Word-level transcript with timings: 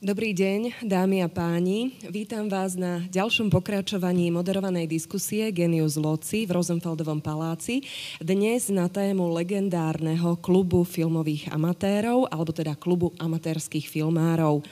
Dobrý 0.00 0.32
deň, 0.32 0.80
dámy 0.80 1.20
a 1.20 1.28
páni. 1.28 1.92
Vítam 2.08 2.48
vás 2.48 2.72
na 2.72 3.04
ďalšom 3.12 3.52
pokračovaní 3.52 4.32
moderovanej 4.32 4.88
diskusie 4.88 5.52
Genius 5.52 6.00
Loci 6.00 6.48
v 6.48 6.56
Rosenfeldovom 6.56 7.20
paláci. 7.20 7.84
Dnes 8.16 8.72
na 8.72 8.88
tému 8.88 9.28
legendárneho 9.28 10.40
klubu 10.40 10.88
filmových 10.88 11.52
amatérov, 11.52 12.32
alebo 12.32 12.48
teda 12.48 12.80
klubu 12.80 13.12
amatérských 13.20 13.92
filmárov. 13.92 14.64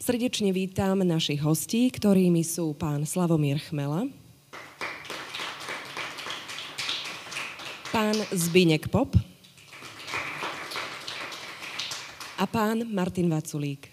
Srdečne 0.00 0.48
vítam 0.48 1.04
našich 1.04 1.44
hostí, 1.44 1.92
ktorými 1.92 2.40
sú 2.40 2.72
pán 2.72 3.04
Slavomír 3.04 3.60
Chmela, 3.60 4.08
pán 7.92 8.16
Zbinek 8.32 8.88
Pop 8.88 9.12
a 12.40 12.48
pán 12.48 12.88
Martin 12.88 13.28
Vaculík. 13.28 13.89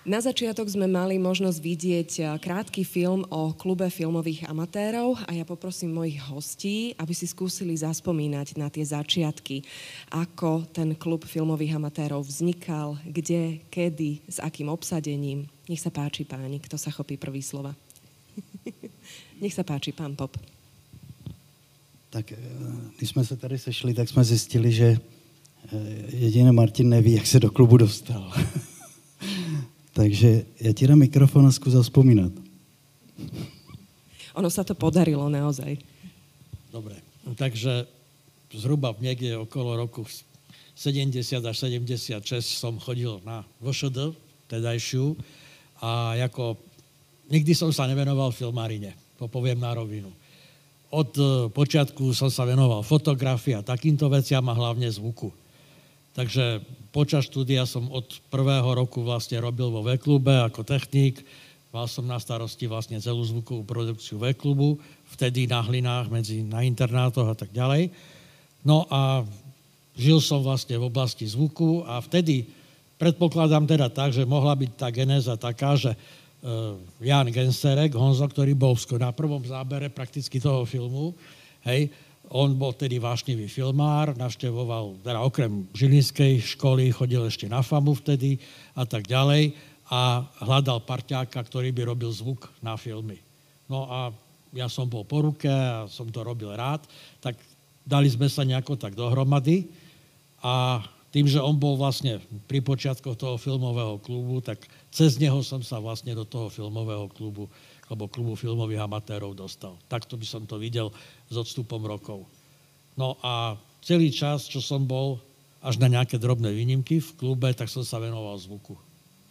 Na 0.00 0.16
začiatok 0.16 0.64
sme 0.64 0.88
mali 0.88 1.20
možnosť 1.20 1.58
vidieť 1.60 2.10
eh, 2.18 2.26
krátky 2.40 2.88
film 2.88 3.20
o 3.28 3.52
klube 3.52 3.84
filmových 3.92 4.48
amatérov 4.48 5.20
a 5.28 5.36
ja 5.36 5.44
poprosím 5.44 5.92
mojich 5.92 6.16
hostí, 6.24 6.96
aby 6.96 7.12
si 7.12 7.28
skúsili 7.28 7.76
zaspomínať 7.76 8.56
na 8.56 8.72
tie 8.72 8.80
začiatky, 8.80 9.60
ako 10.08 10.64
ten 10.72 10.96
klub 10.96 11.28
filmových 11.28 11.76
amatérov 11.76 12.24
vznikal, 12.24 12.96
kde, 13.04 13.60
kedy, 13.68 14.24
s 14.24 14.40
akým 14.40 14.72
obsadením. 14.72 15.44
Nech 15.68 15.84
sa 15.84 15.92
páči 15.92 16.24
páni, 16.24 16.64
kto 16.64 16.80
sa 16.80 16.88
chopí 16.88 17.20
prvý 17.20 17.44
slova. 17.44 17.76
Nech 19.44 19.52
sa 19.52 19.68
páči, 19.68 19.92
pán 19.92 20.16
Pop. 20.16 20.32
Tak 22.08 22.32
eh, 22.32 22.40
když 22.96 23.10
jsme 23.10 23.24
se 23.24 23.36
tady 23.36 23.58
sešli, 23.58 23.92
tak 23.92 24.08
jsme 24.08 24.24
zjistili, 24.24 24.72
že 24.72 24.96
eh, 24.96 25.76
jediný 26.08 26.56
Martin 26.56 26.88
neví, 26.88 27.20
jak 27.20 27.26
se 27.28 27.36
do 27.36 27.52
klubu 27.52 27.76
dostal. 27.76 28.32
Takže 30.00 30.48
ja 30.64 30.72
ti 30.72 30.88
dám 30.88 31.04
mikrofón 31.04 31.44
a 31.44 31.52
skús 31.52 31.76
zaspomínať. 31.76 32.32
Ono 34.32 34.48
sa 34.48 34.64
to 34.64 34.72
podarilo 34.72 35.28
naozaj. 35.28 35.76
Dobre, 36.72 36.96
takže 37.36 37.84
zhruba 38.56 38.96
niekde 38.96 39.36
okolo 39.36 39.76
roku 39.76 40.08
70 40.72 41.20
až 41.44 41.56
76 41.68 42.24
som 42.40 42.80
chodil 42.80 43.20
na 43.28 43.44
VŠD, 43.60 44.16
tedajšiu, 44.48 45.20
a 45.84 46.16
ako 46.16 46.56
nikdy 47.28 47.52
som 47.52 47.68
sa 47.68 47.84
nevenoval 47.84 48.32
filmárine, 48.32 48.96
to 49.20 49.28
poviem 49.28 49.60
na 49.60 49.76
rovinu. 49.76 50.08
Od 50.88 51.10
e, 51.12 51.22
počiatku 51.52 52.16
som 52.16 52.32
sa 52.32 52.48
venoval 52.48 52.80
fotografii 52.80 53.60
a 53.60 53.66
takýmto 53.66 54.08
veciam 54.08 54.48
a 54.48 54.56
hlavne 54.56 54.88
zvuku. 54.88 55.28
Takže 56.10 56.64
počas 56.90 57.30
štúdia 57.30 57.62
som 57.70 57.86
od 57.86 58.18
prvého 58.34 58.66
roku 58.74 59.06
vlastne 59.06 59.38
robil 59.38 59.70
vo 59.70 59.86
V-klube 59.86 60.34
ako 60.42 60.66
technik. 60.66 61.22
Mal 61.70 61.86
som 61.86 62.02
na 62.02 62.18
starosti 62.18 62.66
vlastne 62.66 62.98
celú 62.98 63.22
zvukovú 63.22 63.62
produkciu 63.62 64.18
V-klubu, 64.18 64.82
vtedy 65.14 65.46
na 65.46 65.62
hlinách, 65.62 66.10
medzi, 66.10 66.42
na 66.42 66.66
internátoch 66.66 67.30
a 67.30 67.36
tak 67.38 67.54
ďalej. 67.54 67.94
No 68.66 68.90
a 68.90 69.22
žil 69.94 70.18
som 70.18 70.42
vlastne 70.42 70.74
v 70.82 70.90
oblasti 70.90 71.30
zvuku 71.30 71.86
a 71.86 72.02
vtedy 72.02 72.50
predpokladám 72.98 73.70
teda 73.70 73.86
tak, 73.86 74.10
že 74.10 74.26
mohla 74.26 74.52
byť 74.58 74.70
tá 74.74 74.90
genéza 74.90 75.38
taká, 75.38 75.78
že 75.78 75.94
uh, 75.94 76.74
Jan 76.98 77.30
Genserek, 77.30 77.94
Honzo, 77.94 78.26
ktorý 78.26 78.52
bol 78.58 78.74
na 78.98 79.14
prvom 79.14 79.40
zábere 79.46 79.88
prakticky 79.88 80.42
toho 80.42 80.66
filmu, 80.66 81.14
hej, 81.64 81.88
on 82.30 82.54
bol 82.54 82.70
tedy 82.70 83.02
vášnivý 83.02 83.50
filmár, 83.50 84.14
navštevoval, 84.14 85.02
teda 85.02 85.18
okrem 85.18 85.66
Žilinskej 85.74 86.54
školy, 86.54 86.94
chodil 86.94 87.26
ešte 87.26 87.50
na 87.50 87.58
FAMu 87.58 87.98
vtedy 87.98 88.38
a 88.78 88.86
tak 88.86 89.10
ďalej 89.10 89.58
a 89.90 90.22
hľadal 90.46 90.86
parťáka, 90.86 91.42
ktorý 91.42 91.74
by 91.74 91.90
robil 91.90 92.14
zvuk 92.14 92.46
na 92.62 92.78
filmy. 92.78 93.18
No 93.66 93.90
a 93.90 94.14
ja 94.54 94.70
som 94.70 94.86
bol 94.86 95.02
po 95.02 95.26
ruke 95.26 95.50
a 95.50 95.90
som 95.90 96.06
to 96.06 96.22
robil 96.22 96.54
rád, 96.54 96.86
tak 97.18 97.34
dali 97.82 98.06
sme 98.06 98.30
sa 98.30 98.46
nejako 98.46 98.78
tak 98.78 98.94
dohromady 98.94 99.66
a 100.38 100.86
tým, 101.10 101.26
že 101.26 101.42
on 101.42 101.58
bol 101.58 101.74
vlastne 101.74 102.22
pri 102.46 102.62
počiatkoch 102.62 103.18
toho 103.18 103.34
filmového 103.34 103.98
klubu, 103.98 104.38
tak 104.38 104.62
cez 104.94 105.18
neho 105.18 105.42
som 105.42 105.58
sa 105.66 105.82
vlastne 105.82 106.14
do 106.14 106.22
toho 106.22 106.46
filmového 106.46 107.10
klubu 107.10 107.50
alebo 107.90 108.06
klubu 108.06 108.38
filmových 108.38 108.86
amatérov 108.86 109.34
dostal. 109.34 109.74
Takto 109.90 110.14
by 110.14 110.26
som 110.26 110.46
to 110.46 110.62
videl 110.62 110.94
s 111.26 111.34
odstupom 111.34 111.82
rokov. 111.82 112.22
No 112.94 113.18
a 113.20 113.58
celý 113.82 114.14
čas, 114.14 114.46
čo 114.46 114.62
som 114.62 114.86
bol, 114.86 115.18
až 115.60 115.82
na 115.82 115.90
nejaké 115.90 116.16
drobné 116.16 116.54
výnimky 116.54 117.02
v 117.02 117.10
klube, 117.18 117.50
tak 117.52 117.66
som 117.66 117.82
sa 117.82 117.98
venoval 117.98 118.38
zvuku. 118.38 118.78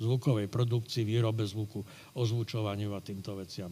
Zvukovej 0.03 0.51
produkcii, 0.51 1.07
výrobe 1.07 1.47
zvuku, 1.47 1.81
ozvučovaniu 2.13 2.93
a 2.93 2.99
týmto 2.99 3.33
veciam. 3.39 3.71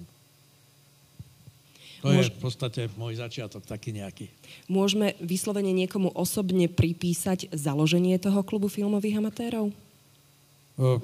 To 2.05 2.13
Môž... 2.13 2.29
je 2.29 2.33
v 2.33 2.39
podstate 2.39 2.81
môj 2.93 3.17
začiatok 3.17 3.65
taký 3.65 3.89
nejaký. 3.91 4.29
Môžeme 4.69 5.17
vyslovene 5.17 5.73
niekomu 5.73 6.13
osobne 6.13 6.69
pripísať 6.69 7.49
založenie 7.51 8.21
toho 8.21 8.45
klubu 8.45 8.69
filmových 8.69 9.17
amatérov? 9.17 9.73
Uh, 10.77 11.01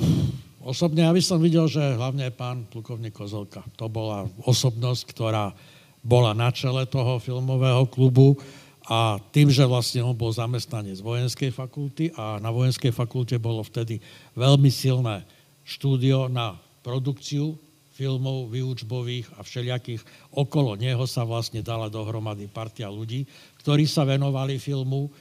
Osobne 0.64 1.04
ja 1.04 1.12
by 1.12 1.20
som 1.20 1.44
videl, 1.44 1.68
že 1.68 1.84
hlavne 1.84 2.32
pán 2.32 2.64
plukovník 2.72 3.12
Kozelka. 3.12 3.68
To 3.76 3.92
bola 3.92 4.32
osobnosť, 4.48 5.04
ktorá 5.12 5.52
bola 6.00 6.32
na 6.32 6.56
čele 6.56 6.88
toho 6.88 7.20
filmového 7.20 7.84
klubu 7.92 8.40
a 8.88 9.20
tým, 9.36 9.52
že 9.52 9.68
vlastne 9.68 10.08
on 10.08 10.16
bol 10.16 10.32
zamestnanec 10.32 11.04
vojenskej 11.04 11.52
fakulty 11.52 12.16
a 12.16 12.40
na 12.40 12.48
vojenskej 12.48 12.96
fakulte 12.96 13.36
bolo 13.44 13.60
vtedy 13.60 14.00
veľmi 14.40 14.72
silné 14.72 15.28
štúdio 15.68 16.32
na 16.32 16.56
produkciu 16.80 17.60
filmov 17.92 18.48
výučbových 18.48 19.36
a 19.36 19.44
všelijakých. 19.44 20.00
Okolo 20.32 20.80
neho 20.80 21.04
sa 21.04 21.28
vlastne 21.28 21.60
dala 21.60 21.92
dohromady 21.92 22.48
partia 22.48 22.88
ľudí, 22.88 23.28
ktorí 23.60 23.84
sa 23.84 24.08
venovali 24.08 24.56
filmu 24.64 25.12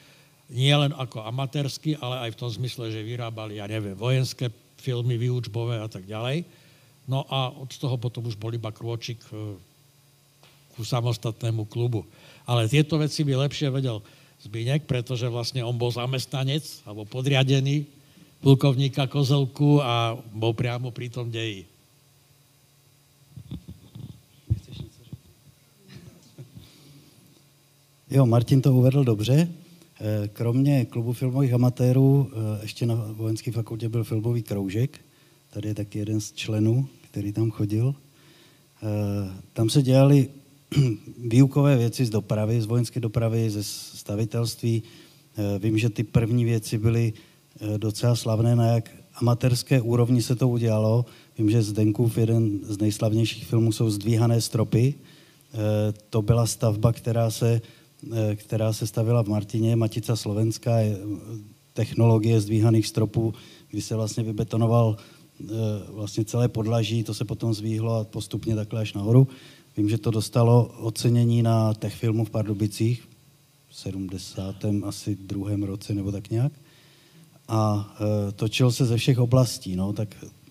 nielen 0.50 0.94
ako 0.94 1.26
amatérsky, 1.26 1.98
ale 1.98 2.30
aj 2.30 2.30
v 2.34 2.40
tom 2.46 2.50
zmysle, 2.50 2.94
že 2.94 3.02
vyrábali, 3.02 3.58
ja 3.58 3.66
neviem, 3.66 3.98
vojenské 3.98 4.50
filmy 4.82 5.14
výučbové 5.14 5.78
a 5.78 5.86
tak 5.86 6.02
ďalej. 6.10 6.42
No 7.06 7.22
a 7.30 7.54
od 7.54 7.70
toho 7.70 7.94
potom 7.94 8.26
už 8.26 8.34
bol 8.34 8.50
iba 8.50 8.74
krôčik 8.74 9.22
e, 9.30 9.54
ku 10.74 10.82
samostatnému 10.82 11.70
klubu. 11.70 12.02
Ale 12.42 12.66
tieto 12.66 12.98
veci 12.98 13.22
by 13.22 13.46
lepšie 13.46 13.70
vedel 13.70 14.02
Zbinek, 14.42 14.90
pretože 14.90 15.30
vlastne 15.30 15.62
on 15.62 15.78
bol 15.78 15.94
zamestnanec 15.94 16.66
alebo 16.82 17.06
podriadený 17.06 17.86
plukovníka 18.42 19.06
Kozelku 19.06 19.78
a 19.78 20.18
bol 20.34 20.50
priamo 20.50 20.90
pri 20.90 21.06
tom 21.06 21.30
deji. 21.30 21.70
Jo, 28.12 28.26
Martin 28.26 28.60
to 28.60 28.74
uvedl 28.74 29.04
dobře. 29.04 29.48
Eh, 30.00 30.28
kromě 30.28 30.84
klubu 30.84 31.12
filmových 31.12 31.52
amatérů 31.52 32.30
eh, 32.32 32.62
ještě 32.62 32.86
na 32.86 32.94
vojenské 33.12 33.52
fakultě 33.52 33.88
byl 33.88 34.04
filmový 34.04 34.42
kroužek. 34.42 35.00
Tady 35.50 35.68
je 35.68 35.74
taky 35.74 35.98
jeden 35.98 36.20
z 36.20 36.32
členů, 36.32 36.88
který 37.10 37.32
tam 37.32 37.50
chodil. 37.50 37.94
Eh, 38.82 39.32
tam 39.52 39.70
se 39.70 39.82
dělali 39.82 40.28
výukové 41.28 41.76
věci 41.76 42.06
z 42.06 42.10
dopravy, 42.10 42.62
z 42.62 42.66
vojenské 42.66 43.00
dopravy, 43.00 43.50
ze 43.50 43.62
stavitelství. 43.62 44.82
Vím, 45.58 45.78
že 45.78 45.90
ty 45.90 46.02
první 46.04 46.44
věci 46.44 46.78
byly 46.78 47.12
docela 47.76 48.16
slavné, 48.16 48.56
na 48.56 48.66
jak 48.66 48.90
amatérské 49.14 49.80
úrovni 49.80 50.22
se 50.22 50.36
to 50.36 50.48
udělalo. 50.48 51.06
Vím, 51.38 51.50
že 51.50 51.62
Zdenkův 51.62 52.18
jeden 52.18 52.58
z 52.62 52.78
nejslavnějších 52.78 53.46
filmů 53.46 53.72
jsou 53.72 53.90
Zdvíhané 53.90 54.40
stropy. 54.40 54.94
To 56.10 56.22
byla 56.22 56.46
stavba, 56.46 56.92
která 56.92 57.30
se 57.30 57.60
která 58.34 58.72
se 58.72 58.86
stavila 58.86 59.22
v 59.22 59.28
Martině, 59.28 59.76
Matica 59.76 60.16
Slovenská, 60.16 60.72
technologie 61.72 62.40
zdvíhaných 62.40 62.86
stropů, 62.86 63.34
kdy 63.70 63.82
se 63.82 63.96
vlastně 63.96 64.22
vybetonoval 64.22 64.96
eh, 64.96 65.46
vlastně 65.88 66.24
celé 66.24 66.48
podlaží, 66.48 67.04
to 67.04 67.14
se 67.14 67.24
potom 67.24 67.54
zvíhlo 67.54 67.94
a 67.94 68.04
postupně 68.04 68.54
takhle 68.54 68.80
až 68.80 68.92
nahoru. 68.92 69.28
Vím, 69.76 69.88
že 69.88 69.98
to 69.98 70.10
dostalo 70.10 70.64
ocenění 70.78 71.42
na 71.42 71.74
těch 71.74 71.94
filmu 71.94 72.24
v 72.24 72.30
Pardubicích 72.30 73.08
v 73.68 73.76
70. 73.76 74.64
asi 74.84 75.16
druhém 75.16 75.62
roce 75.62 75.94
nebo 75.94 76.12
tak 76.12 76.30
nějak. 76.30 76.52
A 77.48 77.92
e, 78.28 78.32
točil 78.32 78.72
se 78.72 78.86
ze 78.86 78.96
všech 78.96 79.18
oblastí. 79.18 79.76
No, 79.76 79.92
tak 79.92 80.08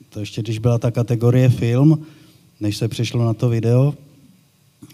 to 0.10 0.20
ještě, 0.20 0.42
když 0.42 0.60
byla 0.60 0.78
ta 0.78 0.92
kategorie 0.92 1.50
film, 1.50 2.06
než 2.60 2.78
se 2.78 2.88
přešlo 2.88 3.26
na 3.26 3.34
to 3.34 3.50
video, 3.50 3.94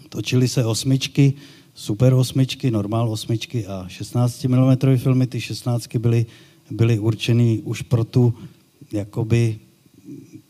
točili 0.08 0.48
se 0.48 0.64
osmičky, 0.64 1.34
super 1.78 2.14
osmičky, 2.14 2.70
normál 2.70 3.10
osmičky 3.10 3.66
a 3.66 3.84
16 3.88 4.44
mm 4.44 4.96
filmy. 4.96 5.26
Ty 5.26 5.40
16 5.40 5.96
byly, 5.96 6.26
byly 6.70 6.98
určený 6.98 7.58
už 7.58 7.82
pro 7.82 8.04
tu 8.04 8.34
jakoby 8.92 9.58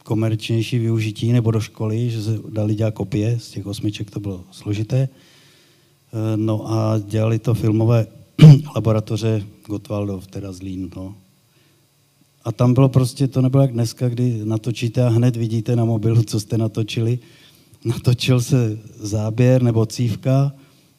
komerčnější 0.04 0.78
využití 0.78 1.32
nebo 1.32 1.50
do 1.50 1.60
školy, 1.60 2.10
že 2.10 2.22
se 2.22 2.38
dali 2.48 2.75
dělat 2.75 2.94
kopie, 2.94 3.38
z 3.38 3.50
těch 3.50 3.66
osmiček 3.66 4.10
to 4.10 4.20
bylo 4.20 4.44
složité. 4.50 4.98
E, 4.98 5.08
no 6.36 6.72
a 6.72 6.98
dělali 6.98 7.38
to 7.38 7.54
filmové 7.54 8.06
laboratoře 8.76 9.44
Gottwaldov, 9.66 10.26
teda 10.26 10.52
Zlín. 10.52 10.90
No. 10.96 11.14
a 12.44 12.52
tam 12.52 12.75
bylo 12.75 12.88
prostě, 12.88 13.28
to 13.28 13.42
nebylo 13.42 13.62
jak 13.62 13.72
dneska, 13.72 14.08
kdy 14.08 14.40
natočíte 14.44 15.02
a 15.02 15.08
hned 15.08 15.36
vidíte 15.36 15.76
na 15.76 15.84
mobilu, 15.84 16.22
co 16.22 16.40
jste 16.40 16.58
natočili. 16.58 17.19
Natočil 17.84 18.40
se 18.40 18.78
záběr 19.00 19.62
nebo 19.62 19.86
cívka, 19.86 20.52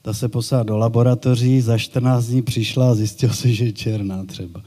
ta 0.10 0.14
se 0.14 0.30
poslala 0.30 0.64
do 0.64 0.78
laboratoří, 0.78 1.62
za 1.62 1.78
14 1.78 2.26
dní 2.26 2.42
přišla 2.42 2.92
a 2.92 2.96
zjistil 2.96 3.30
se, 3.30 3.54
že 3.54 3.66
je 3.66 3.72
černá 3.72 4.26
třeba. 4.26 4.62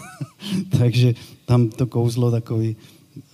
takže 0.78 1.14
tam 1.46 1.68
to 1.68 1.86
kouzlo 1.86 2.30
takový 2.30 2.76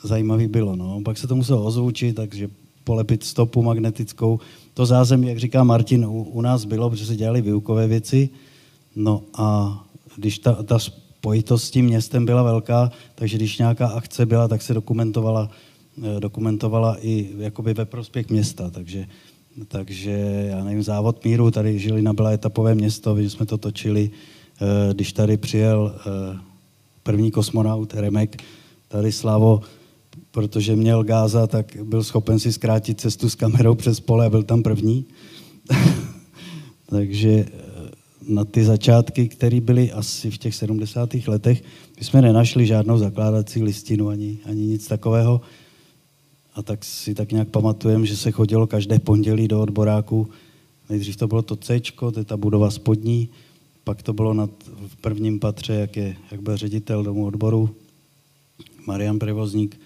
zajímavý 0.05 0.47
bylo. 0.47 0.77
No. 0.77 1.00
Pak 1.05 1.19
se 1.19 1.27
to 1.27 1.37
muselo 1.37 1.65
ozvučit, 1.65 2.17
takže 2.17 2.49
polepit 2.85 3.25
stopu 3.25 3.62
magnetickou. 3.62 4.41
To 4.75 4.87
zázemí, 4.87 5.29
jak 5.29 5.39
říká 5.39 5.65
Martin, 5.65 6.05
u, 6.05 6.23
u 6.23 6.41
nás 6.41 6.65
bylo, 6.65 6.91
protože 6.91 7.06
se 7.06 7.17
dělali 7.17 7.43
výukové 7.43 7.87
věci. 7.87 8.29
No 8.97 9.23
a 9.35 9.79
když 10.17 10.38
ta, 10.38 10.62
ta 10.62 10.79
spojitost 10.79 11.65
s 11.65 11.71
tím 11.71 11.85
městem 11.85 12.27
byla 12.27 12.43
velká, 12.43 12.91
takže 13.15 13.37
když 13.37 13.59
nějaká 13.59 13.87
akce 13.87 14.27
byla, 14.27 14.49
tak 14.49 14.62
se 14.62 14.75
dokumentovala, 14.75 15.50
eh, 16.03 16.21
dokumentovala 16.21 16.97
i 17.00 17.31
jakoby 17.38 17.75
ve 17.75 17.85
prospěch 17.85 18.31
města. 18.31 18.71
Takže, 18.71 19.06
takže 19.69 20.10
já 20.50 20.64
nevím, 20.64 20.82
závod 20.82 21.25
míru, 21.25 21.50
tady 21.50 21.78
Žilina 21.78 22.12
byla 22.12 22.31
etapové 22.31 22.75
město, 22.75 23.22
že 23.22 23.31
jsme 23.31 23.46
to 23.46 23.58
točili. 23.58 24.10
Eh, 24.60 24.94
když 24.94 25.12
tady 25.12 25.37
přijel 25.37 25.94
eh, 25.96 26.38
první 27.02 27.31
kosmonaut 27.31 27.94
Remek, 27.94 28.43
tady 28.88 29.12
Slavo, 29.12 29.60
protože 30.31 30.76
měl 30.76 31.04
Gáza, 31.04 31.46
tak 31.46 31.76
byl 31.82 32.04
schopen 32.04 32.38
si 32.38 32.52
zkrátit 32.52 33.00
cestu 33.00 33.31
s 33.31 33.34
kamerou 33.34 33.75
přes 33.75 34.00
pole 34.00 34.26
a 34.26 34.31
byl 34.31 34.43
tam 34.43 34.62
první. 34.62 35.04
Takže 36.90 37.46
na 38.28 38.44
ty 38.44 38.64
začátky, 38.64 39.28
které 39.28 39.60
byly 39.60 39.93
asi 39.93 40.31
v 40.31 40.38
těch 40.38 40.54
70. 40.54 41.14
letech, 41.26 41.62
my 41.99 42.04
jsme 42.04 42.22
nenašli 42.22 42.66
žádnou 42.66 42.99
zakládací 42.99 43.62
listinu 43.62 44.08
ani, 44.08 44.38
ani 44.44 44.60
nic 44.60 44.88
takového. 44.88 45.40
A 46.54 46.62
tak 46.62 46.84
si 46.84 47.14
tak 47.14 47.32
nějak 47.32 47.49
pamatujeme, 47.49 48.06
že 48.06 48.16
se 48.16 48.31
chodilo 48.31 48.66
každé 48.66 48.99
pondělí 48.99 49.49
do 49.49 49.62
odboráku. 49.62 50.28
Nejdřív 50.90 51.16
to 51.16 51.28
bylo 51.28 51.43
to 51.43 51.56
C, 51.56 51.81
to 51.81 52.19
je 52.19 52.25
ta 52.25 52.37
budova 52.37 52.70
spodní, 52.70 53.28
pak 53.84 54.02
to 54.02 54.12
bylo 54.12 54.34
nad, 54.34 54.50
v 54.88 54.96
prvním 54.96 55.40
patře, 55.40 55.75
jak, 55.75 55.96
je, 55.96 56.16
jak 56.31 56.43
byl 56.43 56.56
ředitel 56.56 57.02
domu 57.02 57.26
odboru, 57.26 57.70
Marian 58.87 59.19
Prevozník, 59.19 59.81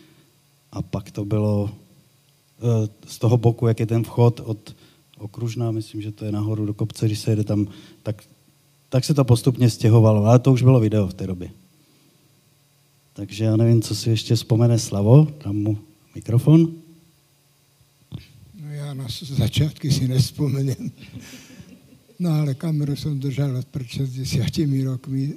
a 0.72 0.82
pak 0.82 1.10
to 1.10 1.24
bylo 1.24 1.70
e, 1.70 2.88
z 3.06 3.18
toho 3.18 3.36
boku, 3.36 3.66
jak 3.66 3.80
je 3.80 3.86
ten 3.86 4.04
vchod 4.04 4.40
od 4.44 4.76
okružná, 5.18 5.70
myslím, 5.70 6.02
že 6.02 6.12
to 6.12 6.24
je 6.24 6.32
nahoru 6.32 6.66
do 6.66 6.74
kopce, 6.74 7.06
když 7.06 7.18
se 7.18 7.30
jede 7.30 7.44
tam, 7.44 7.66
tak, 8.02 8.22
tak 8.88 9.04
se 9.04 9.14
to 9.14 9.24
postupně 9.24 9.70
stěhovalo, 9.70 10.24
ale 10.24 10.38
to 10.38 10.52
už 10.52 10.62
bylo 10.62 10.80
video 10.80 11.06
v 11.06 11.14
té 11.14 11.26
době. 11.26 11.50
Takže 13.12 13.44
já 13.44 13.56
nevím, 13.56 13.82
co 13.82 13.94
si 13.94 14.10
ještě 14.10 14.34
vzpomene 14.34 14.78
Slavo, 14.78 15.28
dám 15.44 15.56
mu 15.56 15.78
mikrofon. 16.16 16.72
No 18.60 18.72
já 18.72 18.94
na 18.94 19.06
začátky 19.22 19.92
si 19.92 20.08
nespomenem. 20.08 20.90
No 22.18 22.32
ale 22.32 22.56
kameru 22.56 22.96
som 22.96 23.20
držal 23.20 23.60
pred 23.68 23.84
60 23.84 24.84
rokmi, 24.88 25.36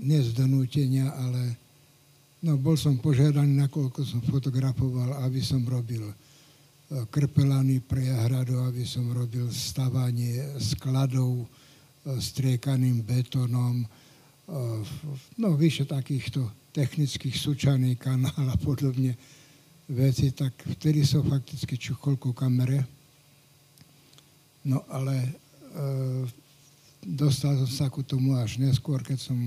nie 0.00 0.22
z 0.24 0.32
donútenia, 0.32 1.12
ale 1.12 1.52
no, 2.40 2.56
bol 2.56 2.80
som 2.80 2.96
požiadaný, 2.96 3.52
nakoľko 3.68 4.00
som 4.08 4.24
fotografoval, 4.24 5.20
aby 5.28 5.44
som 5.44 5.60
robil 5.68 6.00
krpelany 7.10 7.80
prehradu, 7.80 8.60
aby 8.64 8.86
som 8.86 9.08
robil 9.12 9.50
stavanie 9.52 10.40
skladov 10.60 11.44
e, 11.44 11.46
striekaným 12.20 13.04
betónom, 13.04 13.82
e, 13.82 13.86
no 15.40 15.48
vyše 15.56 15.88
takýchto 15.88 16.44
technických 16.74 17.34
súčaný 17.34 17.96
kanál 17.96 18.50
a 18.50 18.56
podobne 18.58 19.16
veci, 19.90 20.32
tak 20.32 20.52
vtedy 20.78 21.04
som 21.04 21.24
fakticky 21.24 21.76
čuchol 21.76 22.16
ku 22.16 22.32
kamere. 22.32 22.84
No 24.64 24.84
ale 24.88 25.14
e, 25.20 25.30
dostal 27.04 27.60
som 27.64 27.70
sa 27.70 27.86
ku 27.92 28.00
tomu 28.00 28.36
až 28.40 28.56
neskôr, 28.56 29.04
keď 29.04 29.18
som 29.20 29.38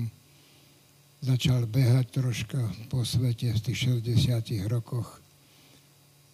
začal 1.18 1.66
behať 1.66 2.14
troška 2.14 2.62
po 2.86 3.02
svete 3.02 3.50
v 3.50 3.62
tých 3.62 3.78
60 4.06 4.70
rokoch 4.70 5.18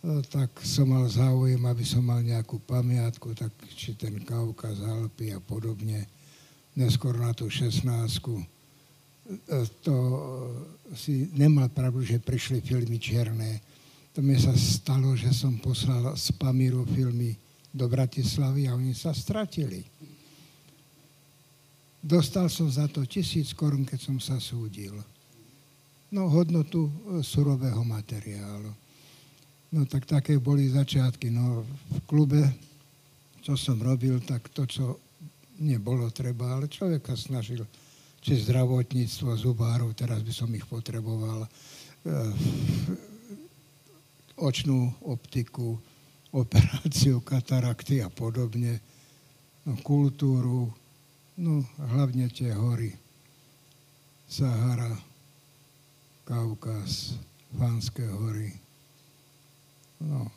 No, 0.05 0.21
tak 0.21 0.61
som 0.61 0.93
mal 0.93 1.09
záujem, 1.09 1.65
aby 1.65 1.81
som 1.81 2.05
mal 2.05 2.21
nejakú 2.21 2.61
pamiatku, 2.69 3.33
tak 3.33 3.49
či 3.73 3.97
ten 3.97 4.21
Kaukaz, 4.21 4.85
Alpy 4.85 5.33
a 5.33 5.41
podobne. 5.41 6.05
Neskôr 6.77 7.17
na 7.17 7.33
tú 7.33 7.49
16 7.49 7.89
e, 7.89 8.45
to 9.81 9.97
si 10.93 11.33
nemal 11.33 11.73
pravdu, 11.73 12.05
že 12.05 12.21
prišli 12.21 12.61
filmy 12.61 13.01
čierne. 13.01 13.65
To 14.15 14.23
mi 14.23 14.39
sa 14.39 14.55
stalo, 14.55 15.19
že 15.19 15.35
som 15.35 15.59
poslal 15.59 16.15
z 16.15 16.31
Pamíru 16.39 16.87
filmy 16.87 17.35
do 17.75 17.91
Bratislavy 17.91 18.71
a 18.71 18.79
oni 18.79 18.95
sa 18.95 19.11
stratili. 19.11 19.83
Dostal 21.99 22.47
som 22.47 22.71
za 22.71 22.87
to 22.87 23.03
tisíc 23.11 23.51
korun, 23.51 23.83
keď 23.83 23.99
som 23.99 24.23
sa 24.23 24.39
súdil. 24.39 24.95
No 26.15 26.31
hodnotu 26.31 26.87
e, 26.87 26.93
surového 27.27 27.83
materiálu. 27.83 28.71
No 29.75 29.83
tak 29.91 30.07
také 30.07 30.39
boli 30.39 30.71
začiatky. 30.71 31.35
No 31.35 31.67
v 31.67 31.99
klube, 32.07 32.47
čo 33.43 33.59
som 33.59 33.83
robil, 33.83 34.23
tak 34.23 34.47
to, 34.55 34.63
čo 34.63 35.03
nebolo 35.59 36.07
treba, 36.15 36.55
ale 36.55 36.71
človek 36.71 37.03
snažil, 37.19 37.67
či 38.23 38.39
zdravotníctvo, 38.47 39.35
zubárov, 39.35 39.91
teraz 39.99 40.23
by 40.23 40.31
som 40.31 40.55
ich 40.55 40.63
potreboval, 40.71 41.43
e, 41.43 41.49
očnú 44.39 44.93
optiku, 45.07 45.79
operáciu 46.35 47.23
katarakty 47.23 48.03
a 48.03 48.11
podobne, 48.11 48.83
no, 49.67 49.79
kultúru, 49.83 50.71
no 51.39 51.63
hlavne 51.79 52.27
tie 52.31 52.51
hory. 52.55 52.95
Sahara, 54.25 54.91
Kaukaz, 56.27 57.15
Fanské 57.55 58.03
hory, 58.09 58.65
No. 60.05 60.29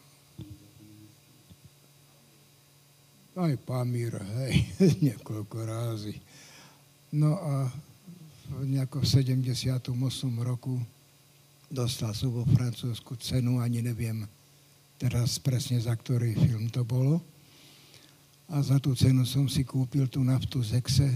Aj 3.38 3.54
Pamír, 3.62 4.18
hej, 4.18 4.54
niekoľko 5.06 5.58
rázy. 5.62 6.18
No 7.14 7.38
a 7.38 7.70
v 8.48 8.64
nejakom 8.66 9.06
78. 9.06 9.94
roku 10.42 10.82
dostal 11.68 12.16
som 12.16 12.32
vo 12.32 12.44
Francúzsku 12.48 13.20
cenu, 13.20 13.60
ani 13.60 13.84
neviem 13.84 14.24
teraz 14.98 15.38
presne 15.38 15.78
za 15.78 15.94
ktorý 15.94 16.34
film 16.34 16.72
to 16.74 16.82
bolo. 16.82 17.22
A 18.48 18.64
za 18.64 18.80
tú 18.80 18.96
cenu 18.96 19.28
som 19.28 19.46
si 19.52 19.68
kúpil 19.68 20.08
tú 20.08 20.24
naftu 20.24 20.64
z 20.64 20.80
Exe 20.80 21.10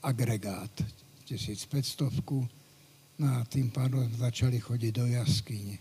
agregát 0.00 0.72
1500 1.28 2.08
no 3.18 3.26
a 3.28 3.44
tým 3.44 3.68
pádom 3.68 4.08
začali 4.16 4.56
chodiť 4.56 4.92
do 4.94 5.04
jaskyne 5.10 5.76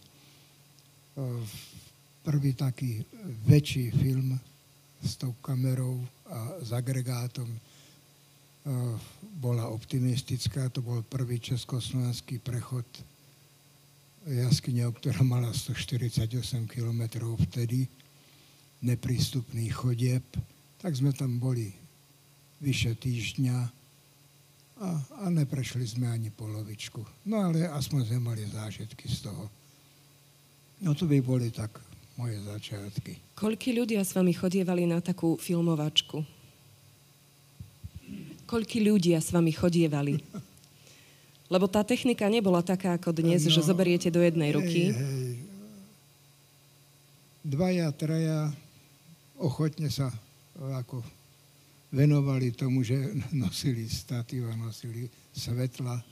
prvý 2.22 2.54
taký 2.54 3.02
väčší 3.48 3.90
film 3.96 4.38
s 5.02 5.16
tou 5.16 5.34
kamerou 5.40 6.04
a 6.28 6.60
s 6.62 6.76
agregátom 6.76 7.48
bola 9.40 9.72
optimistická. 9.72 10.68
To 10.76 10.84
bol 10.84 11.00
prvý 11.08 11.40
československý 11.40 12.44
prechod 12.44 12.84
jaskyňou, 14.28 14.92
ktorá 14.92 15.24
mala 15.24 15.56
148 15.56 16.68
km 16.68 17.24
vtedy, 17.48 17.88
neprístupný 18.84 19.72
chodieb. 19.72 20.24
Tak 20.84 20.94
sme 20.94 21.16
tam 21.16 21.40
boli 21.40 21.72
vyše 22.60 22.94
týždňa 22.94 23.58
a, 24.78 24.90
a 25.24 25.26
neprešli 25.34 25.88
sme 25.88 26.12
ani 26.12 26.30
polovičku. 26.30 27.02
No 27.26 27.50
ale 27.50 27.66
aspoň 27.66 28.14
sme 28.14 28.20
mali 28.22 28.46
zážitky 28.46 29.10
z 29.10 29.32
toho. 29.32 29.50
No 30.86 30.94
to 30.94 31.10
by 31.10 31.18
boli 31.24 31.50
tak 31.50 31.74
moje 32.18 32.38
začiatky. 32.46 33.18
Koľky 33.34 33.74
ľudia 33.74 34.06
s 34.06 34.14
vami 34.14 34.34
chodievali 34.34 34.86
na 34.86 35.02
takú 35.02 35.38
filmovačku? 35.42 36.22
Koľky 38.46 38.86
ľudia 38.86 39.18
s 39.18 39.34
vami 39.34 39.50
chodievali? 39.54 40.22
Lebo 41.48 41.72
tá 41.72 41.80
technika 41.84 42.28
nebola 42.28 42.60
taká 42.60 43.00
ako 43.00 43.16
dnes, 43.16 43.48
no, 43.48 43.52
že 43.52 43.64
zoberiete 43.64 44.12
do 44.12 44.20
jednej 44.20 44.52
ruky. 44.52 44.92
Hej, 44.92 45.00
hej. 45.00 45.34
Dvaja, 47.48 47.88
traja 47.96 48.52
ochotne 49.40 49.88
sa 49.88 50.12
ako 50.60 51.00
venovali 51.96 52.52
tomu, 52.52 52.84
že 52.84 53.00
nosili 53.32 53.88
statíva, 53.88 54.52
nosili 54.60 55.08
svetla, 55.32 56.04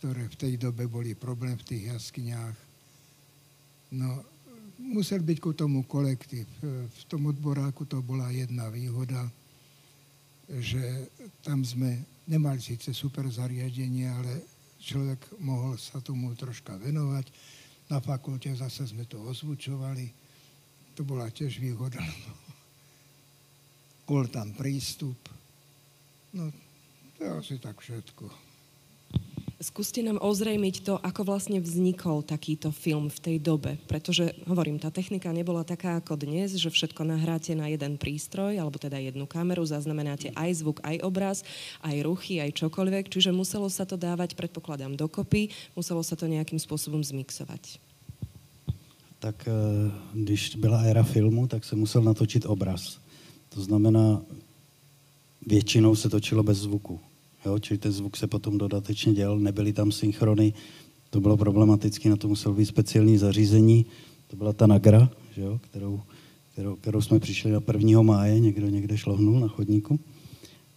ktoré 0.00 0.24
v 0.32 0.36
tej 0.40 0.52
dobe 0.56 0.88
boli 0.88 1.12
problém 1.12 1.54
v 1.60 1.66
tých 1.68 1.82
jaskyniach. 1.92 2.56
No 3.92 4.24
musel 4.80 5.20
byť 5.22 5.38
ku 5.38 5.52
tomu 5.52 5.84
kolektív. 5.84 6.48
V 6.88 7.02
tom 7.06 7.28
odboráku 7.28 7.84
to 7.84 8.00
bola 8.00 8.32
jedna 8.32 8.66
výhoda, 8.72 9.28
že 10.48 11.06
tam 11.44 11.62
sme 11.62 12.02
nemali 12.26 12.58
síce 12.58 12.90
super 12.96 13.28
zariadenie, 13.30 14.08
ale 14.10 14.32
človek 14.82 15.38
mohol 15.38 15.78
sa 15.78 16.02
tomu 16.02 16.34
troška 16.34 16.74
venovať. 16.76 17.30
Na 17.86 18.02
fakulte 18.02 18.50
zase 18.58 18.90
sme 18.90 19.06
to 19.06 19.22
ozvučovali. 19.22 20.10
To 20.98 21.06
bola 21.06 21.30
tiež 21.30 21.62
výhoda. 21.62 22.02
Bol 24.10 24.26
tam 24.28 24.52
prístup. 24.52 25.16
No, 26.34 26.50
to 27.16 27.18
je 27.22 27.30
asi 27.30 27.54
tak 27.62 27.78
všetko. 27.78 28.51
Skúste 29.62 30.02
nám 30.02 30.18
ozrejmiť 30.18 30.82
to, 30.82 30.98
ako 30.98 31.22
vlastne 31.22 31.62
vznikol 31.62 32.26
takýto 32.26 32.74
film 32.74 33.06
v 33.06 33.18
tej 33.22 33.36
dobe. 33.38 33.78
Pretože, 33.86 34.34
hovorím, 34.50 34.82
tá 34.82 34.90
technika 34.90 35.30
nebola 35.30 35.62
taká 35.62 36.02
ako 36.02 36.18
dnes, 36.18 36.58
že 36.58 36.66
všetko 36.66 37.06
nahráte 37.06 37.54
na 37.54 37.70
jeden 37.70 37.94
prístroj, 37.94 38.58
alebo 38.58 38.82
teda 38.82 38.98
jednu 38.98 39.22
kameru, 39.22 39.62
zaznamenáte 39.62 40.34
aj 40.34 40.66
zvuk, 40.66 40.82
aj 40.82 41.06
obraz, 41.06 41.46
aj 41.78 41.94
ruchy, 42.02 42.42
aj 42.42 42.58
čokoľvek. 42.58 43.06
Čiže 43.06 43.30
muselo 43.30 43.70
sa 43.70 43.86
to 43.86 43.94
dávať, 43.94 44.34
predpokladám, 44.34 44.98
dokopy, 44.98 45.54
muselo 45.78 46.02
sa 46.02 46.18
to 46.18 46.26
nejakým 46.26 46.58
spôsobom 46.58 46.98
zmixovať. 46.98 47.78
Tak 49.22 49.46
eh, 49.46 49.54
když 50.10 50.58
byla 50.58 50.90
éra 50.90 51.06
filmu, 51.06 51.46
tak 51.46 51.62
se 51.62 51.78
musel 51.78 52.02
natočit 52.02 52.50
obraz. 52.50 52.98
To 53.54 53.62
znamená, 53.62 54.26
většinou 55.46 55.94
se 55.94 56.10
točilo 56.10 56.42
bez 56.42 56.58
zvuku. 56.58 57.11
Jo? 57.46 57.58
Čili 57.58 57.78
ten 57.78 57.92
zvuk 57.92 58.16
se 58.16 58.26
potom 58.26 58.58
dodatečně 58.58 59.12
dělal, 59.12 59.38
nebyly 59.38 59.72
tam 59.72 59.92
synchrony, 59.92 60.52
to 61.10 61.20
bylo 61.20 61.36
problematické, 61.36 62.10
na 62.10 62.16
to 62.16 62.28
muselo 62.28 62.54
být 62.54 62.66
speciální 62.66 63.18
zařízení. 63.18 63.86
To 64.26 64.36
byla 64.36 64.52
ta 64.52 64.66
Nagra, 64.66 65.10
že 65.34 65.42
jo? 65.42 65.58
Kterou, 65.62 66.00
kterou, 66.52 66.76
kterou 66.76 67.00
jsme 67.00 67.18
přišli 67.18 67.50
na 67.50 67.60
1. 67.72 68.02
máje, 68.02 68.40
někdo 68.40 68.68
někde 68.68 68.98
šlohnul 68.98 69.40
na 69.40 69.48
chodníku. 69.48 70.00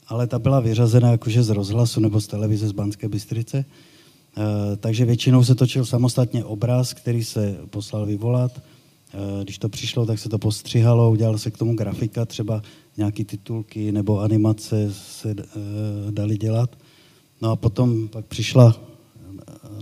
Ale 0.08 0.28
ta 0.28 0.40
byla 0.40 0.60
vyřazena 0.60 1.12
jakože 1.12 1.44
z 1.44 1.50
rozhlasu 1.50 2.00
nebo 2.00 2.22
z 2.22 2.28
televize 2.28 2.68
z 2.68 2.72
Banské 2.72 3.10
Bystrice. 3.10 3.58
E, 3.58 3.66
takže 4.78 5.06
většinou 5.06 5.44
se 5.44 5.56
točil 5.56 5.86
samostatně 5.86 6.46
obraz, 6.46 6.94
který 6.94 7.24
se 7.24 7.58
poslal 7.70 8.06
vyvolat. 8.06 8.62
E, 9.14 9.44
když 9.44 9.58
to 9.58 9.70
přišlo, 9.70 10.06
tak 10.06 10.20
se 10.20 10.30
to 10.30 10.38
postřihalo, 10.38 11.12
udělal 11.12 11.38
se 11.38 11.52
k 11.52 11.58
tomu 11.58 11.76
grafika, 11.76 12.26
třeba 12.26 12.62
nějaké 12.98 13.24
titulky 13.26 13.92
nebo 13.92 14.20
animace 14.20 14.94
se 14.94 15.32
e, 15.32 15.46
dali 16.12 16.38
dělat. 16.38 16.78
No 17.42 17.52
a 17.52 17.56
potom 17.56 18.08
pak 18.08 18.26
přišla 18.26 18.76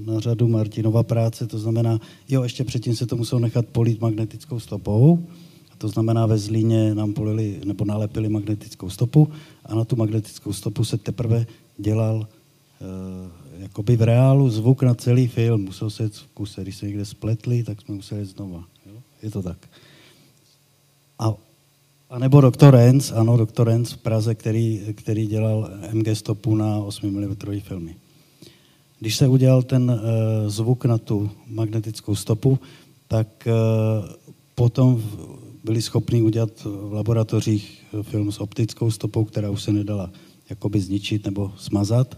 na 0.06 0.20
řadu 0.20 0.48
Martinova 0.48 1.03
práce, 1.03 1.48
to 1.48 1.60
znamená, 1.60 2.00
jo, 2.30 2.44
ještě 2.44 2.63
předtím 2.63 2.96
se 2.96 3.06
to 3.06 3.15
muselo 3.15 3.39
nechat 3.39 3.65
polít 3.65 4.01
magnetickou 4.01 4.60
stopou, 4.60 5.27
to 5.77 5.88
znamená 5.88 6.25
ve 6.25 6.38
Zlíně 6.38 6.96
nám 6.96 7.13
polili 7.13 7.62
nebo 7.65 7.86
nalepili 7.86 8.30
magnetickou 8.30 8.89
stopu 8.89 9.27
a 9.65 9.75
na 9.75 9.86
tu 9.86 9.96
magnetickou 9.96 10.53
stopu 10.53 10.84
se 10.84 10.98
teprve 10.98 11.46
dělal 11.77 12.27
e, 12.27 13.62
jakoby 13.62 13.96
v 13.96 14.01
reálu 14.01 14.50
zvuk 14.50 14.84
na 14.84 14.96
celý 14.96 15.27
film. 15.27 15.62
Musel 15.62 15.89
se 15.89 16.03
jet 16.03 16.13
v 16.13 16.27
kuse. 16.27 16.62
Když 16.62 16.75
se 16.75 16.86
někde 16.86 17.06
spletli, 17.06 17.63
tak 17.63 17.82
jsme 17.82 17.96
museli 17.96 18.25
znova. 18.25 18.63
Je 19.24 19.32
to 19.32 19.42
tak. 19.42 19.70
A 21.20 21.34
a 22.13 22.20
nebo 22.20 22.42
doktor 22.42 22.74
Renz, 22.74 23.12
ano, 23.12 23.38
doktor 23.38 23.68
Renz 23.68 23.92
v 23.92 23.98
Praze, 23.98 24.36
který, 24.36 24.82
který 24.96 25.27
dělal 25.27 25.70
MG 25.94 26.08
stopu 26.13 26.56
na 26.56 26.77
8 26.77 27.12
mm 27.12 27.60
filmy. 27.60 27.96
Když 29.00 29.15
se 29.15 29.27
udělal 29.27 29.63
ten 29.63 29.92
uh, 29.92 30.50
zvuk 30.50 30.86
na 30.86 30.98
tu 30.98 31.30
magnetickou 31.48 32.15
stopu, 32.15 32.60
tak 33.08 33.27
uh, 33.48 34.10
potom 34.56 35.03
byli 35.63 35.82
schopni 35.82 36.22
udělat 36.22 36.50
v 36.63 36.94
laboratořích 36.94 37.86
film 38.01 38.32
s 38.32 38.39
optickou 38.39 38.92
stopou, 38.92 39.25
která 39.25 39.50
už 39.50 39.63
se 39.63 39.74
nedala 39.74 40.10
jakoby 40.50 40.80
zničit 40.80 41.25
nebo 41.25 41.51
smazat. 41.58 42.18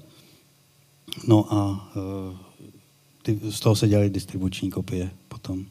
No 1.27 1.53
a 1.53 1.91
uh, 1.95 2.37
ty, 3.23 3.39
z 3.51 3.59
toho 3.59 3.75
se 3.75 3.87
dělaly 3.87 4.09
distribuční 4.09 4.69
kopie 4.69 5.11
potom. 5.27 5.65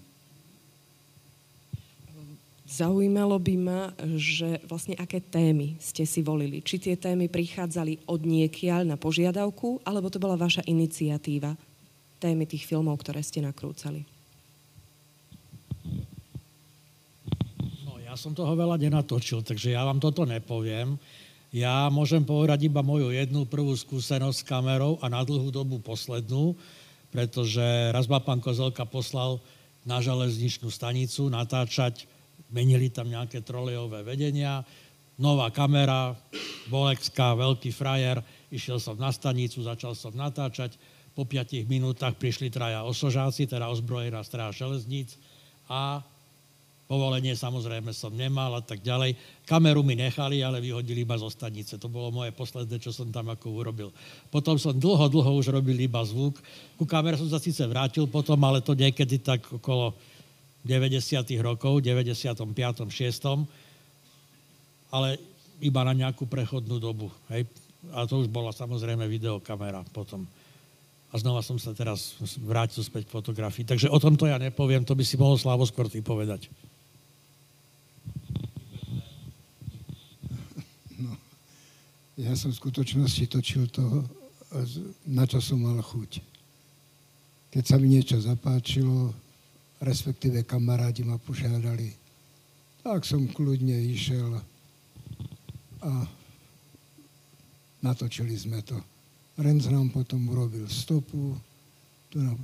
Zaujímalo 2.74 3.38
by 3.38 3.54
ma, 3.54 3.94
že 4.18 4.58
vlastne 4.66 4.98
aké 4.98 5.22
témy 5.22 5.78
ste 5.78 6.02
si 6.02 6.26
volili. 6.26 6.58
Či 6.58 6.82
tie 6.82 6.94
témy 6.98 7.30
prichádzali 7.30 8.10
od 8.10 8.26
niekiaľ 8.26 8.82
na 8.82 8.98
požiadavku, 8.98 9.78
alebo 9.86 10.10
to 10.10 10.18
bola 10.18 10.34
vaša 10.34 10.66
iniciatíva, 10.66 11.54
témy 12.18 12.50
tých 12.50 12.66
filmov, 12.66 12.98
ktoré 12.98 13.22
ste 13.22 13.46
nakrúcali? 13.46 14.02
No, 17.86 18.02
ja 18.02 18.18
som 18.18 18.34
toho 18.34 18.58
veľa 18.58 18.74
nenatočil, 18.82 19.46
takže 19.46 19.70
ja 19.70 19.86
vám 19.86 20.02
toto 20.02 20.26
nepoviem. 20.26 20.98
Ja 21.54 21.86
môžem 21.94 22.26
povedať 22.26 22.66
iba 22.66 22.82
moju 22.82 23.14
jednu 23.14 23.46
prvú 23.46 23.70
skúsenosť 23.70 24.42
s 24.42 24.48
kamerou 24.50 24.98
a 24.98 25.06
na 25.06 25.22
dlhú 25.22 25.54
dobu 25.54 25.78
poslednú, 25.78 26.58
pretože 27.14 27.62
raz 27.94 28.10
ma 28.10 28.18
pán 28.18 28.42
Kozelka 28.42 28.82
poslal 28.82 29.38
na 29.86 30.02
železničnú 30.02 30.66
stanicu 30.74 31.30
natáčať 31.30 32.10
menili 32.54 32.88
tam 32.94 33.10
nejaké 33.10 33.42
trolejové 33.42 34.06
vedenia, 34.06 34.62
nová 35.18 35.50
kamera, 35.50 36.14
Bolexka, 36.70 37.34
veľký 37.34 37.74
frajer, 37.74 38.22
išiel 38.54 38.78
som 38.78 38.94
na 38.94 39.10
stanicu, 39.10 39.60
začal 39.66 39.98
som 39.98 40.14
natáčať, 40.14 40.78
po 41.14 41.22
5 41.22 41.70
minútach 41.70 42.18
prišli 42.18 42.50
traja 42.50 42.82
osožáci, 42.82 43.46
teda 43.46 43.70
ozbrojená 43.70 44.26
stráž 44.26 44.58
železníc 44.58 45.14
a 45.70 46.02
povolenie 46.90 47.32
samozrejme 47.38 47.94
som 47.94 48.10
nemal 48.10 48.50
a 48.58 48.62
tak 48.62 48.82
ďalej. 48.82 49.14
Kameru 49.46 49.86
mi 49.86 49.94
nechali, 49.94 50.42
ale 50.42 50.58
vyhodili 50.58 51.06
iba 51.06 51.14
zo 51.16 51.30
stanice. 51.30 51.78
To 51.78 51.86
bolo 51.88 52.10
moje 52.10 52.34
posledné, 52.34 52.76
čo 52.82 52.90
som 52.90 53.08
tam 53.14 53.30
ako 53.30 53.46
urobil. 53.62 53.88
Potom 54.28 54.58
som 54.58 54.74
dlho, 54.74 55.06
dlho 55.08 55.32
už 55.38 55.54
robil 55.54 55.78
iba 55.78 56.02
zvuk. 56.02 56.36
Ku 56.76 56.84
kamere 56.84 57.16
som 57.16 57.30
sa 57.30 57.38
síce 57.38 57.62
vrátil 57.64 58.10
potom, 58.10 58.36
ale 58.42 58.60
to 58.60 58.74
niekedy 58.74 59.22
tak 59.22 59.46
okolo 59.48 59.94
90. 60.64 61.28
rokov, 61.44 61.84
95. 61.84 62.88
6. 62.88 63.44
ale 64.88 65.20
iba 65.60 65.80
na 65.84 65.92
nejakú 65.92 66.24
prechodnú 66.24 66.80
dobu. 66.80 67.12
Hej? 67.28 67.44
A 67.92 68.08
to 68.08 68.24
už 68.24 68.32
bola 68.32 68.48
samozrejme 68.48 69.04
videokamera 69.04 69.84
potom. 69.92 70.24
A 71.12 71.20
znova 71.20 71.44
som 71.44 71.60
sa 71.60 71.76
teraz 71.76 72.16
vrátil 72.42 72.82
späť 72.82 73.06
k 73.06 73.14
fotografii. 73.14 73.68
Takže 73.68 73.92
o 73.92 74.00
tomto 74.00 74.26
ja 74.26 74.40
nepoviem, 74.40 74.82
to 74.82 74.96
by 74.98 75.04
si 75.06 75.14
mohol 75.20 75.38
Slavo 75.38 75.62
skôr 75.68 75.86
ty 75.86 76.02
povedať. 76.02 76.48
No, 80.98 81.14
ja 82.18 82.34
som 82.34 82.50
v 82.50 82.58
skutočnosti 82.58 83.30
točil 83.30 83.70
to, 83.70 84.02
na 85.06 85.28
čo 85.28 85.38
som 85.38 85.62
mal 85.62 85.78
chuť. 85.78 86.18
Keď 87.54 87.62
sa 87.62 87.78
mi 87.78 87.94
niečo 87.94 88.18
zapáčilo, 88.18 89.14
respektíve 89.84 90.48
kamarádi 90.48 91.04
ma 91.04 91.20
požiadali. 91.20 91.92
Tak 92.80 93.04
som 93.04 93.28
kľudne 93.28 93.76
išiel 93.92 94.40
a 95.84 95.92
natočili 97.84 98.32
sme 98.36 98.64
to. 98.64 98.80
Renz 99.36 99.68
nám 99.68 99.92
potom 99.92 100.24
urobil 100.32 100.64
stopu, 100.68 101.36
tu 102.08 102.16
nám 102.18 102.40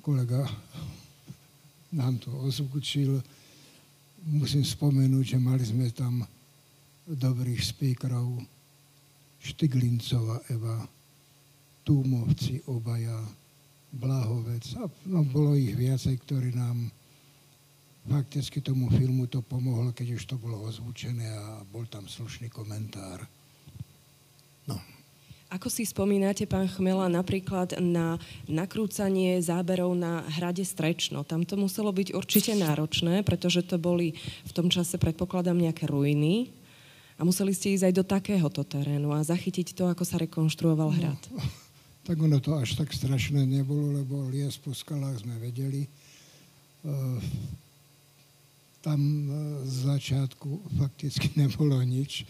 kolega 0.00 0.48
nám 1.92 2.16
to 2.22 2.30
ozvučil. 2.40 3.20
Musím 4.30 4.64
spomenúť, 4.64 5.36
že 5.36 5.38
mali 5.40 5.64
sme 5.64 5.90
tam 5.92 6.24
dobrých 7.08 7.60
speakerov, 7.60 8.40
Štiglincova 9.40 10.52
Eva, 10.52 10.84
Túmovci 11.80 12.60
obaja, 12.68 13.16
Blahovec. 13.90 14.64
A 14.78 14.86
no, 15.10 15.26
bolo 15.26 15.58
ich 15.58 15.74
viacej, 15.74 16.14
ktorí 16.22 16.54
nám 16.54 16.90
fakticky 18.06 18.58
tomu 18.64 18.88
filmu 18.90 19.26
to 19.26 19.44
pomohlo, 19.44 19.92
keď 19.92 20.16
už 20.16 20.24
to 20.24 20.36
bolo 20.40 20.62
ozvučené 20.66 21.30
a 21.30 21.62
bol 21.68 21.84
tam 21.86 22.08
slušný 22.08 22.48
komentár. 22.48 23.22
No. 24.66 24.78
Ako 25.50 25.66
si 25.66 25.82
spomínate, 25.82 26.46
pán 26.46 26.70
Chmela, 26.70 27.10
napríklad 27.10 27.74
na 27.82 28.22
nakrúcanie 28.46 29.42
záberov 29.42 29.98
na 29.98 30.22
hrade 30.38 30.62
Strečno? 30.62 31.26
Tam 31.26 31.42
to 31.42 31.58
muselo 31.58 31.90
byť 31.90 32.14
určite 32.14 32.54
náročné, 32.54 33.26
pretože 33.26 33.66
to 33.66 33.74
boli 33.74 34.14
v 34.46 34.52
tom 34.54 34.70
čase, 34.70 34.94
predpokladám, 34.94 35.58
nejaké 35.58 35.90
ruiny 35.90 36.54
a 37.18 37.26
museli 37.26 37.50
ste 37.50 37.74
ísť 37.74 37.90
aj 37.90 37.94
do 37.98 38.04
takéhoto 38.06 38.62
terénu 38.62 39.10
a 39.10 39.26
zachytiť 39.26 39.74
to, 39.74 39.90
ako 39.90 40.06
sa 40.06 40.22
rekonštruoval 40.22 40.94
hrad. 40.94 41.20
No 41.34 41.42
tak 42.10 42.18
ono 42.18 42.42
to 42.42 42.58
až 42.58 42.74
tak 42.74 42.90
strašné 42.90 43.46
nebolo, 43.46 44.02
lebo 44.02 44.26
lies 44.26 44.58
po 44.58 44.74
skalách 44.74 45.22
sme 45.22 45.38
vedeli. 45.38 45.86
E, 45.86 45.90
tam 48.82 48.98
e, 48.98 49.26
z 49.62 49.94
začiatku 49.94 50.74
fakticky 50.74 51.30
nebolo 51.46 51.78
nič. 51.86 52.26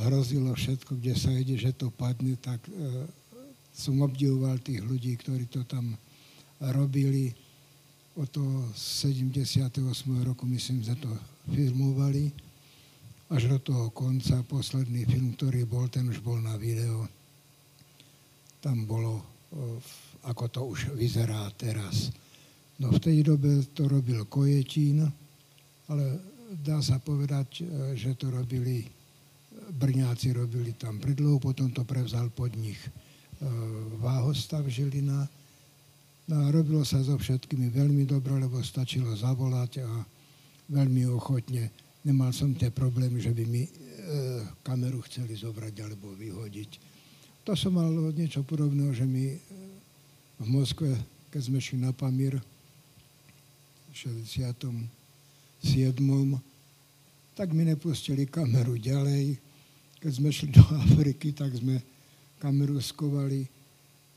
Hrozilo 0.00 0.56
všetko, 0.56 0.96
kde 0.96 1.12
sa 1.20 1.28
ide, 1.36 1.52
že 1.52 1.76
to 1.76 1.92
padne, 1.92 2.32
tak 2.40 2.64
e, 2.64 3.04
som 3.76 4.00
obdivoval 4.00 4.56
tých 4.64 4.80
ľudí, 4.80 5.20
ktorí 5.20 5.52
to 5.52 5.68
tam 5.68 6.00
robili. 6.72 7.36
Od 8.16 8.32
toho 8.32 8.72
78. 8.72 9.84
roku, 10.24 10.48
myslím, 10.48 10.80
že 10.80 10.96
to 10.96 11.12
filmovali. 11.52 12.32
Až 13.28 13.52
do 13.52 13.58
toho 13.60 13.92
konca, 13.92 14.40
posledný 14.48 15.04
film, 15.04 15.36
ktorý 15.36 15.68
bol, 15.68 15.92
ten 15.92 16.08
už 16.08 16.24
bol 16.24 16.40
na 16.40 16.56
video 16.56 17.04
tam 18.64 18.88
bolo 18.88 19.34
ako 20.24 20.44
to 20.48 20.60
už 20.64 20.80
vyzerá 20.96 21.44
teraz. 21.54 22.08
No 22.80 22.90
v 22.90 22.98
tej 22.98 23.22
dobe 23.22 23.62
to 23.70 23.86
robil 23.86 24.26
Kojetín, 24.26 25.06
ale 25.86 26.04
dá 26.58 26.80
sa 26.80 26.98
povedať, 26.98 27.62
e, 27.62 27.94
že 27.94 28.18
to 28.18 28.32
robili, 28.32 28.82
Brňáci 29.54 30.34
robili 30.34 30.74
tam 30.74 30.98
predlohu, 30.98 31.38
potom 31.38 31.70
to 31.70 31.86
prevzal 31.86 32.32
pod 32.34 32.50
nich 32.56 32.80
e, 32.82 32.90
Váhostav 34.00 34.66
Žilina. 34.66 35.28
No 36.24 36.34
a 36.40 36.46
robilo 36.50 36.82
sa 36.82 37.04
so 37.04 37.20
všetkými 37.20 37.68
veľmi 37.68 38.08
dobre, 38.08 38.32
lebo 38.40 38.58
stačilo 38.64 39.12
zavolať 39.12 39.84
a 39.84 39.90
veľmi 40.72 41.04
ochotne. 41.12 41.68
Nemal 42.02 42.32
som 42.32 42.56
tie 42.56 42.72
problémy, 42.72 43.20
že 43.20 43.30
by 43.30 43.44
mi 43.44 43.68
e, 43.68 43.70
kameru 44.66 45.04
chceli 45.06 45.36
zobrať 45.36 45.74
alebo 45.84 46.10
vyhodiť. 46.16 46.93
To 47.44 47.52
som 47.52 47.76
mal 47.76 47.92
niečo 48.16 48.40
podobného, 48.40 48.96
že 48.96 49.04
mi 49.04 49.36
e, 49.36 49.38
v 50.40 50.46
Moskve, 50.48 50.96
keď 51.28 51.40
sme 51.44 51.60
šli 51.60 51.76
na 51.76 51.92
Pamír, 51.92 52.40
67. 53.92 54.40
tak 57.36 57.48
mi 57.52 57.68
nepustili 57.68 58.24
kameru 58.24 58.80
ďalej. 58.80 59.36
Keď 60.00 60.12
sme 60.16 60.32
šli 60.32 60.56
do 60.56 60.64
Afriky, 60.88 61.36
tak 61.36 61.52
sme 61.52 61.84
kameru 62.40 62.80
skovali 62.80 63.44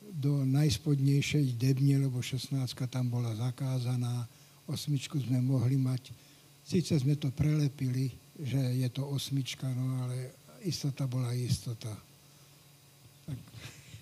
do 0.07 0.47
najspodnejšej 0.47 1.59
debne, 1.59 2.07
lebo 2.07 2.23
16 2.23 2.55
tam 2.87 3.11
bola 3.11 3.35
zakázaná, 3.35 4.23
osmičku 4.71 5.19
sme 5.19 5.43
mohli 5.43 5.75
mať. 5.75 6.15
Sice 6.63 6.95
sme 6.95 7.19
to 7.19 7.27
prelepili, 7.35 8.15
že 8.39 8.59
je 8.81 8.87
to 8.87 9.03
osmička, 9.03 9.67
no 9.67 10.07
ale 10.07 10.31
istota 10.63 11.03
bola 11.03 11.35
istota. 11.35 12.06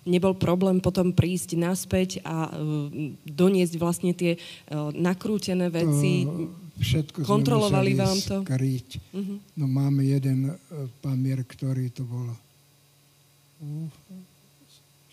Nebol 0.06 0.38
problém 0.38 0.78
potom 0.78 1.10
prísť 1.10 1.58
naspäť 1.58 2.22
a 2.22 2.46
uh, 2.46 2.86
doniesť 3.26 3.74
vlastne 3.74 4.14
tie 4.14 4.38
uh, 4.38 4.94
nakrútené 4.94 5.66
veci? 5.66 6.22
To 6.22 6.46
všetko 6.78 7.26
Kontrolovali 7.26 7.98
vám 7.98 8.14
to? 8.22 8.46
skryť. 8.46 8.88
Uh-huh. 9.10 9.42
No 9.58 9.66
máme 9.66 10.06
jeden 10.06 10.54
uh, 10.54 10.54
pamier, 11.02 11.42
ktorý 11.42 11.90
to 11.90 12.06
bol 12.06 12.30
uh, 12.30 13.90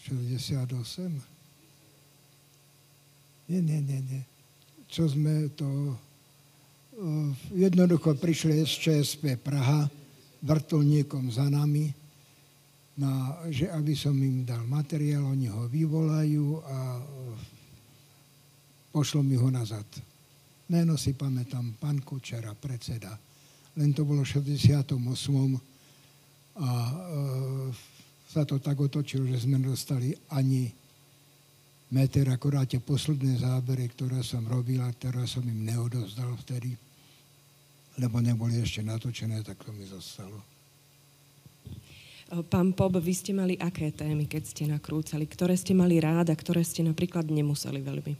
68. 0.05 0.69
Nie, 3.49 3.59
nie, 3.65 3.79
nie, 3.81 3.99
nie. 4.05 4.21
Čo 4.93 5.09
sme 5.09 5.49
to... 5.57 5.97
Uh, 6.93 7.33
jednoducho 7.57 8.13
prišli 8.13 8.61
z 8.61 8.73
ČSP 8.77 9.41
Praha 9.41 9.89
vrtulníkom 10.45 11.33
za 11.33 11.49
nami 11.49 12.02
na, 12.93 13.41
že 13.49 13.65
aby 13.73 13.97
som 13.97 14.13
im 14.13 14.45
dal 14.45 14.61
materiál, 14.69 15.25
oni 15.25 15.49
ho 15.49 15.65
vyvolajú 15.65 16.61
a 16.61 16.77
e, 16.97 17.01
pošlo 18.93 19.25
mi 19.25 19.33
ho 19.33 19.49
nazad. 19.49 19.85
Meno 20.69 20.93
si 20.93 21.17
pamätám, 21.17 21.73
pán 21.81 22.05
Kučera, 22.05 22.53
predseda. 22.53 23.17
Len 23.73 23.89
to 23.97 24.05
bolo 24.05 24.21
v 24.21 24.29
68. 24.29 24.93
A 26.53 26.69
e, 26.69 26.93
sa 28.29 28.45
to 28.45 28.61
tak 28.61 28.77
otočilo, 28.77 29.25
že 29.25 29.41
sme 29.49 29.57
dostali 29.57 30.13
ani 30.29 30.69
meter, 31.93 32.29
akorát 32.29 32.69
tie 32.69 32.81
posledné 32.81 33.41
zábery, 33.41 33.89
ktoré 33.89 34.21
som 34.21 34.45
robil 34.45 34.81
a 34.81 34.89
ktoré 34.93 35.25
som 35.25 35.45
im 35.45 35.65
neodozdal 35.65 36.33
vtedy, 36.45 36.73
lebo 38.01 38.21
neboli 38.21 38.57
ešte 38.61 38.81
natočené, 38.81 39.45
tak 39.45 39.61
to 39.61 39.69
mi 39.73 39.85
zostalo. 39.85 40.52
Pán 42.41 42.73
Pob, 42.73 42.97
vy 42.97 43.13
ste 43.13 43.29
mali 43.29 43.53
aké 43.61 43.93
témy, 43.93 44.25
keď 44.25 44.43
ste 44.49 44.63
nakrúcali? 44.65 45.29
Ktoré 45.29 45.53
ste 45.53 45.77
mali 45.77 46.01
rád 46.01 46.33
a 46.33 46.35
ktoré 46.35 46.65
ste 46.65 46.81
napríklad 46.81 47.29
nemuseli 47.29 47.77
veľmi? 47.85 48.13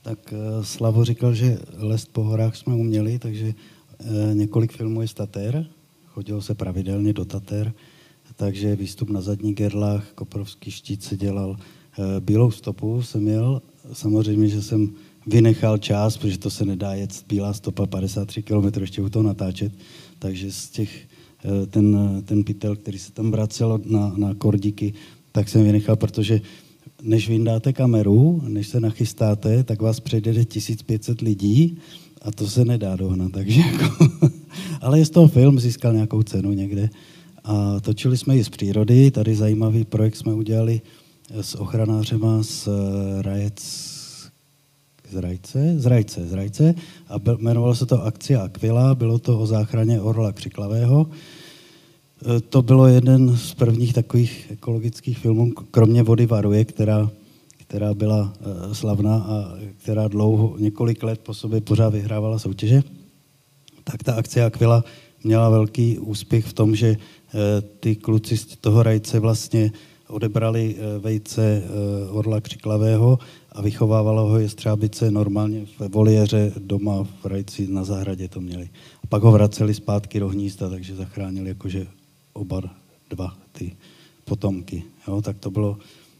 Tak 0.00 0.32
uh, 0.32 0.64
Slavo 0.64 1.04
říkal, 1.04 1.34
že 1.34 1.60
lest 1.76 2.08
po 2.12 2.24
horách 2.24 2.56
jsme 2.56 2.74
uměli, 2.74 3.18
takže 3.18 3.52
uh, 3.52 4.34
několik 4.34 4.72
filmů 4.72 5.02
je 5.02 5.08
z 5.08 5.14
Tater. 5.14 5.66
Chodilo 6.06 6.42
se 6.42 6.54
pravidelně 6.54 7.12
do 7.12 7.24
Tater, 7.24 7.72
takže 8.36 8.76
výstup 8.76 9.10
na 9.10 9.20
zadní 9.20 9.54
gerlách, 9.54 10.12
Koprovský 10.14 10.70
štít 10.70 11.04
se 11.04 11.16
dělal. 11.16 11.56
Bílou 12.20 12.50
stopu 12.50 13.02
jsem 13.02 13.28
jel, 13.28 13.62
samozřejmě, 13.92 14.48
že 14.48 14.62
jsem 14.62 14.94
vynechal 15.26 15.78
čas, 15.78 16.16
protože 16.16 16.38
to 16.38 16.50
se 16.50 16.64
nedá 16.64 16.94
jet 16.94 17.24
bílá 17.28 17.52
stopa 17.52 17.86
53 17.86 18.42
km 18.42 18.80
ještě 18.80 19.02
u 19.02 19.08
toho 19.08 19.22
natáčet, 19.22 19.72
takže 20.18 20.52
z 20.52 20.68
těch 20.70 20.90
Eh, 20.90 21.19
ten, 21.70 22.22
ten 22.24 22.44
pytel, 22.44 22.76
který 22.76 22.98
se 22.98 23.12
tam 23.12 23.30
vracel 23.30 23.80
na, 23.84 24.14
na 24.16 24.34
kordiky, 24.34 24.94
tak 25.32 25.48
jsem 25.48 25.64
vynechal, 25.64 25.96
protože 25.96 26.40
než 27.02 27.28
vyndáte 27.28 27.72
kameru, 27.72 28.42
než 28.48 28.68
se 28.68 28.80
nachystáte, 28.80 29.64
tak 29.64 29.82
vás 29.82 30.00
přejde 30.00 30.44
1500 30.44 31.20
lidí 31.20 31.78
a 32.22 32.30
to 32.30 32.46
se 32.46 32.64
nedá 32.64 32.96
dohnat. 32.96 33.32
Takže 33.32 33.60
jako, 33.60 34.08
ale 34.80 34.98
je 34.98 35.06
z 35.06 35.10
toho 35.10 35.28
film, 35.28 35.60
získal 35.60 35.92
nějakou 35.92 36.22
cenu 36.22 36.52
někde. 36.52 36.90
A 37.44 37.80
točili 37.80 38.16
jsme 38.16 38.36
i 38.36 38.44
z 38.44 38.48
přírody, 38.48 39.10
tady 39.10 39.34
zajímavý 39.34 39.84
projekt 39.84 40.16
jsme 40.16 40.34
udělali 40.34 40.80
s 41.40 41.54
ochranářema 41.54 42.42
z 42.42 42.68
eh, 42.68 43.22
Rajec, 43.22 43.89
z 45.10 45.16
Rajce, 45.16 45.74
z 45.78 45.86
Rajce, 45.86 46.26
z 46.26 46.32
Rajce 46.32 46.74
a 47.08 47.14
jmenovalo 47.38 47.74
se 47.74 47.86
to 47.86 48.04
Akcia 48.04 48.42
Aquila, 48.42 48.94
bylo 48.94 49.18
to 49.18 49.40
o 49.40 49.46
záchraně 49.46 50.00
orla 50.00 50.32
křiklavého. 50.32 51.06
E, 52.36 52.40
to 52.40 52.62
bylo 52.62 52.86
jeden 52.86 53.36
z 53.36 53.54
prvních 53.54 53.92
takových 53.92 54.46
ekologických 54.50 55.18
filmů, 55.18 55.52
kromě 55.70 56.02
Vody 56.02 56.26
varuje, 56.26 56.64
která, 56.64 57.10
která 57.58 57.94
byla 57.94 58.32
e, 58.40 58.74
slavná 58.74 59.16
a 59.16 59.54
která 59.82 60.08
dlouho, 60.08 60.56
několik 60.58 61.02
let 61.02 61.20
po 61.20 61.34
sobě 61.34 61.60
pořád 61.60 61.88
vyhrávala 61.88 62.38
soutěže. 62.38 62.82
Tak 63.84 64.02
ta 64.02 64.14
akce 64.14 64.44
Aquila 64.44 64.84
měla 65.24 65.50
velký 65.50 65.98
úspěch 65.98 66.46
v 66.46 66.52
tom, 66.52 66.76
že 66.76 66.88
e, 66.88 66.96
ty 67.80 67.96
kluci 67.96 68.36
z 68.36 68.56
toho 68.56 68.82
rajce 68.82 69.20
vlastně 69.20 69.72
odebrali 70.08 70.76
vejce 70.98 71.62
orla 72.10 72.40
křiklavého 72.40 73.18
a 73.52 73.62
vychovávalo 73.62 74.28
ho 74.28 74.38
jestřábice 74.38 75.10
normálně 75.10 75.66
ve 75.78 75.88
voliéře 75.88 76.52
doma 76.58 77.04
v 77.04 77.24
rajci 77.24 77.66
na 77.66 77.84
zahradě 77.84 78.28
to 78.28 78.40
měli. 78.40 78.68
A 79.04 79.06
pak 79.06 79.22
ho 79.22 79.32
vraceli 79.32 79.74
zpátky 79.74 80.20
do 80.20 80.28
hnízda, 80.28 80.70
takže 80.70 80.96
zachránili 80.96 81.48
jakože 81.48 81.86
oba 82.32 82.62
dva 83.10 83.36
ty 83.52 83.76
potomky. 84.24 84.82
Jo, 85.08 85.22
tak 85.22 85.38
to 85.38 85.50
bylo, 85.50 85.78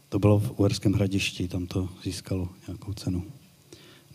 to 0.09 0.19
bylo 0.19 0.39
v 0.39 0.59
Uherském 0.59 0.93
hradišti, 0.93 1.47
tam 1.47 1.67
to 1.67 1.89
získalo 2.03 2.49
nějakou 2.67 2.93
cenu. 2.93 3.23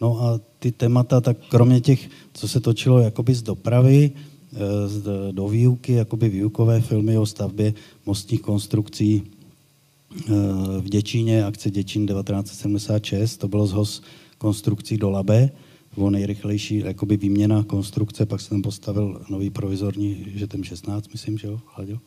No 0.00 0.22
a 0.22 0.40
ty 0.59 0.72
témata, 0.72 1.20
tak 1.20 1.37
kromě 1.48 1.81
těch, 1.81 2.11
co 2.33 2.48
se 2.48 2.61
točilo 2.61 2.98
jakoby 2.98 3.35
z 3.35 3.42
dopravy, 3.42 4.11
eh, 4.52 5.33
do 5.33 5.48
výuky, 5.48 5.92
jakoby 5.92 6.29
výukové 6.29 6.81
filmy 6.81 7.18
o 7.18 7.26
stavbě 7.26 7.74
mostních 8.07 8.40
konstrukcí, 8.40 9.22
v 10.81 10.88
Děčíně, 10.88 11.45
akce 11.45 11.71
Děčín 11.71 12.07
1976, 12.07 13.37
to 13.37 13.49
bylo 13.49 13.66
zhoz 13.66 14.03
konstrukcí 14.38 14.97
do 14.97 15.11
Labe, 15.11 15.51
bylo 15.95 16.11
nejrychlejší 16.11 16.79
jakoby 16.79 17.16
výměna 17.16 17.64
konstrukce, 17.64 18.27
pak 18.27 18.40
se 18.40 18.51
tam 18.51 18.62
postavil 18.62 19.21
nový 19.29 19.51
provizorní, 19.51 20.25
že 20.35 20.47
ten 20.47 20.64
16, 20.64 21.12
myslím, 21.12 21.38
že 21.38 21.47
jo, 21.47 21.61
Hlaďo. 21.75 21.99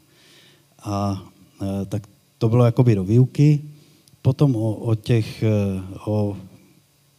A 0.84 1.26
e, 1.62 1.86
tak 1.86 2.08
to 2.38 2.50
bylo 2.50 2.66
jakoby 2.66 2.96
do 2.96 3.04
výuky. 3.04 3.62
Potom 4.22 4.56
o, 4.56 4.74
o 4.76 4.96
těch, 4.96 5.44
e, 5.44 5.50
o 6.06 6.38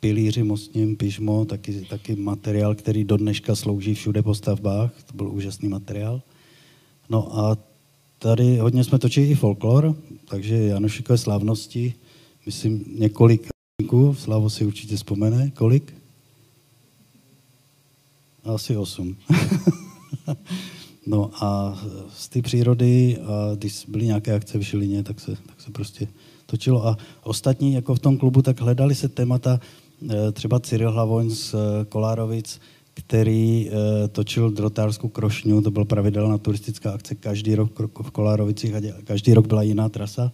pilíři 0.00 0.42
mostním, 0.42 0.96
pižmo, 0.96 1.44
taky, 1.44 1.86
taky 1.90 2.16
materiál, 2.16 2.74
který 2.74 3.04
do 3.04 3.16
dneška 3.16 3.54
slouží 3.54 3.94
všude 3.94 4.22
po 4.22 4.34
stavbách, 4.34 5.02
to 5.02 5.16
byl 5.16 5.28
úžasný 5.28 5.68
materiál. 5.68 6.22
No 7.10 7.38
a 7.38 7.56
Tady 8.22 8.58
hodně 8.58 8.84
jsme 8.84 8.98
točili 8.98 9.26
i 9.26 9.34
folklor, 9.34 9.96
takže 10.24 10.56
Janošikové 10.56 11.18
slavnosti, 11.18 11.94
myslím 12.46 12.84
několik 12.98 13.48
Slavo 14.12 14.50
si 14.50 14.64
určitě 14.64 14.96
vzpomene. 14.96 15.50
Kolik? 15.50 15.94
Asi 18.44 18.76
osm. 18.76 19.16
no 21.06 21.30
a 21.34 21.80
z 22.12 22.28
té 22.28 22.42
přírody, 22.42 23.18
a 23.18 23.54
když 23.54 23.84
byly 23.88 24.06
nějaké 24.06 24.34
akce 24.34 24.58
v 24.58 24.62
Žilině, 24.62 25.02
tak 25.02 25.20
se, 25.20 25.36
tak 25.46 25.60
se 25.60 25.70
prostě 25.70 26.08
točilo. 26.46 26.86
A 26.86 26.96
ostatní, 27.22 27.72
jako 27.72 27.94
v 27.94 27.98
tom 27.98 28.18
klubu, 28.18 28.42
tak 28.42 28.60
hledali 28.60 28.94
se 28.94 29.08
témata, 29.08 29.60
eh, 30.10 30.32
třeba 30.32 30.60
Cyril 30.60 30.92
Hlavoň 30.92 31.30
z 31.30 31.54
eh, 31.54 31.84
Kolárovic, 31.84 32.60
který 32.94 33.70
e, 33.70 34.08
točil 34.08 34.50
drotářskou 34.50 35.08
krošňu, 35.08 35.62
to 35.62 35.70
byla 35.70 35.84
pravidelná 35.84 36.38
turistická 36.38 36.92
akce 36.92 37.14
každý 37.14 37.54
rok 37.54 37.80
v 38.02 38.10
Kolárovicích 38.10 38.74
a 38.74 38.80
každý 39.04 39.34
rok 39.34 39.46
byla 39.46 39.62
jiná 39.62 39.88
trasa. 39.88 40.32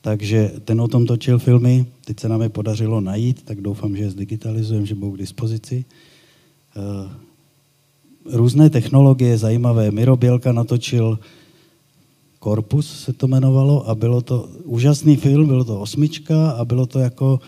Takže 0.00 0.52
ten 0.64 0.80
o 0.80 0.88
tom 0.88 1.06
točil 1.06 1.38
filmy, 1.38 1.86
teď 2.04 2.20
se 2.20 2.28
nám 2.28 2.42
je 2.42 2.48
podařilo 2.48 3.00
najít, 3.00 3.42
tak 3.42 3.60
doufám, 3.60 3.96
že 3.96 4.02
je 4.02 4.10
zdigitalizujeme, 4.10 4.86
že 4.86 4.94
budou 4.94 5.12
k 5.12 5.18
dispozici. 5.18 5.84
E, 5.84 6.80
různé 8.24 8.70
technologie 8.70 9.38
zajímavé. 9.38 9.90
Miro 9.90 10.16
Bělka 10.16 10.52
natočil 10.52 11.18
Korpus 12.38 13.04
se 13.04 13.12
to 13.12 13.26
jmenovalo 13.26 13.88
a 13.88 13.94
bylo 13.94 14.20
to 14.20 14.48
úžasný 14.64 15.16
film, 15.16 15.46
bylo 15.46 15.64
to 15.64 15.80
osmička 15.80 16.50
a 16.50 16.64
bylo 16.64 16.86
to 16.86 16.98
jako 16.98 17.40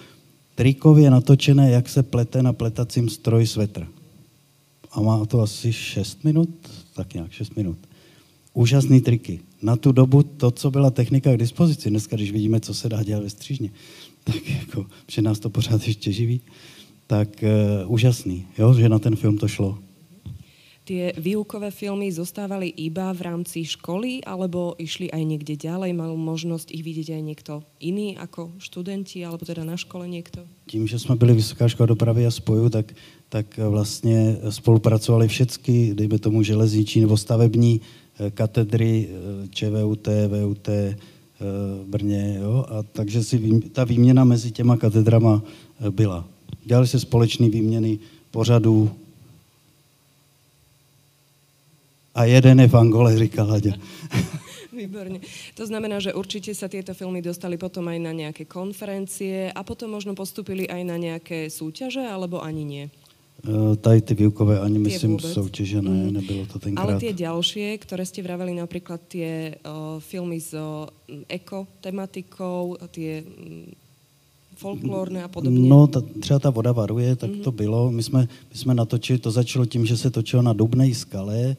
trikově 0.54 1.10
natočené, 1.10 1.70
jak 1.70 1.88
se 1.88 2.02
plete 2.02 2.42
na 2.42 2.52
pletacím 2.52 3.08
stroji 3.08 3.46
svetr. 3.46 3.86
A 4.96 5.00
má 5.00 5.26
to 5.26 5.40
asi 5.40 5.72
6 5.72 6.24
minut, 6.24 6.48
tak 6.94 7.14
nějak 7.14 7.32
6 7.32 7.56
minut. 7.56 7.78
Úžasný 8.54 9.00
triky. 9.00 9.40
Na 9.62 9.76
tu 9.76 9.92
dobu 9.92 10.22
to, 10.22 10.50
co 10.50 10.70
byla 10.70 10.90
technika 10.90 11.32
k 11.32 11.38
dispozici, 11.38 11.90
dneska, 11.90 12.16
když 12.16 12.32
vidíme, 12.32 12.60
co 12.60 12.74
se 12.74 12.88
dá 12.88 13.02
dělat 13.02 13.22
ve 13.22 13.30
střížně, 13.30 13.70
tak 14.24 14.50
jako, 14.50 14.86
že 15.10 15.22
nás 15.22 15.38
to 15.38 15.50
pořád 15.50 15.86
ještě 15.86 16.12
živí, 16.12 16.40
tak 17.06 17.28
uh, 17.84 17.92
úžasný, 17.92 18.46
jo, 18.58 18.74
že 18.74 18.88
na 18.88 18.98
ten 18.98 19.16
film 19.16 19.38
to 19.38 19.48
šlo. 19.48 19.78
Tie 20.86 21.10
výukové 21.18 21.74
filmy 21.74 22.14
zostávali 22.14 22.70
iba 22.70 23.10
v 23.10 23.26
rámci 23.26 23.66
školy, 23.66 24.22
alebo 24.22 24.78
išli 24.78 25.10
aj 25.10 25.18
niekde 25.26 25.58
ďalej? 25.58 25.90
Mal 25.98 26.14
možnosť 26.14 26.70
ich 26.70 26.86
vidieť 26.86 27.18
aj 27.18 27.22
niekto 27.26 27.52
iný 27.82 28.14
ako 28.14 28.54
študenti, 28.62 29.18
alebo 29.26 29.42
teda 29.42 29.66
na 29.66 29.74
škole 29.74 30.06
niekto? 30.06 30.46
Tím, 30.70 30.86
že 30.86 31.02
jsme 31.02 31.18
byli 31.18 31.34
Vysoká 31.42 31.66
škola 31.66 31.90
dopravy 31.90 32.26
a 32.26 32.30
spoju, 32.30 32.70
tak, 32.70 32.94
tak 33.28 33.58
vlastně 33.58 34.38
spolupracovali 34.50 35.28
všechny, 35.28 35.94
dejme 35.94 36.18
tomu 36.22 36.42
železniční 36.42 37.00
nebo 37.00 37.16
stavební 37.18 37.80
eh, 37.82 38.30
katedry 38.30 39.08
eh, 39.10 39.48
ČVUT, 39.50 40.06
VUT, 40.06 40.68
eh, 40.68 40.96
Brně. 41.84 42.38
Jo? 42.40 42.64
A 42.68 42.82
takže 42.82 43.24
si 43.24 43.60
ta 43.74 43.84
výměna 43.84 44.24
mezi 44.24 44.50
těma 44.50 44.76
katedrama 44.76 45.42
byla. 45.90 46.28
Dělali 46.64 46.86
se 46.86 47.00
společné 47.00 47.48
výměny 47.48 47.98
pořadů, 48.30 48.90
a 52.16 52.24
jeden 52.24 52.64
je 52.64 52.68
v 52.68 52.76
Angole, 52.76 53.12
říká 53.18 53.44
Laďa. 53.44 53.76
Výborne. 54.76 55.24
To 55.56 55.64
znamená, 55.64 56.00
že 56.04 56.12
určite 56.12 56.52
sa 56.52 56.68
tieto 56.68 56.92
filmy 56.92 57.24
dostali 57.24 57.56
potom 57.56 57.88
aj 57.88 57.96
na 57.96 58.12
nejaké 58.12 58.44
konferencie 58.44 59.48
a 59.48 59.60
potom 59.64 59.88
možno 59.88 60.12
postupili 60.12 60.68
aj 60.68 60.82
na 60.84 60.96
nejaké 61.00 61.48
súťaže, 61.48 62.04
alebo 62.04 62.44
ani 62.44 62.64
nie? 62.64 62.84
Uh, 63.44 63.76
tady 63.76 64.00
ty 64.00 64.14
výukové 64.14 64.60
ani 64.60 64.74
Tie 64.74 64.84
myslím 64.84 65.20
soutěže 65.20 65.82
ne, 65.82 65.90
Mm. 65.90 66.12
nebylo 66.12 66.46
to 66.46 66.58
tenkrát. 66.58 66.82
Ale 66.88 67.00
tie 67.00 67.12
ďalšie, 67.12 67.78
ktoré 67.78 68.04
ste 68.08 68.24
vraveli, 68.24 68.56
napríklad 68.56 69.00
tie 69.08 69.60
o, 69.60 70.00
filmy 70.00 70.40
s 70.40 70.56
o, 70.56 70.88
ekotematikou, 71.28 72.80
tie 72.90 73.22
mm, 73.22 73.76
folklórne 74.56 75.20
a 75.20 75.28
podobne. 75.28 75.68
No, 75.68 75.86
ta, 75.86 76.00
třeba 76.00 76.38
ta 76.38 76.50
voda 76.50 76.72
varuje, 76.72 77.16
tak 77.16 77.30
to 77.44 77.52
bylo. 77.52 77.92
My 77.92 78.02
jsme, 78.02 78.20
my 78.24 78.56
jsme 78.56 78.74
natočili, 78.74 79.18
to 79.18 79.30
začalo 79.30 79.66
tím, 79.66 79.86
že 79.86 79.96
se 79.96 80.10
točilo 80.10 80.42
na 80.42 80.52
Dubnej 80.52 80.94
skale, 80.94 81.36
e, 81.36 81.56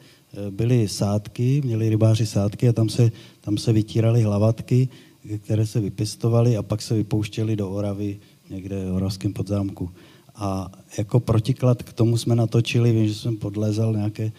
byly 0.49 0.87
sádky, 0.87 1.61
měli 1.65 1.89
rybáři 1.89 2.25
sádky 2.25 2.69
a 2.69 2.73
tam 2.73 2.89
se, 2.89 3.11
tam 3.41 3.57
se 3.57 3.73
vytíraly 3.73 4.21
hlavatky, 4.21 4.89
které 5.37 5.65
se 5.65 5.79
vypěstovaly 5.79 6.57
a 6.57 6.63
pak 6.63 6.81
se 6.81 6.93
vypouštěly 6.93 7.55
do 7.55 7.69
Oravy 7.69 8.19
někde 8.49 8.85
v 8.85 8.95
Oravském 8.95 9.33
podzámku. 9.33 9.89
A 10.35 10.71
jako 10.97 11.19
protiklad 11.19 11.83
k 11.83 11.93
tomu 11.93 12.17
jsme 12.17 12.35
natočili, 12.35 12.91
vím, 12.91 13.07
že 13.07 13.15
jsem 13.15 13.37
podlézal 13.37 13.93
nějaké, 13.93 14.31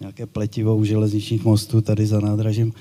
nějaké 0.00 0.26
pletivo 0.26 0.76
u 0.76 0.84
železničních 0.84 1.44
mostů 1.44 1.80
tady 1.80 2.06
za 2.06 2.20
nádražím. 2.20 2.72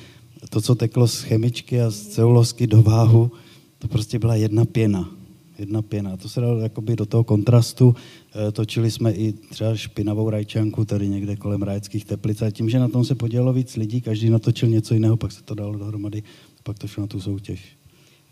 To, 0.49 0.61
co 0.61 0.75
teklo 0.75 1.07
z 1.07 1.21
chemičky 1.21 1.81
a 1.81 1.89
z 1.89 2.07
ceulosky 2.07 2.67
do 2.67 2.81
váhu, 2.81 3.31
to 3.79 3.87
prostě 3.87 4.19
byla 4.19 4.35
jedna 4.35 4.65
pěna. 4.65 5.09
Jedna 5.59 5.81
pěna. 5.81 6.17
To 6.17 6.29
se 6.29 6.41
dalo 6.41 6.59
jakoby 6.59 6.95
do 6.95 7.05
toho 7.05 7.23
kontrastu. 7.23 7.95
E, 8.33 8.51
točili 8.51 8.91
jsme 8.91 9.11
i 9.11 9.31
třeba 9.33 9.75
špinavou 9.75 10.29
rajčanku 10.29 10.85
tady 10.85 11.09
někde 11.09 11.35
kolem 11.35 11.61
Rajeckých 11.61 12.05
teplic. 12.05 12.41
A 12.41 12.51
tím, 12.51 12.69
že 12.69 12.79
na 12.79 12.87
tom 12.87 13.05
se 13.05 13.15
podělalo 13.15 13.53
víc 13.53 13.75
lidí, 13.75 14.01
každý 14.01 14.29
natočil 14.29 14.69
něco 14.69 14.93
jiného, 14.93 15.17
pak 15.17 15.31
se 15.31 15.43
to 15.43 15.55
dalo 15.55 15.77
dohromady, 15.77 16.23
pak 16.63 16.79
to 16.79 16.87
šlo 16.87 17.01
na 17.01 17.07
tu 17.07 17.21
soutěž. 17.21 17.61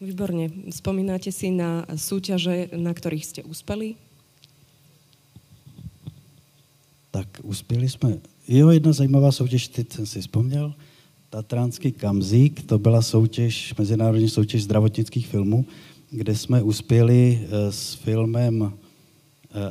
Výborne. 0.01 0.49
Spomínate 0.73 1.29
si 1.29 1.53
na 1.53 1.85
súťaže, 1.93 2.73
na 2.73 2.89
ktorých 2.89 3.21
ste 3.21 3.41
uspeli? 3.45 3.93
Tak 7.13 7.27
uspěli 7.45 7.89
jsme. 7.89 8.17
Jo, 8.47 8.69
jedna 8.69 8.93
zajímavá 8.93 9.31
soutěž, 9.31 9.67
teď 9.67 9.93
jsem 9.93 10.05
si 10.05 10.21
vzpomněl, 10.21 10.73
Tatranský 11.29 11.91
kamzík, 11.91 12.65
to 12.65 12.79
byla 12.79 13.01
soutěž, 13.01 13.73
mezinárodní 13.77 14.29
soutěž 14.29 14.63
zdravotnických 14.63 15.27
filmů, 15.27 15.65
kde 16.11 16.35
jsme 16.35 16.61
uspěli 16.61 17.39
eh, 17.41 17.71
s 17.71 17.93
filmem 17.93 18.73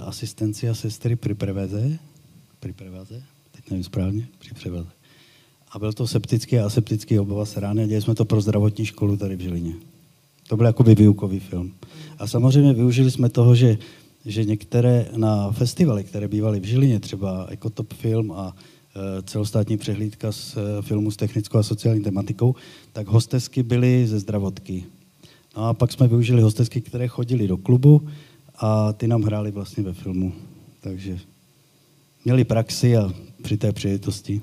Asistencia 0.00 0.74
sestry 0.74 1.16
při 1.16 1.34
preveze, 1.34 1.98
při 2.60 2.72
preveze, 2.72 3.22
teď 3.50 3.70
nevím 3.70 3.84
správně, 3.84 4.28
při 4.38 4.54
preveze. 4.54 4.90
A 5.70 5.78
byl 5.78 5.92
to 5.92 6.06
septický 6.06 6.58
a 6.58 6.66
aseptický 6.66 7.18
obava 7.18 7.46
se 7.46 7.60
rány 7.60 7.86
dělali 7.86 8.02
jsme 8.02 8.14
to 8.14 8.24
pro 8.24 8.40
zdravotní 8.40 8.86
školu 8.86 9.16
tady 9.16 9.36
v 9.36 9.40
Žilině. 9.40 9.74
To 10.48 10.56
byl 10.56 10.66
jakoby 10.66 10.94
výukový 10.94 11.40
film. 11.40 11.72
A 12.18 12.26
samozřejmě 12.26 12.72
využili 12.72 13.10
jsme 13.10 13.28
toho, 13.28 13.54
že, 13.54 13.78
že 14.26 14.44
některé 14.44 15.06
na 15.16 15.52
festivaly, 15.52 16.04
které 16.04 16.28
bývaly 16.28 16.60
v 16.60 16.64
Žilině, 16.64 17.00
třeba 17.00 17.46
Ekotop 17.50 17.92
film 17.92 18.32
a 18.32 18.56
e, 18.56 19.22
celostátní 19.22 19.76
přehlídka 19.76 20.32
z 20.32 20.56
e, 20.56 20.82
filmu 20.82 21.10
s 21.10 21.16
technickou 21.16 21.58
a 21.58 21.62
sociální 21.62 22.02
tematikou, 22.02 22.54
tak 22.92 23.06
hostesky 23.06 23.62
byly 23.62 24.06
ze 24.06 24.18
zdravotky. 24.18 24.84
No 25.56 25.64
a 25.66 25.74
pak 25.74 25.92
jsme 25.92 26.08
využili 26.08 26.42
hostesky, 26.42 26.80
které 26.80 27.08
chodili 27.08 27.48
do 27.48 27.56
klubu 27.56 28.08
a 28.61 28.92
ty 28.92 29.07
nám 29.07 29.23
hráli 29.23 29.51
vlastně 29.51 29.83
ve 29.83 29.92
filmu. 29.92 30.33
Takže 30.81 31.18
měli 32.25 32.44
praxi 32.44 32.96
a 32.96 33.12
při 33.42 33.57
té 33.57 33.73
příležitosti. 33.73 34.42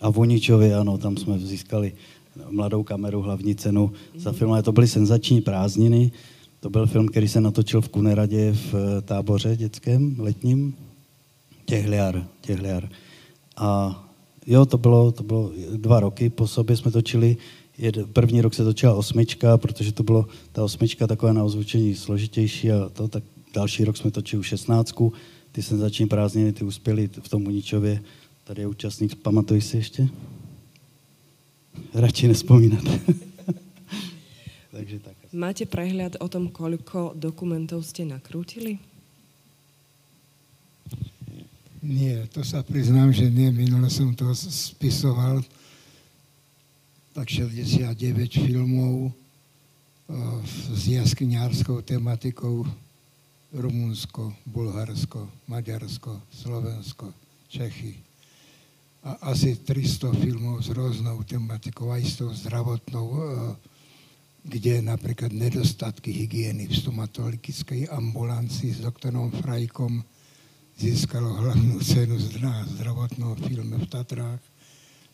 A 0.00 0.10
v 0.10 0.18
Uničově, 0.18 0.74
ano, 0.74 0.98
tam 0.98 1.16
jsme 1.16 1.38
získali 1.38 1.92
mladou 2.50 2.82
kameru, 2.82 3.22
hlavní 3.22 3.54
cenu 3.54 3.92
za 4.16 4.32
film, 4.32 4.52
ale 4.52 4.62
to 4.62 4.72
byly 4.72 4.88
senzační 4.88 5.40
prázdniny. 5.40 6.12
To 6.60 6.70
byl 6.70 6.86
film, 6.86 7.08
který 7.08 7.28
se 7.28 7.40
natočil 7.40 7.80
v 7.80 7.88
Kuneradě 7.88 8.52
v 8.52 8.74
eh, 8.74 9.00
táboře 9.02 9.56
dětském, 9.56 10.16
letním. 10.18 10.74
Těhliar, 11.64 12.26
těhliar. 12.40 12.88
A 13.56 14.00
jo, 14.46 14.66
to 14.66 14.78
bylo, 14.78 15.12
to 15.12 15.22
bylo 15.22 15.52
dva 15.76 16.00
roky 16.00 16.30
po 16.30 16.46
sobě 16.46 16.76
jsme 16.76 16.90
točili. 16.90 17.36
Jed, 17.78 17.98
první 18.12 18.40
rok 18.40 18.54
se 18.54 18.64
točila 18.64 18.94
osmička, 18.94 19.58
protože 19.58 19.92
to 19.92 20.02
bylo 20.02 20.26
ta 20.52 20.64
osmička 20.64 21.06
takové 21.06 21.32
na 21.32 21.44
ozvučení 21.44 21.94
složitější 21.94 22.72
a 22.72 22.88
to, 22.88 23.08
tak 23.08 23.24
další 23.54 23.84
rok 23.84 23.96
jsme 23.96 24.10
točili 24.10 24.44
šestnáctku. 24.44 25.12
Ty 25.52 25.62
senzační 25.62 26.06
prázdniny, 26.06 26.52
ty 26.52 26.64
uspěli 26.64 27.10
v 27.22 27.28
tom 27.28 27.46
Uničově. 27.46 28.02
Tady 28.44 28.62
je 28.62 28.66
účastník, 28.66 29.14
pamatuj 29.14 29.60
si 29.60 29.76
ještě? 29.76 30.08
Radši 31.94 32.28
nespomínat. 32.28 32.84
Takže 34.70 34.98
tak. 34.98 35.14
Máte 35.34 35.66
prehľad 35.66 36.18
o 36.18 36.26
tom, 36.30 36.50
koľko 36.50 37.14
dokumentov 37.14 37.86
ste 37.86 38.06
nakrútili? 38.06 38.78
Nie, 41.82 42.26
to 42.30 42.42
sa 42.46 42.62
priznám, 42.62 43.14
že 43.14 43.30
nie. 43.30 43.50
Minule 43.54 43.86
som 43.90 44.14
to 44.14 44.30
spisoval. 44.34 45.42
Tak 47.14 47.30
69 47.30 47.94
filmov 48.42 49.06
eh, 49.06 49.14
s 50.74 50.82
jaskyňárskou 50.90 51.86
tematikou 51.86 52.66
Rumunsko, 53.54 54.34
Bulharsko, 54.42 55.30
Maďarsko, 55.46 56.18
Slovensko, 56.26 57.14
Čechy. 57.46 58.02
A 59.06 59.30
asi 59.30 59.54
300 59.54 60.10
filmov 60.18 60.66
s 60.66 60.74
rôznou 60.74 61.22
tematikou, 61.22 61.94
aj 61.94 62.02
s 62.02 62.18
tou 62.18 62.34
zdravotnou, 62.34 63.06
eh, 63.14 63.22
kde 64.50 64.82
napríklad 64.82 65.30
nedostatky 65.30 66.10
hygieny 66.10 66.66
v 66.66 66.74
stomatologickej 66.74 67.94
ambulancii 67.94 68.74
s 68.74 68.82
doktorom 68.82 69.30
Frajkom 69.38 70.02
získalo 70.74 71.30
hlavnú 71.30 71.78
cenu 71.78 72.18
na 72.42 72.66
zdravotnom 72.74 73.38
filme 73.38 73.78
v 73.78 73.86
Tatrách. 73.86 74.42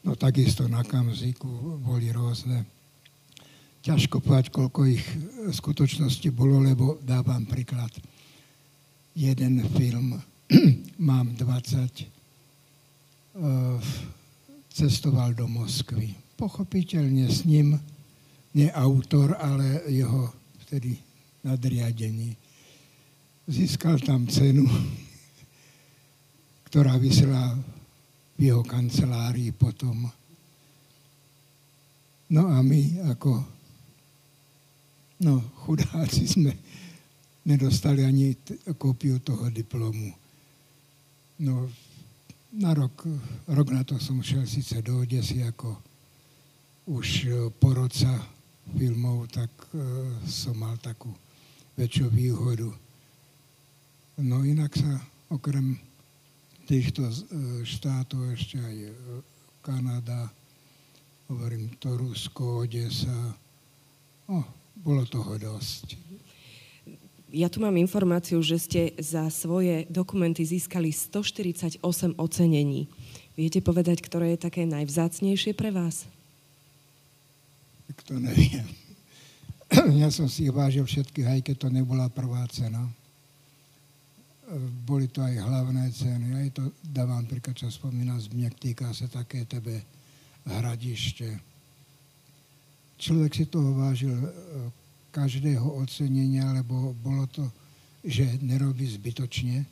No 0.00 0.16
takisto 0.16 0.64
na 0.64 0.80
Kamziku 0.80 1.76
boli 1.80 2.08
rôzne. 2.08 2.64
Ťažko 3.80 4.20
povedať, 4.20 4.52
koľko 4.52 4.80
ich 4.88 5.04
v 5.48 5.52
skutočnosti 5.52 6.28
bolo, 6.32 6.60
lebo 6.60 7.00
dávam 7.04 7.44
príklad. 7.48 7.92
Jeden 9.16 9.60
film, 9.76 10.16
mám 11.10 11.36
20, 11.36 12.04
eh, 12.04 12.08
cestoval 14.72 15.36
do 15.36 15.48
Moskvy. 15.48 16.12
Pochopiteľne 16.36 17.28
s 17.28 17.44
ním, 17.44 17.76
nie 18.56 18.68
autor, 18.72 19.36
ale 19.36 19.84
jeho 19.88 20.32
vtedy 20.64 20.96
nadriadení. 21.44 22.36
Získal 23.48 24.00
tam 24.00 24.28
cenu 24.28 24.64
ktorá 26.70 26.94
vysela 27.02 27.58
v 28.40 28.48
jeho 28.48 28.64
kancelárii 28.64 29.52
potom. 29.52 30.08
No 32.32 32.42
a 32.48 32.64
my 32.64 33.12
ako 33.12 33.36
no, 35.20 35.44
chudáci 35.68 36.24
sme 36.24 36.56
nedostali 37.44 38.00
ani 38.00 38.32
t- 38.40 38.56
kópiu 38.80 39.20
toho 39.20 39.52
diplomu. 39.52 40.08
No, 41.44 41.68
na 42.56 42.72
rok, 42.72 43.04
rok 43.44 43.68
na 43.76 43.84
to 43.84 44.00
som 44.00 44.24
šel 44.24 44.48
síce 44.48 44.80
do 44.80 45.04
Odesy 45.04 45.44
ako 45.44 45.76
už 46.88 47.06
e, 47.28 47.30
porodca 47.60 48.08
filmov, 48.72 49.28
tak 49.28 49.52
e, 49.76 49.84
som 50.24 50.56
mal 50.56 50.80
takú 50.80 51.12
väčšiu 51.76 52.08
výhodu. 52.08 52.72
No 54.24 54.40
inak 54.48 54.72
sa 54.72 54.96
okrem 55.28 55.89
týchto 56.70 57.02
e, 57.02 57.14
štátov 57.66 58.38
ešte 58.38 58.62
aj 58.62 58.76
Kanada, 59.58 60.30
hovorím 61.26 61.74
to 61.82 61.98
Rusko, 61.98 62.62
Odesa, 62.62 63.34
no, 64.30 64.46
bolo 64.78 65.02
toho 65.10 65.34
dosť. 65.34 65.98
Ja 67.30 67.46
tu 67.46 67.62
mám 67.62 67.78
informáciu, 67.78 68.42
že 68.42 68.58
ste 68.58 68.80
za 68.98 69.26
svoje 69.30 69.86
dokumenty 69.86 70.42
získali 70.42 70.90
148 70.90 71.82
ocenení. 72.18 72.90
Viete 73.38 73.62
povedať, 73.62 74.02
ktoré 74.02 74.34
je 74.34 74.42
také 74.42 74.66
najvzácnejšie 74.66 75.54
pre 75.54 75.70
vás? 75.70 76.10
Tak 77.86 77.98
to 78.06 78.18
neviem. 78.18 78.66
Ja 80.02 80.10
som 80.10 80.26
si 80.26 80.50
ich 80.50 80.54
vážil 80.54 80.82
všetkých, 80.82 81.26
aj 81.30 81.40
keď 81.46 81.56
to 81.62 81.68
nebola 81.70 82.10
prvá 82.10 82.42
cena. 82.50 82.90
Boli 84.82 85.06
to 85.06 85.22
aj 85.22 85.34
hlavné 85.38 85.84
ceny. 85.94 86.28
Aj 86.34 86.48
to 86.50 86.74
dávam 86.82 87.22
príklad, 87.26 87.54
čo 87.54 87.70
spomínam, 87.70 88.18
zmiek 88.18 88.58
týka 88.58 88.90
sa 88.90 89.06
také 89.06 89.46
tebe 89.46 89.82
hradište. 90.46 91.38
Človek 93.00 93.32
si 93.32 93.44
toho 93.48 93.72
vážil 93.78 94.12
každého 95.10 95.66
ocenenia, 95.78 96.50
lebo 96.54 96.94
bolo 96.98 97.26
to, 97.30 97.44
že 98.06 98.40
nerobí 98.40 98.86
zbytočne, 98.86 99.66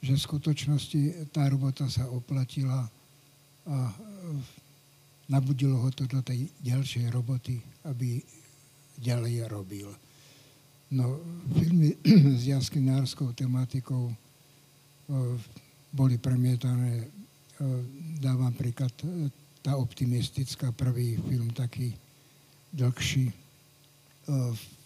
že 0.00 0.12
v 0.16 0.24
skutočnosti 0.24 1.30
tá 1.34 1.44
robota 1.50 1.84
sa 1.90 2.08
oplatila 2.08 2.88
a 3.68 3.76
e, 3.76 3.94
nabudilo 5.28 5.76
ho 5.76 5.90
to 5.92 6.08
do 6.08 6.24
tej 6.24 6.48
ďalšej 6.64 7.12
roboty, 7.12 7.60
aby 7.84 8.24
ďalej 8.96 9.46
robil. 9.52 9.92
No, 10.90 11.22
filmy 11.54 11.94
s 12.40 12.50
jaskynárskou 12.50 13.32
tematikou 13.32 14.10
e, 14.10 14.14
boli 15.94 16.18
premietané, 16.18 17.06
e, 17.06 17.06
dávam 18.18 18.50
príklad, 18.50 18.90
tá 19.62 19.76
optimistická 19.78 20.72
prvý 20.74 21.20
film 21.28 21.52
taký 21.54 21.94
dlhší, 22.72 23.30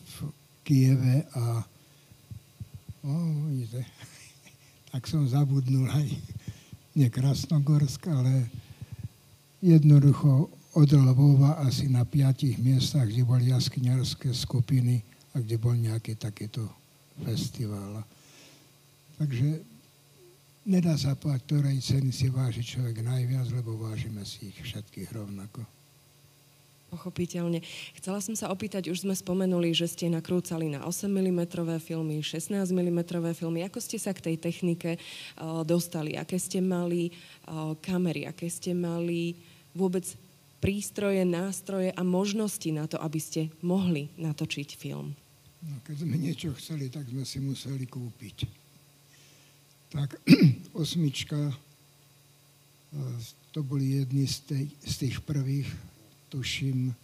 v 0.04 0.14
Kieve 0.64 1.24
a 1.36 1.64
o, 3.04 3.10
vidíte, 3.48 3.84
tak 4.92 5.04
som 5.04 5.28
zabudnul 5.28 5.90
aj 5.92 6.06
nie 6.96 7.08
Krasnogorsk, 7.10 8.08
ale 8.08 8.48
jednoducho 9.60 10.48
od 10.74 10.90
Lvova 10.90 11.62
asi 11.62 11.86
na 11.86 12.02
piatich 12.02 12.58
miestach, 12.58 13.06
kde 13.06 13.22
boli 13.22 13.52
jaskyňarské 13.52 14.34
skupiny 14.34 15.04
a 15.34 15.42
kde 15.42 15.56
bol 15.58 15.74
nejaký 15.74 16.14
takéto 16.14 16.62
festival. 17.26 18.06
Takže 19.18 19.62
nedá 20.66 20.94
sa 20.94 21.18
povedať, 21.18 21.42
ktorej 21.46 21.78
ceny 21.82 22.10
si 22.10 22.26
váži 22.30 22.62
človek 22.62 23.02
najviac, 23.02 23.46
lebo 23.54 23.78
vážime 23.78 24.22
si 24.22 24.50
ich 24.50 24.58
všetkých 24.62 25.10
rovnako. 25.14 25.62
Pochopiteľne. 26.94 27.58
Chcela 27.98 28.22
som 28.22 28.38
sa 28.38 28.54
opýtať, 28.54 28.86
už 28.86 29.02
sme 29.02 29.18
spomenuli, 29.18 29.74
že 29.74 29.90
ste 29.90 30.06
nakrúcali 30.06 30.70
na 30.70 30.86
8 30.86 31.10
mm 31.10 31.50
filmy, 31.82 32.22
16 32.22 32.54
mm 32.70 33.00
filmy. 33.34 33.66
Ako 33.66 33.82
ste 33.82 33.98
sa 33.98 34.14
k 34.14 34.30
tej 34.30 34.36
technike 34.38 34.94
uh, 34.94 35.66
dostali? 35.66 36.14
Aké 36.14 36.38
ste 36.38 36.62
mali 36.62 37.10
uh, 37.50 37.74
kamery? 37.82 38.30
Aké 38.30 38.46
ste 38.46 38.78
mali 38.78 39.34
vôbec 39.74 40.06
prístroje, 40.62 41.26
nástroje 41.26 41.90
a 41.90 42.06
možnosti 42.06 42.70
na 42.70 42.86
to, 42.86 42.94
aby 43.02 43.18
ste 43.18 43.50
mohli 43.58 44.14
natočiť 44.14 44.78
film? 44.78 45.18
No, 45.64 45.80
keď 45.80 45.96
sme 46.04 46.16
niečo 46.20 46.52
chceli, 46.60 46.92
tak 46.92 47.08
sme 47.08 47.24
si 47.24 47.40
museli 47.40 47.88
kúpiť. 47.88 48.44
Tak 49.88 50.20
osmička, 50.82 51.40
e, 51.48 51.54
to 53.48 53.64
boli 53.64 53.96
jedni 54.02 54.28
z, 54.28 54.36
tej, 54.44 54.64
z 54.84 54.94
tých 55.08 55.16
prvých 55.24 55.68
tuším, 56.28 56.92
e, 56.92 56.94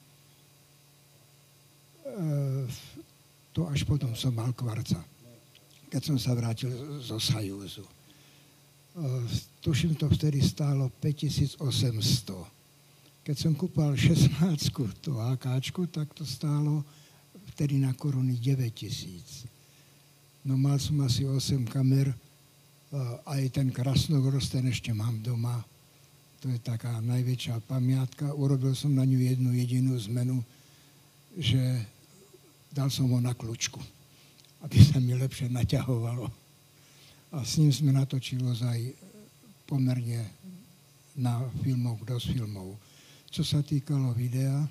to 3.56 3.64
až 3.64 3.88
potom 3.88 4.12
som 4.12 4.36
mal 4.36 4.52
kvarca, 4.52 5.00
keď 5.88 6.02
som 6.04 6.18
sa 6.20 6.36
vrátil 6.36 6.68
zo 7.00 7.16
Sajúzu. 7.16 7.88
E, 7.88 7.92
tuším, 9.64 9.96
to 9.96 10.04
vtedy 10.12 10.44
stálo 10.44 10.92
5800. 11.00 11.56
Keď 13.24 13.36
som 13.36 13.56
kúpal 13.56 13.96
16 13.96 14.68
to 15.00 15.16
AKčku, 15.16 15.88
tak 15.88 16.12
to 16.12 16.28
stálo 16.28 16.84
vtedy 17.60 17.76
na 17.76 17.92
koruny 17.92 18.40
9000. 18.40 19.44
No 20.48 20.56
mal 20.56 20.80
som 20.80 20.96
asi 21.04 21.28
8 21.28 21.68
kamer, 21.68 22.08
aj 23.28 23.42
ten 23.52 23.68
Krasnogorsk, 23.68 24.56
ten 24.56 24.64
ešte 24.72 24.96
mám 24.96 25.20
doma 25.20 25.60
to 26.40 26.48
je 26.48 26.56
taká 26.56 27.04
najväčšia 27.04 27.60
pamiatka. 27.68 28.32
Urobil 28.32 28.72
som 28.72 28.96
na 28.96 29.04
ňu 29.04 29.20
jednu 29.20 29.52
jedinú 29.52 29.92
zmenu, 30.08 30.40
že 31.36 31.60
dal 32.72 32.88
som 32.88 33.12
ho 33.12 33.20
na 33.20 33.36
kľúčku, 33.36 33.76
aby 34.64 34.76
sa 34.80 34.96
mi 35.04 35.12
lepšie 35.20 35.52
naťahovalo. 35.52 36.32
A 37.36 37.44
s 37.44 37.60
ním 37.60 37.68
sme 37.68 37.92
natočili 37.92 38.42
aj 38.48 38.80
pomerne 39.68 40.24
na 41.12 41.44
filmoch, 41.60 42.00
dosť 42.08 42.32
filmov. 42.32 42.72
Čo 43.28 43.44
sa 43.44 43.60
týkalo 43.60 44.16
videa, 44.16 44.64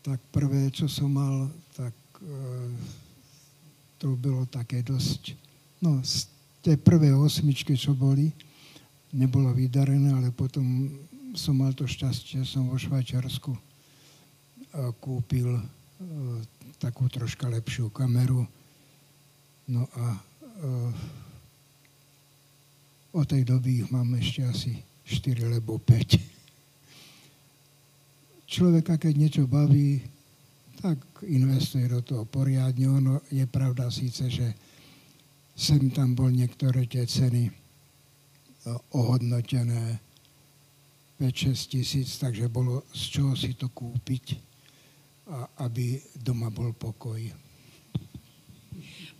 tak 0.00 0.20
prvé, 0.32 0.72
čo 0.72 0.88
som 0.88 1.12
mal, 1.12 1.48
tak 1.76 1.92
e, 2.20 2.36
to 4.00 4.16
bylo 4.16 4.48
také 4.48 4.80
dosť, 4.80 5.36
no, 5.84 6.00
z 6.00 6.28
tej 6.64 6.76
prvé 6.80 7.12
osmičky, 7.12 7.76
čo 7.76 7.92
boli, 7.92 8.32
nebolo 9.12 9.52
vydarené, 9.52 10.12
ale 10.12 10.28
potom 10.32 10.88
som 11.36 11.56
mal 11.56 11.72
to 11.76 11.84
šťastie, 11.84 12.44
som 12.44 12.68
vo 12.68 12.76
Švajčiarsku 12.76 13.52
kúpil 15.02 15.50
e, 15.50 15.62
takú 16.78 17.10
troška 17.10 17.50
lepšiu 17.50 17.90
kameru. 17.90 18.46
No 19.66 19.86
a 19.98 20.04
e, 20.14 20.20
od 23.10 23.26
tej 23.26 23.42
doby 23.42 23.82
ich 23.82 23.88
mám 23.90 24.14
ešte 24.14 24.46
asi 24.46 24.72
4 25.06 25.50
alebo 25.50 25.82
5. 25.82 26.39
Človeka, 28.50 28.98
keď 28.98 29.14
niečo 29.14 29.46
baví, 29.46 30.02
tak 30.82 30.98
investuje 31.22 31.86
do 31.86 32.02
toho 32.02 32.26
poriadne. 32.26 32.90
Ono 32.90 33.22
je 33.30 33.46
pravda 33.46 33.86
síce, 33.94 34.26
že 34.26 34.50
sem 35.54 35.86
tam 35.94 36.18
bol 36.18 36.34
niektoré 36.34 36.82
tie 36.90 37.06
ceny 37.06 37.46
ohodnotené 38.90 40.02
5-6 41.22 41.72
tisíc, 41.78 42.18
takže 42.18 42.50
bolo 42.50 42.82
z 42.90 43.02
čoho 43.12 43.38
si 43.38 43.54
to 43.54 43.70
kúpiť, 43.70 44.40
aby 45.62 46.02
doma 46.18 46.50
bol 46.50 46.74
pokoj. 46.74 47.22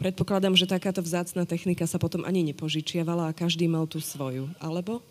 Predpokladám, 0.01 0.57
že 0.57 0.67
takáto 0.67 1.05
vzácná 1.05 1.45
technika 1.45 1.85
sa 1.87 2.01
potom 2.01 2.25
ani 2.25 2.41
nepožičiavala 2.51 3.31
a 3.31 3.37
každý 3.37 3.69
mal 3.69 3.85
tú 3.85 4.01
svoju, 4.01 4.49
alebo? 4.59 5.05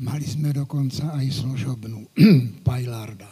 Mali 0.00 0.24
sme 0.24 0.56
dokonca 0.56 1.12
aj 1.12 1.44
služobnú, 1.44 2.08
Pajlarda. 2.66 3.28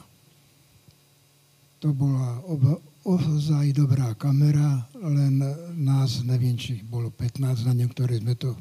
To 1.80 1.94
bola 1.96 2.44
ozaj 3.08 3.72
dobrá 3.72 4.12
kamera, 4.18 4.84
len 5.00 5.40
nás, 5.80 6.20
neviem, 6.26 6.58
či 6.60 6.84
bolo 6.84 7.08
15 7.08 7.64
na 7.64 7.72
niektoré 7.72 8.20
sme 8.20 8.36
to 8.36 8.52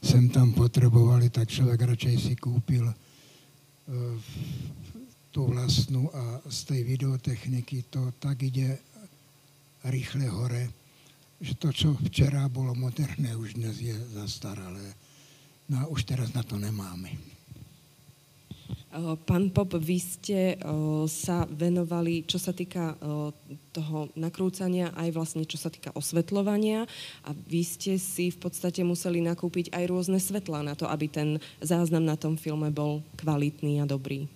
sem 0.00 0.32
tam 0.32 0.56
potrebovali, 0.56 1.28
tak 1.28 1.52
človek 1.52 1.84
radšej 1.92 2.16
si 2.16 2.34
kúpil 2.40 2.88
uh, 2.88 2.94
tú 5.28 5.44
vlastnú 5.44 6.08
a 6.08 6.40
z 6.48 6.58
tej 6.64 6.80
videotechniky 6.96 7.92
to 7.92 8.08
tak 8.16 8.40
ide 8.40 8.80
rýchle 9.84 10.26
hore, 10.32 10.72
že 11.40 11.52
to, 11.60 11.68
čo 11.72 11.92
včera 12.08 12.48
bolo 12.48 12.72
moderné, 12.72 13.36
už 13.36 13.56
dnes 13.60 13.76
je 13.80 13.96
zastaralé. 14.16 14.96
No 15.68 15.84
a 15.84 15.88
už 15.88 16.08
teraz 16.08 16.32
na 16.32 16.40
to 16.42 16.56
nemáme. 16.56 17.29
Eh, 18.90 19.14
pán 19.22 19.54
Pop, 19.54 19.78
vy 19.78 20.02
ste 20.02 20.58
eh, 20.58 20.62
sa 21.06 21.46
venovali, 21.46 22.26
čo 22.26 22.42
sa 22.42 22.50
týka 22.50 22.98
eh, 22.98 23.30
toho 23.70 24.10
nakrúcania, 24.18 24.90
aj 24.98 25.14
vlastne 25.14 25.46
čo 25.46 25.54
sa 25.62 25.70
týka 25.70 25.94
osvetľovania 25.94 26.90
a 27.22 27.30
vy 27.30 27.62
ste 27.62 28.02
si 28.02 28.34
v 28.34 28.38
podstate 28.42 28.82
museli 28.82 29.22
nakúpiť 29.22 29.70
aj 29.70 29.84
rôzne 29.86 30.18
svetlá 30.18 30.66
na 30.66 30.74
to, 30.74 30.90
aby 30.90 31.06
ten 31.06 31.38
záznam 31.62 32.02
na 32.02 32.18
tom 32.18 32.34
filme 32.34 32.66
bol 32.74 32.98
kvalitný 33.14 33.78
a 33.78 33.86
dobrý. 33.86 34.26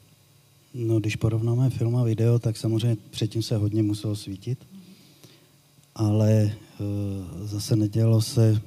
No, 0.75 1.03
když 1.03 1.19
porovnáme 1.19 1.71
film 1.71 1.97
a 1.97 2.07
video, 2.07 2.39
tak 2.39 2.57
samozřejmě 2.57 2.97
předtím 3.11 3.43
se 3.43 3.57
hodně 3.57 3.83
muselo 3.83 4.17
svítit, 4.17 4.59
ale 5.95 6.31
e, 6.31 6.51
zase 7.47 7.77
nedělo 7.77 8.23
se 8.23 8.63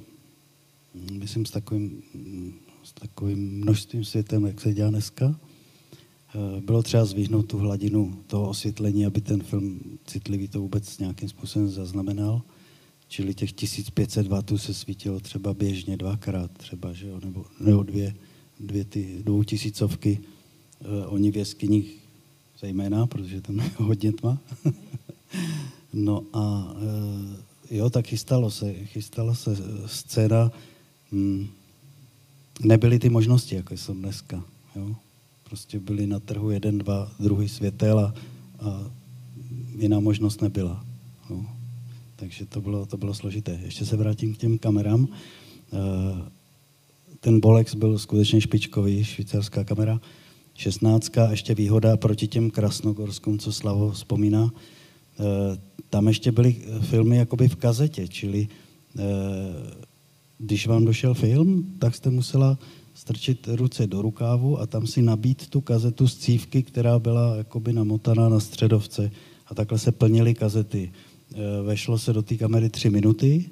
myslím, 1.12 1.46
s 1.46 1.50
takovým, 1.50 2.02
s 2.84 2.92
takovým 2.92 3.60
množstvím 3.60 4.04
světem, 4.04 4.46
jak 4.46 4.60
se 4.60 4.72
dělá 4.72 4.90
dneska. 4.90 5.36
Eh, 6.34 6.60
bylo 6.60 6.82
třeba 6.82 7.04
zvyhnout 7.04 7.42
tu 7.42 7.58
hladinu 7.58 8.18
toho 8.26 8.48
osvětlení, 8.48 9.06
aby 9.06 9.20
ten 9.20 9.42
film 9.42 9.80
citlivý 10.06 10.48
to 10.48 10.60
vůbec 10.60 10.98
nějakým 10.98 11.28
způsobem 11.28 11.68
zaznamenal. 11.68 12.42
Čili 13.08 13.34
těch 13.34 13.52
1500 13.52 14.26
W 14.26 14.58
se 14.58 14.74
svítilo 14.74 15.20
třeba 15.20 15.54
běžně 15.54 15.96
dvakrát, 15.96 16.50
třeba, 16.50 16.92
že 16.92 17.08
jo, 17.08 17.20
nebo, 17.24 17.44
nebo 17.60 17.82
dvě, 17.82 18.14
dvě 18.60 18.84
ty 18.84 19.22
dvoutisícovky. 19.22 20.20
Eh, 20.80 21.06
oni 21.06 21.30
v 21.30 21.36
jeskyních 21.36 21.98
zejména, 22.60 23.06
protože 23.06 23.40
tam 23.40 23.58
je 23.58 23.70
hodně 23.76 24.12
tma. 24.12 24.38
no 25.92 26.24
a 26.32 26.74
eh, 27.70 27.76
jo, 27.76 27.90
tak 27.90 28.06
chystalo 28.06 28.50
se, 28.50 28.74
chystala 28.74 29.34
se 29.34 29.56
scéna. 29.86 30.52
Hmm, 31.12 31.48
nebyly 32.60 32.98
ty 32.98 33.08
možnosti, 33.08 33.54
jako 33.54 33.74
jsou 33.74 33.94
dneska. 33.94 34.44
Jo? 34.76 34.96
Prostě 35.48 35.78
byly 35.78 36.06
na 36.06 36.20
trhu 36.20 36.50
jeden, 36.50 36.78
dva, 36.78 37.12
druhý 37.20 37.48
světel 37.48 37.98
a, 37.98 38.14
a 38.60 38.90
jiná 39.78 40.00
možnost 40.00 40.42
nebyla. 40.42 40.84
Jo? 41.30 41.44
Takže 42.16 42.46
to 42.46 42.60
bylo, 42.60 42.86
to 42.86 42.96
bylo 42.96 43.14
složité. 43.14 43.60
Ještě 43.64 43.86
se 43.86 43.96
vrátím 43.96 44.34
k 44.34 44.38
těm 44.38 44.58
kamerám. 44.58 45.08
Eh, 45.72 46.30
ten 47.20 47.40
Bolex 47.40 47.74
byl 47.74 47.98
skutečně 47.98 48.40
špičkový, 48.40 49.04
švýcarská 49.04 49.64
kamera. 49.64 50.00
16. 50.54 51.12
ještě 51.30 51.54
výhoda 51.54 51.96
proti 51.96 52.26
těm 52.26 52.50
krasnogorským, 52.50 53.38
co 53.38 53.52
Slavo 53.52 53.90
vzpomíná. 53.90 54.50
Eh, 55.20 55.58
tam 55.90 56.08
ještě 56.08 56.32
byly 56.32 56.56
filmy 56.80 57.16
jakoby 57.16 57.48
v 57.48 57.56
kazetě, 57.56 58.08
čili 58.08 58.48
eh, 58.98 59.02
když 60.38 60.66
vám 60.66 60.84
došel 60.84 61.14
film, 61.14 61.74
tak 61.78 61.94
jste 61.94 62.10
musela 62.10 62.58
strčit 62.98 63.48
ruce 63.48 63.86
do 63.86 64.02
rukávu 64.02 64.60
a 64.60 64.66
tam 64.66 64.86
si 64.86 65.02
nabít 65.02 65.46
tu 65.46 65.60
kazetu 65.60 66.08
z 66.08 66.16
cívky, 66.16 66.62
která 66.62 66.98
byla 66.98 67.36
jakoby 67.36 67.72
namotaná 67.72 68.28
na 68.28 68.40
středovce. 68.40 69.10
A 69.46 69.54
takhle 69.54 69.78
se 69.78 69.92
plnily 69.92 70.34
kazety. 70.34 70.92
Eh, 70.92 71.36
vešlo 71.62 71.98
se 71.98 72.12
do 72.12 72.22
té 72.22 72.36
kamery 72.36 72.68
tři 72.68 72.90
minuty, 72.90 73.44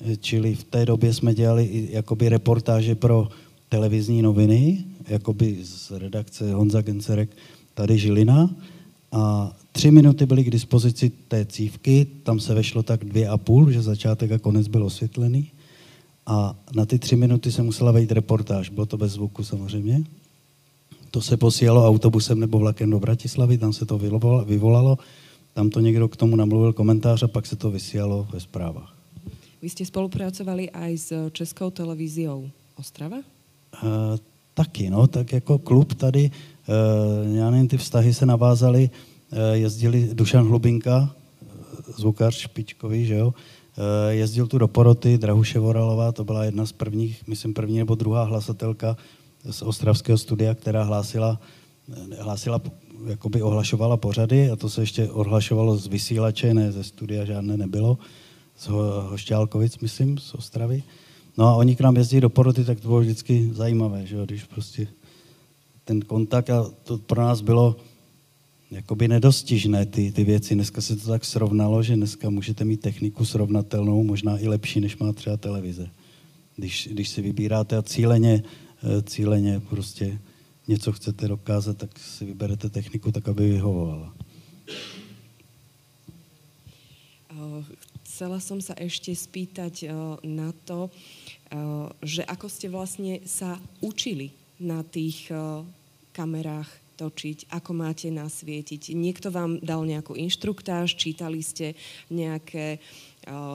eh, 0.00 0.16
čili 0.16 0.54
v 0.54 0.64
té 0.64 0.86
době 0.86 1.14
jsme 1.14 1.34
dělali 1.34 1.88
jakoby 1.90 2.28
reportáže 2.28 2.94
pro 2.94 3.28
televizní 3.68 4.22
noviny, 4.22 4.84
jakoby 5.08 5.58
z 5.62 5.90
redakce 5.90 6.54
Honza 6.54 6.82
Gencerek 6.82 7.30
tady 7.74 7.98
Žilina. 7.98 8.50
A 9.12 9.52
tři 9.72 9.90
minuty 9.90 10.26
byly 10.26 10.44
k 10.44 10.50
dispozici 10.50 11.12
té 11.28 11.44
cívky, 11.44 12.06
tam 12.22 12.40
se 12.40 12.54
vešlo 12.54 12.82
tak 12.82 13.04
dvě 13.04 13.28
a 13.28 13.38
půl, 13.38 13.70
že 13.70 13.82
začátek 13.82 14.32
a 14.32 14.38
konec 14.38 14.68
byl 14.68 14.84
osvětlený. 14.84 15.50
A 16.26 16.56
na 16.74 16.86
ty 16.86 16.98
tři 16.98 17.16
minuty 17.16 17.52
se 17.52 17.62
musela 17.62 17.92
vejít 17.92 18.12
reportáž, 18.12 18.68
bylo 18.68 18.86
to 18.86 18.96
bez 18.96 19.12
zvuku 19.12 19.44
samozřejmě. 19.44 20.04
To 21.10 21.22
se 21.22 21.36
posílalo 21.36 21.88
autobusem 21.88 22.40
nebo 22.40 22.58
vlakem 22.58 22.90
do 22.90 23.00
Bratislavy, 23.00 23.58
tam 23.58 23.72
se 23.72 23.86
to 23.86 23.98
vyvolalo 24.44 24.98
tam 25.54 25.70
to 25.70 25.80
někdo 25.80 26.08
k 26.08 26.16
tomu 26.16 26.36
namluvil 26.36 26.72
komentář 26.72 27.22
a 27.22 27.28
pak 27.28 27.46
se 27.46 27.56
to 27.56 27.70
vysílalo 27.70 28.26
ve 28.32 28.40
zprávách. 28.40 28.94
Vy 29.62 29.68
jste 29.70 29.84
spolupracovali 29.84 30.70
aj 30.70 30.98
s 30.98 31.30
Českou 31.30 31.70
televíziou 31.70 32.50
Ostrava? 32.76 33.16
Uh, 33.16 33.22
taky, 34.54 34.90
no, 34.90 35.06
tak 35.06 35.32
jako 35.32 35.58
klub 35.58 35.94
tady, 35.94 36.30
uh, 37.30 37.36
já 37.36 37.50
nevím, 37.50 37.68
ty 37.68 37.76
vztahy 37.76 38.14
se 38.14 38.26
navázaly, 38.26 38.90
uh, 38.90 39.38
jezdili 39.52 40.10
Dušan 40.12 40.48
Hlubinka, 40.48 41.14
zvukař 41.96 42.34
špičkový, 42.34 43.06
že 43.06 43.14
jo, 43.14 43.34
jezdil 44.08 44.46
tu 44.46 44.58
do 44.58 44.68
poroty, 44.68 45.18
Drahuše 45.18 45.58
Voralová, 45.58 46.12
to 46.12 46.24
byla 46.24 46.44
jedna 46.44 46.66
z 46.66 46.72
prvních, 46.72 47.26
myslím 47.26 47.54
první 47.54 47.78
nebo 47.78 47.94
druhá 47.94 48.24
hlasatelka 48.24 48.96
z 49.50 49.62
ostravského 49.62 50.18
studia, 50.18 50.54
která 50.54 50.82
hlásila, 50.82 51.40
hlásila 52.18 52.60
jakoby 53.06 53.42
ohlašovala 53.42 53.96
pořady 53.96 54.50
a 54.50 54.56
to 54.56 54.68
se 54.68 54.82
ještě 54.82 55.10
ohlašovalo 55.10 55.76
z 55.76 55.86
vysílače, 55.86 56.54
ne 56.54 56.72
ze 56.72 56.84
studia 56.84 57.24
žádné 57.24 57.56
nebylo, 57.56 57.98
z 58.58 58.68
Hošťálkovic, 59.10 59.78
myslím, 59.78 60.18
z 60.18 60.34
Ostravy. 60.34 60.82
No 61.38 61.46
a 61.46 61.54
oni 61.54 61.76
k 61.76 61.80
nám 61.80 61.96
jezdí 61.96 62.20
do 62.20 62.30
poroty, 62.30 62.64
tak 62.64 62.80
to 62.80 62.88
bylo 62.88 63.00
vždycky 63.00 63.50
zajímavé, 63.52 64.06
že 64.06 64.16
jo, 64.16 64.24
když 64.24 64.44
prostě 64.44 64.88
ten 65.84 66.00
kontakt 66.00 66.50
a 66.50 66.70
to 66.84 66.98
pro 66.98 67.22
nás 67.22 67.40
bylo 67.40 67.76
jakoby 68.74 69.08
nedostižné 69.08 69.86
ty, 69.86 70.12
ty 70.12 70.24
věci. 70.24 70.54
Dneska 70.54 70.80
se 70.80 70.96
to 70.96 71.08
tak 71.08 71.24
srovnalo, 71.24 71.82
že 71.82 71.96
dneska 71.96 72.30
můžete 72.30 72.64
mít 72.64 72.80
techniku 72.80 73.24
srovnatelnou, 73.24 74.02
možná 74.02 74.38
i 74.38 74.48
lepší, 74.48 74.80
než 74.80 74.96
má 74.96 75.12
třeba 75.12 75.36
televize. 75.36 75.90
Když, 76.56 76.88
když 76.92 77.08
si 77.08 77.22
vybíráte 77.22 77.76
a 77.76 77.82
cíleně, 77.82 78.42
eh, 78.42 79.02
cíleně 79.02 79.60
prostě 79.60 80.18
něco 80.68 80.92
chcete 80.92 81.28
dokázat, 81.28 81.78
tak 81.78 81.98
si 81.98 82.24
vyberete 82.24 82.68
techniku 82.68 83.12
tak, 83.12 83.28
aby 83.28 83.50
vyhovovala. 83.50 84.14
Chcela 88.04 88.38
som 88.38 88.62
sa 88.62 88.78
ešte 88.78 89.10
spýtať 89.10 89.90
na 90.22 90.54
to, 90.62 90.86
že 91.98 92.22
ako 92.22 92.46
ste 92.46 92.70
vlastne 92.70 93.18
sa 93.26 93.58
učili 93.82 94.30
na 94.62 94.86
tých 94.86 95.34
kamerách 96.14 96.83
točiť, 96.96 97.50
ako 97.50 97.70
máte 97.74 98.08
nasvietiť. 98.10 98.94
Niekto 98.94 99.30
vám 99.34 99.58
dal 99.60 99.82
nejakú 99.84 100.14
inštruktáž, 100.14 100.94
čítali 100.94 101.42
ste 101.42 101.74
nejaké 102.08 102.78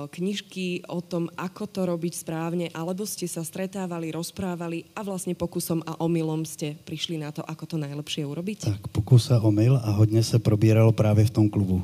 knižky 0.09 0.81
o 0.89 0.97
tom, 0.97 1.29
ako 1.37 1.69
to 1.69 1.85
robiť 1.85 2.13
správne, 2.25 2.73
alebo 2.73 3.05
ste 3.05 3.29
sa 3.29 3.45
stretávali, 3.45 4.09
rozprávali 4.09 4.89
a 4.97 5.05
vlastne 5.05 5.37
pokusom 5.37 5.85
a 5.85 5.93
omylom 6.01 6.41
ste 6.41 6.73
prišli 6.73 7.21
na 7.21 7.29
to, 7.29 7.45
ako 7.45 7.69
to 7.69 7.77
najlepšie 7.77 8.25
urobiť? 8.25 8.65
Tak, 8.65 8.89
pokus 8.89 9.29
a 9.29 9.37
omyl 9.37 9.77
a 9.77 9.93
hodně 9.93 10.23
se 10.23 10.39
probíralo 10.39 10.91
právě 10.91 11.25
v 11.25 11.29
tom 11.29 11.49
klubu. 11.49 11.83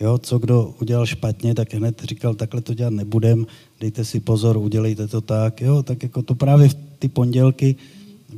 Jo, 0.00 0.18
co 0.18 0.38
kdo 0.38 0.74
udělal 0.80 1.06
špatně, 1.06 1.54
tak 1.54 1.74
hned 1.74 2.02
říkal, 2.04 2.34
takhle 2.34 2.60
to 2.60 2.74
dělat 2.74 2.92
nebudem, 2.92 3.46
dejte 3.80 4.04
si 4.04 4.20
pozor, 4.20 4.56
udělejte 4.56 5.08
to 5.08 5.20
tak. 5.20 5.60
Jo, 5.60 5.82
tak 5.82 6.02
jako 6.02 6.22
to 6.22 6.34
právě 6.34 6.68
v 6.68 6.74
ty 6.98 7.08
pondělky 7.08 7.76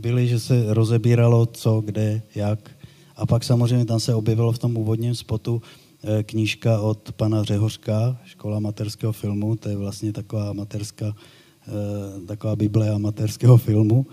byly, 0.00 0.28
že 0.28 0.40
se 0.40 0.74
rozebíralo 0.74 1.46
co, 1.46 1.80
kde, 1.80 2.22
jak. 2.34 2.70
A 3.16 3.26
pak 3.26 3.44
samozřejmě 3.44 3.84
tam 3.84 4.00
se 4.00 4.14
objevilo 4.14 4.52
v 4.52 4.58
tom 4.58 4.76
úvodním 4.76 5.14
spotu, 5.14 5.62
Eh, 6.02 6.22
knížka 6.22 6.80
od 6.80 7.12
pana 7.12 7.42
Řehořka, 7.42 8.18
Škola 8.24 8.56
amatérského 8.56 9.12
filmu, 9.12 9.56
to 9.56 9.68
je 9.68 9.76
vlastně 9.76 10.12
taková 10.12 10.50
amatérská, 10.50 11.16
eh, 11.66 12.26
taková 12.26 12.56
bible 12.56 12.90
amatérského 12.90 13.56
filmu. 13.56 14.06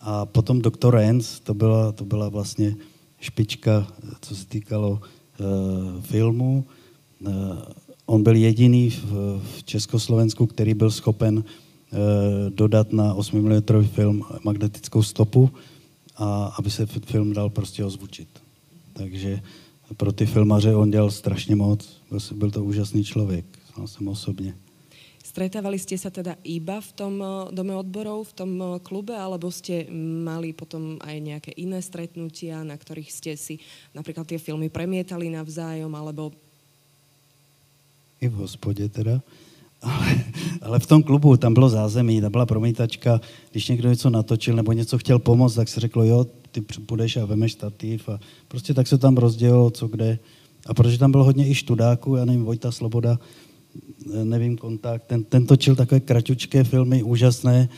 A 0.00 0.26
potom 0.26 0.62
doktor 0.62 0.94
Renz, 0.94 1.40
to 1.40 1.54
byla, 1.54 1.92
to 1.92 2.04
byla 2.04 2.28
vlastně 2.28 2.76
špička, 3.20 3.86
co 4.20 4.36
se 4.36 4.46
týkalo 4.46 5.00
filmu. 6.00 6.64
On 8.06 8.22
byl 8.22 8.36
jediný 8.36 8.90
v, 8.90 9.40
Československu, 9.64 10.46
který 10.46 10.74
byl 10.74 10.90
schopen 10.90 11.44
dodat 12.48 12.92
na 12.92 13.14
8 13.14 13.42
mm 13.42 13.62
film 13.88 14.24
magnetickou 14.44 15.02
stopu, 15.02 15.50
a 16.18 16.52
aby 16.58 16.70
se 16.70 16.86
film 16.86 17.32
dal 17.32 17.50
prostě 17.50 17.84
ozvučit. 17.84 18.28
Takže 18.92 19.40
pro 19.96 20.12
ty 20.12 20.26
filmaře 20.26 20.74
on 20.74 20.90
dělal 20.90 21.10
strašně 21.10 21.56
moc. 21.56 21.88
Byl, 22.34 22.50
to 22.50 22.64
úžasný 22.64 23.04
člověk, 23.04 23.44
znal 23.74 23.86
jsem 23.88 24.08
osobně. 24.08 24.54
Stretávali 25.28 25.78
ste 25.78 25.94
sa 25.94 26.10
teda 26.10 26.40
iba 26.40 26.80
v 26.80 26.90
tom 26.98 27.14
eh, 27.20 27.28
dome 27.54 27.76
odborov, 27.76 28.32
v 28.32 28.42
tom 28.42 28.50
eh, 28.58 28.66
klube, 28.82 29.14
alebo 29.14 29.52
ste 29.54 29.86
mali 30.24 30.56
potom 30.56 30.98
aj 30.98 31.14
nejaké 31.20 31.52
iné 31.54 31.78
stretnutia, 31.78 32.66
na 32.66 32.74
ktorých 32.74 33.06
ste 33.06 33.36
si 33.38 33.60
napríklad 33.94 34.26
tie 34.26 34.40
filmy 34.40 34.66
premietali 34.66 35.30
navzájom, 35.30 35.94
alebo... 35.94 36.32
I 38.18 38.26
v 38.26 38.34
hospodě 38.34 38.88
teda. 38.88 39.22
Ale, 39.82 40.24
ale 40.62 40.78
v 40.78 40.86
tom 40.86 41.02
klubu 41.02 41.36
tam 41.36 41.54
bylo 41.54 41.68
zázemí, 41.68 42.20
tam 42.20 42.32
byla 42.32 42.46
promítačka, 42.46 43.20
když 43.50 43.68
někdo 43.68 43.88
něco 43.88 44.10
natočil 44.10 44.56
nebo 44.56 44.72
něco 44.72 44.98
chtěl 44.98 45.18
pomoct, 45.18 45.54
tak 45.54 45.68
se 45.68 45.80
řeklo, 45.80 46.04
jo, 46.04 46.26
ty 46.50 46.60
půjdeš 46.60 47.16
a 47.16 47.24
vemeš 47.24 47.52
stativ 47.52 48.08
a 48.08 48.20
prostě 48.48 48.74
tak 48.74 48.86
se 48.86 48.98
tam 48.98 49.16
rozdělilo, 49.16 49.70
co 49.70 49.88
kde. 49.88 50.18
A 50.66 50.74
protože 50.74 50.98
tam 50.98 51.10
bylo 51.10 51.24
hodně 51.24 51.48
i 51.48 51.54
študáků, 51.54 52.16
já 52.16 52.24
nevím, 52.24 52.44
Vojta 52.44 52.72
Sloboda, 52.72 53.18
nevím, 54.24 54.56
kontakt, 54.56 55.04
ten, 55.06 55.24
ten 55.24 55.46
točil 55.46 55.76
takové 55.76 56.00
kratučké 56.00 56.64
filmy, 56.64 57.02
úžasné, 57.02 57.68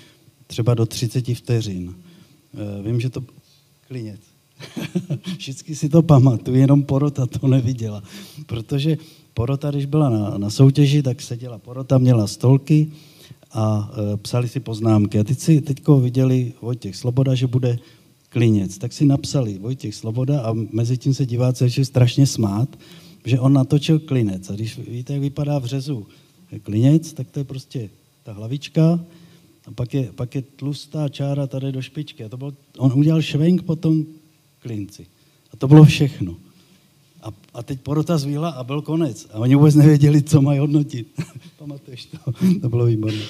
třeba 0.47 0.75
do 0.75 0.87
30 0.87 1.35
vteřin. 1.35 1.95
Eh, 2.55 2.83
vím, 2.83 3.01
že 3.01 3.11
to... 3.11 3.25
Klinec. 3.89 4.21
Vždycky 5.37 5.77
si 5.77 5.89
to 5.89 6.03
pamatuju, 6.03 6.57
jenom 6.57 6.83
porota 6.83 7.27
to 7.27 7.47
neviděla. 7.49 8.03
Protože 8.47 8.97
porota, 9.41 9.71
když 9.71 9.87
byla 9.87 10.09
na, 10.09 10.39
na 10.39 10.51
soutěži, 10.51 11.03
tak 11.03 11.23
seděla 11.23 11.59
porota, 11.59 11.99
měla 11.99 12.27
stolky 12.27 12.93
a 13.53 13.93
e, 14.13 14.17
psali 14.17 14.49
si 14.49 14.61
poznámky. 14.61 15.19
A 15.19 15.25
teď 15.25 15.39
si 15.39 15.61
teďko 15.61 16.01
viděli 16.01 16.53
Vojtěch 16.61 16.97
Sloboda, 16.97 17.35
že 17.35 17.47
bude 17.47 17.79
klinec. 18.29 18.79
Tak 18.79 18.93
si 18.93 19.05
napsali 19.05 19.59
Vojtěch 19.59 19.95
Sloboda 19.95 20.41
a 20.41 20.53
mezi 20.53 20.99
tím 20.99 21.15
se 21.15 21.27
diváci 21.27 21.65
začali 21.65 21.85
strašně 21.85 22.27
smát, 22.27 22.69
že 23.25 23.41
on 23.41 23.53
natočil 23.53 23.99
klinec. 23.99 24.51
A 24.51 24.55
když 24.55 24.79
víte, 24.79 25.13
jak 25.13 25.23
vypadá 25.23 25.59
v 25.59 25.65
řezu 25.65 26.07
klinec, 26.63 27.13
tak 27.13 27.31
to 27.31 27.41
je 27.41 27.45
prostě 27.45 27.91
ta 28.23 28.33
hlavička, 28.33 29.01
A 29.67 29.71
pak 29.73 29.95
je, 29.95 30.13
pak 30.13 30.35
je 30.35 30.43
tlustá 30.43 31.09
čára 31.09 31.47
tady 31.47 31.73
do 31.73 31.83
špičky. 31.83 32.25
A 32.25 32.29
to 32.29 32.37
byl, 32.37 32.55
on 32.79 32.93
udělal 32.93 33.23
švenk 33.23 33.63
po 33.63 33.77
tom 33.77 34.05
klinci. 34.61 35.07
A 35.53 35.57
to 35.57 35.69
bylo 35.69 35.85
všechno. 35.85 36.50
A, 37.23 37.29
a 37.55 37.63
teď 37.63 37.81
porota 37.81 38.19
zvíla 38.19 38.51
a 38.51 38.65
byl 38.65 38.83
konec. 38.83 39.29
A 39.33 39.39
oni 39.39 39.55
vůbec 39.55 39.75
nevěděli, 39.75 40.23
co 40.23 40.43
mají 40.43 40.59
hodnotit. 40.59 41.13
Pamatuješ 41.59 42.05
to? 42.05 42.19
To 42.61 42.69
bylo 42.69 42.87
výborné. 42.87 43.25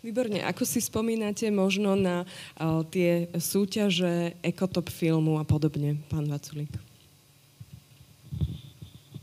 Výborne. 0.00 0.40
Ako 0.40 0.64
si 0.64 0.80
spomínate 0.80 1.52
možno 1.52 1.92
na 1.92 2.24
uh, 2.24 2.80
tie 2.88 3.28
súťaže 3.36 4.32
ekotop 4.40 4.88
filmu 4.88 5.36
a 5.36 5.44
podobne, 5.44 6.00
pán 6.08 6.24
Vaculík? 6.24 6.72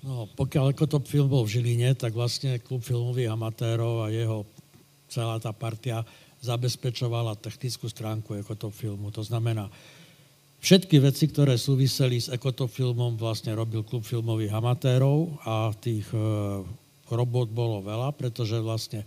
No, 0.06 0.30
pokiaľ 0.38 0.78
ekotop 0.78 1.10
film 1.10 1.34
bol 1.34 1.50
v 1.50 1.58
Žiline, 1.58 1.98
tak 1.98 2.14
vlastne 2.14 2.62
klub 2.62 2.86
filmových 2.86 3.34
amatérov 3.34 4.06
a 4.06 4.14
jeho 4.14 4.46
celá 5.10 5.42
tá 5.42 5.50
partia 5.50 6.06
zabezpečovala 6.46 7.34
technickú 7.42 7.90
stránku 7.90 8.38
ekotop 8.38 8.70
filmu. 8.70 9.10
To 9.10 9.26
znamená, 9.26 9.74
všetky 10.62 10.98
veci, 11.02 11.30
ktoré 11.30 11.56
súviseli 11.56 12.18
s 12.18 12.32
ekotop 12.34 12.72
filmom, 12.72 13.16
vlastne 13.16 13.54
robil 13.54 13.86
klub 13.86 14.04
filmových 14.04 14.54
amatérov 14.58 15.42
a 15.46 15.72
tých 15.78 16.08
e, 16.12 16.20
robot 17.10 17.48
bolo 17.54 17.86
veľa, 17.86 18.14
pretože 18.18 18.58
vlastne 18.60 19.06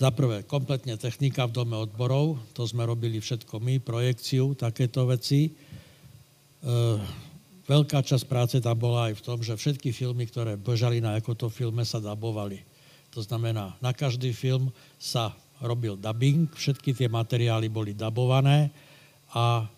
za 0.00 0.08
prvé, 0.10 0.42
kompletne 0.48 0.96
technika 0.96 1.46
v 1.46 1.54
dome 1.54 1.76
odborov, 1.76 2.40
to 2.56 2.64
sme 2.64 2.82
robili 2.88 3.20
všetko 3.20 3.60
my, 3.60 3.78
projekciu, 3.78 4.56
takéto 4.56 5.04
veci. 5.06 5.46
E, 5.46 5.50
veľká 7.68 8.02
časť 8.02 8.24
práce 8.26 8.56
tam 8.58 8.74
bola 8.74 9.12
aj 9.12 9.20
v 9.20 9.24
tom, 9.24 9.38
že 9.44 9.54
všetky 9.54 9.92
filmy, 9.94 10.26
ktoré 10.26 10.56
bežali 10.56 10.98
na 10.98 11.20
ekoto 11.20 11.52
filme, 11.52 11.84
sa 11.84 12.02
dabovali. 12.02 12.64
To 13.12 13.20
znamená, 13.20 13.76
na 13.84 13.92
každý 13.92 14.32
film 14.32 14.72
sa 14.96 15.36
robil 15.62 15.94
dubbing, 15.94 16.50
všetky 16.50 16.96
tie 16.96 17.06
materiály 17.06 17.70
boli 17.70 17.94
dabované 17.94 18.72
a 19.30 19.68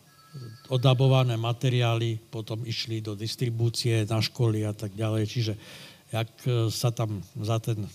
odabované 0.69 1.39
materiály 1.39 2.19
potom 2.31 2.63
išli 2.67 2.99
do 3.05 3.15
distribúcie, 3.15 4.07
na 4.09 4.19
školy 4.19 4.67
a 4.67 4.75
tak 4.75 4.95
ďalej. 4.97 5.25
Čiže 5.31 5.55
jak 6.11 6.31
sa 6.71 6.91
tam 6.91 7.23
za 7.39 7.59
ten 7.59 7.87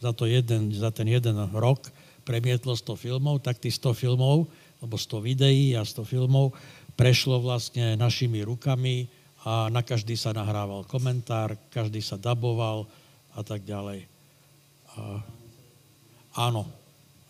za, 0.00 0.16
to 0.16 0.24
jeden, 0.24 0.72
za 0.72 0.88
ten 0.90 1.06
jeden 1.06 1.36
rok 1.52 1.92
premietlo 2.24 2.72
100 2.72 2.96
filmov, 2.96 3.44
tak 3.44 3.60
tých 3.60 3.76
100 3.76 3.92
filmov, 3.92 4.48
alebo 4.80 4.96
100 4.96 5.20
videí 5.20 5.76
a 5.76 5.84
100 5.84 6.08
filmov 6.08 6.56
prešlo 6.96 7.40
vlastne 7.40 7.96
našimi 7.96 8.40
rukami 8.44 9.08
a 9.44 9.72
na 9.72 9.80
každý 9.80 10.16
sa 10.16 10.36
nahrával 10.36 10.84
komentár, 10.88 11.56
každý 11.72 12.04
sa 12.04 12.20
daboval 12.20 12.88
a 13.36 13.40
tak 13.40 13.64
ďalej. 13.64 14.04
A, 14.96 15.24
áno. 16.36 16.68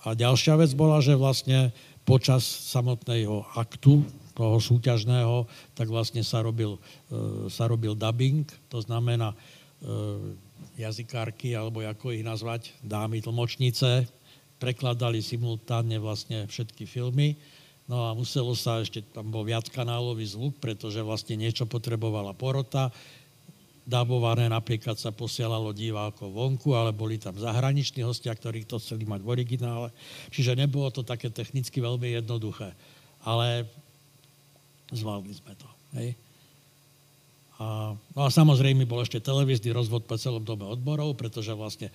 A 0.00 0.16
ďalšia 0.16 0.56
vec 0.58 0.72
bola, 0.74 0.98
že 1.04 1.14
vlastne 1.14 1.70
počas 2.08 2.42
samotného 2.42 3.46
aktu, 3.54 4.02
toho 4.40 4.56
súťažného, 4.56 5.44
tak 5.76 5.92
vlastne 5.92 6.24
sa 6.24 6.40
robil, 6.40 6.80
e, 7.12 7.52
sa 7.52 7.68
robil 7.68 7.92
dubbing, 7.92 8.48
to 8.72 8.80
znamená, 8.80 9.36
e, 9.36 9.36
jazykárky, 10.80 11.52
alebo 11.52 11.84
ako 11.84 12.16
ich 12.16 12.24
nazvať, 12.24 12.72
dámy 12.80 13.20
tlmočnice, 13.20 14.08
prekladali 14.56 15.20
simultánne 15.20 16.00
vlastne 16.00 16.48
všetky 16.48 16.88
filmy. 16.88 17.36
No 17.84 18.08
a 18.08 18.16
muselo 18.16 18.56
sa, 18.56 18.80
ešte 18.80 19.04
tam 19.12 19.28
bol 19.28 19.44
viackanálový 19.44 20.24
zvuk, 20.24 20.56
pretože 20.62 21.04
vlastne 21.04 21.36
niečo 21.36 21.68
potrebovala 21.68 22.32
porota. 22.32 22.88
Dabované 23.82 24.46
napríklad 24.46 24.94
sa 24.94 25.10
posielalo 25.10 25.74
divákov 25.74 26.30
vonku, 26.30 26.70
ale 26.76 26.94
boli 26.94 27.18
tam 27.18 27.34
zahraniční 27.34 28.06
hostia, 28.06 28.30
ktorí 28.30 28.62
to 28.62 28.78
chceli 28.78 29.08
mať 29.08 29.20
v 29.24 29.32
originále. 29.32 29.88
Čiže 30.30 30.54
nebolo 30.54 30.92
to 30.94 31.02
také 31.02 31.32
technicky 31.34 31.82
veľmi 31.82 32.14
jednoduché. 32.20 32.70
Ale 33.26 33.66
zvládli 34.92 35.34
sme 35.34 35.52
to. 35.56 35.68
Hej. 35.98 36.14
A, 37.60 37.92
no 38.16 38.20
a 38.24 38.28
samozrejme 38.32 38.88
bol 38.88 39.04
ešte 39.04 39.20
televízny 39.20 39.70
rozvod 39.74 40.08
po 40.08 40.16
celom 40.16 40.40
dome 40.40 40.64
odborov, 40.64 41.18
pretože 41.20 41.52
vlastne 41.52 41.92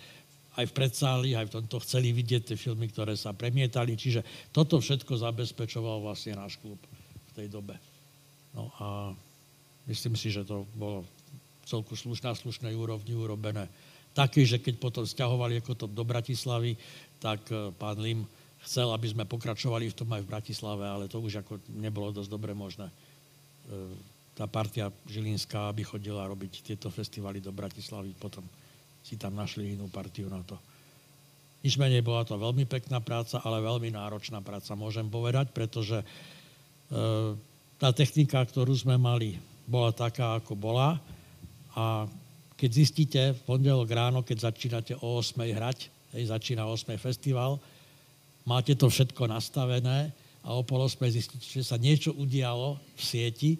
aj 0.55 0.71
v 0.71 0.75
predsáli, 0.77 1.29
aj 1.35 1.51
v 1.51 1.55
tomto 1.59 1.83
chceli 1.83 2.15
vidieť 2.15 2.53
tie 2.53 2.57
filmy, 2.57 2.87
ktoré 2.87 3.17
sa 3.19 3.35
premietali. 3.35 3.97
Čiže 3.99 4.23
toto 4.55 4.79
všetko 4.79 5.19
zabezpečoval 5.19 5.99
vlastne 5.99 6.39
náš 6.39 6.55
klub 6.61 6.79
v 6.79 7.31
tej 7.35 7.47
dobe. 7.51 7.75
No 8.55 8.71
a 8.79 9.11
myslím 9.91 10.15
si, 10.15 10.31
že 10.31 10.47
to 10.47 10.63
bolo 10.79 11.03
celku 11.67 11.97
slušná, 11.97 12.37
slušnej 12.37 12.71
úrovni 12.71 13.17
urobené. 13.17 13.67
Taký, 14.15 14.47
že 14.47 14.63
keď 14.63 14.79
potom 14.79 15.03
stiahovali 15.03 15.59
ako 15.59 15.73
to 15.75 15.85
do 15.91 16.07
Bratislavy, 16.07 16.79
tak 17.19 17.43
e, 17.51 17.73
pán 17.75 17.99
Lim 17.99 18.23
chcel, 18.65 18.89
aby 18.89 19.07
sme 19.13 19.29
pokračovali 19.29 19.93
v 19.93 19.97
tom 19.97 20.09
aj 20.11 20.25
v 20.25 20.31
Bratislave, 20.33 20.83
ale 20.89 21.05
to 21.05 21.21
už 21.21 21.45
ako 21.45 21.61
nebolo 21.77 22.09
dosť 22.09 22.29
dobre 22.29 22.57
možné 22.57 22.89
e, 22.89 22.93
tá 24.35 24.49
partia 24.49 24.91
žilinská, 25.07 25.71
aby 25.71 25.85
chodila 25.85 26.27
robiť 26.27 26.65
tieto 26.65 26.89
festivaly 26.89 27.39
do 27.39 27.53
Bratislavy, 27.55 28.11
potom 28.17 28.43
si 29.05 29.15
tam 29.15 29.37
našli 29.37 29.77
inú 29.77 29.87
partiu 29.87 30.27
na 30.27 30.41
to. 30.43 30.57
Nič 31.61 31.77
menej 31.77 32.01
bola 32.01 32.25
to 32.25 32.37
veľmi 32.37 32.65
pekná 32.65 32.99
práca, 33.01 33.41
ale 33.41 33.63
veľmi 33.63 33.93
náročná 33.93 34.41
práca, 34.41 34.73
môžem 34.77 35.05
povedať, 35.07 35.53
pretože 35.53 36.01
e, 36.01 36.05
tá 37.77 37.89
technika, 37.93 38.41
ktorú 38.41 38.73
sme 38.73 38.97
mali, 38.97 39.37
bola 39.69 39.93
taká, 39.93 40.41
ako 40.41 40.53
bola 40.57 40.97
a 41.77 42.05
keď 42.55 42.69
zistíte 42.71 43.21
v 43.35 43.41
pondelok 43.43 43.89
ráno, 43.91 44.23
keď 44.23 44.51
začínate 44.51 44.93
o 45.03 45.19
8 45.19 45.37
hrať, 45.41 45.91
hej, 46.15 46.31
začína 46.31 46.63
8 46.65 46.95
festival, 46.97 47.59
máte 48.45 48.77
to 48.77 48.87
všetko 48.87 49.27
nastavené 49.27 50.13
a 50.45 50.53
o 50.53 50.61
pol 50.61 50.85
8 50.85 51.01
zistíte, 51.09 51.45
že 51.45 51.65
sa 51.65 51.81
niečo 51.81 52.13
udialo 52.13 52.77
v 52.95 53.01
sieti, 53.01 53.51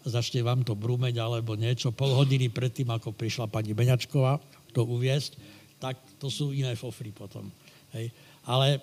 začne 0.00 0.40
vám 0.40 0.64
to 0.64 0.72
brúmeť 0.72 1.20
alebo 1.20 1.52
niečo, 1.54 1.92
pol 1.92 2.16
hodiny 2.16 2.48
predtým, 2.48 2.88
ako 2.88 3.12
prišla 3.12 3.52
pani 3.52 3.76
Beňačková 3.76 4.40
to 4.72 4.88
uviesť, 4.88 5.36
tak 5.76 6.00
to 6.16 6.32
sú 6.32 6.56
iné 6.56 6.72
fofry 6.72 7.12
potom. 7.12 7.52
Hej. 7.92 8.08
Ale 8.48 8.80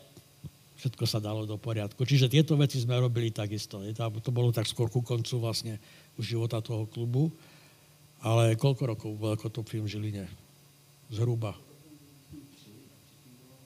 všetko 0.77 1.05
sa 1.09 1.17
dalo 1.17 1.49
do 1.49 1.57
poriadku. 1.57 2.05
Čiže 2.05 2.29
tieto 2.29 2.53
veci 2.53 2.77
sme 2.77 3.01
robili 3.01 3.33
takisto. 3.33 3.81
To 3.97 4.29
bolo 4.29 4.53
tak 4.53 4.69
skôr 4.69 4.93
ku 4.93 5.01
koncu 5.01 5.41
vlastne 5.41 5.81
už 6.21 6.37
života 6.37 6.61
toho 6.61 6.85
klubu. 6.85 7.33
Ale 8.21 8.57
koľko 8.57 8.83
rokov 8.97 9.11
bol 9.17 9.33
ako 9.33 9.49
to 9.49 9.61
film 9.65 9.85
v 9.85 9.93
Žiline? 9.93 10.25
Zhruba. 11.13 11.53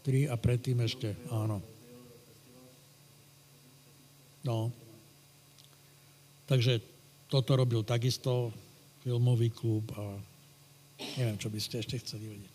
Tri 0.03 0.27
a 0.27 0.35
predtým 0.35 0.83
ešte, 0.83 1.15
áno. 1.31 1.63
No. 4.45 4.71
Takže 6.45 6.81
toto 7.29 7.55
robil 7.55 7.83
takisto 7.83 8.51
filmový 9.03 9.49
klub 9.49 9.87
a 9.97 10.03
neviem, 11.17 11.37
čo 11.37 11.49
by 11.49 11.59
ste 11.61 11.79
ešte 11.79 11.97
chceli 12.01 12.27
vedieť. 12.27 12.51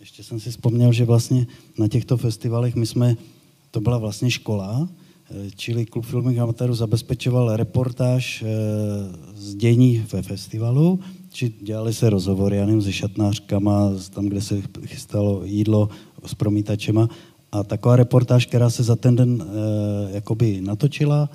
Ještě 0.00 0.22
jsem 0.24 0.40
si 0.40 0.50
vzpomněl, 0.50 0.92
že 0.92 1.04
vlastně 1.04 1.46
na 1.78 1.88
těchto 1.88 2.16
festivalech 2.16 2.74
my 2.74 2.86
jsme, 2.86 3.16
to 3.70 3.80
byla 3.80 3.98
vlastně 3.98 4.30
škola, 4.30 4.88
eh, 5.30 5.50
čili 5.56 5.86
Klub 5.86 6.06
filmových 6.06 6.38
amatérů 6.38 6.74
zabezpečoval 6.74 7.56
reportáž 7.56 8.42
eh, 8.42 8.46
z 9.34 9.54
dění 9.54 10.06
ve 10.12 10.22
festivalu, 10.22 11.00
či 11.32 11.52
dělali 11.60 11.94
se 11.94 12.10
rozhovory, 12.10 12.56
já 12.56 12.66
nevím, 12.66 12.82
se 12.82 12.92
šatnářkama, 12.92 13.90
tam, 14.10 14.26
kde 14.26 14.40
se 14.40 14.62
chystalo 14.86 15.44
jídlo 15.44 15.88
s 16.26 16.34
promítačema. 16.34 17.08
A 17.52 17.64
taková 17.64 17.96
reportáž, 17.96 18.46
která 18.46 18.70
se 18.70 18.82
za 18.82 18.96
ten 18.96 19.16
den 19.16 19.42
e, 19.42 20.14
jakoby 20.14 20.60
natočila, 20.60 21.28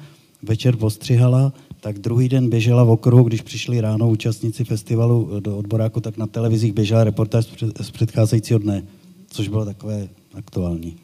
večer 0.44 0.76
postřihala, 0.76 1.54
tak 1.80 2.00
druhý 2.00 2.30
den 2.30 2.50
běžela 2.50 2.84
v 2.84 2.90
okruhu, 2.90 3.24
když 3.24 3.42
přišli 3.42 3.82
ráno 3.82 4.10
účastníci 4.10 4.64
festivalu 4.64 5.40
do 5.40 5.58
odboráku, 5.58 6.02
tak 6.02 6.18
na 6.18 6.28
televizích 6.28 6.74
běžela 6.74 7.04
reportáž 7.04 7.46
z 7.82 7.92
předcházejícího 7.92 8.60
dne, 8.60 8.84
což 9.30 9.48
bylo 9.48 9.66
takové 9.66 10.10
aktuální. 10.34 10.98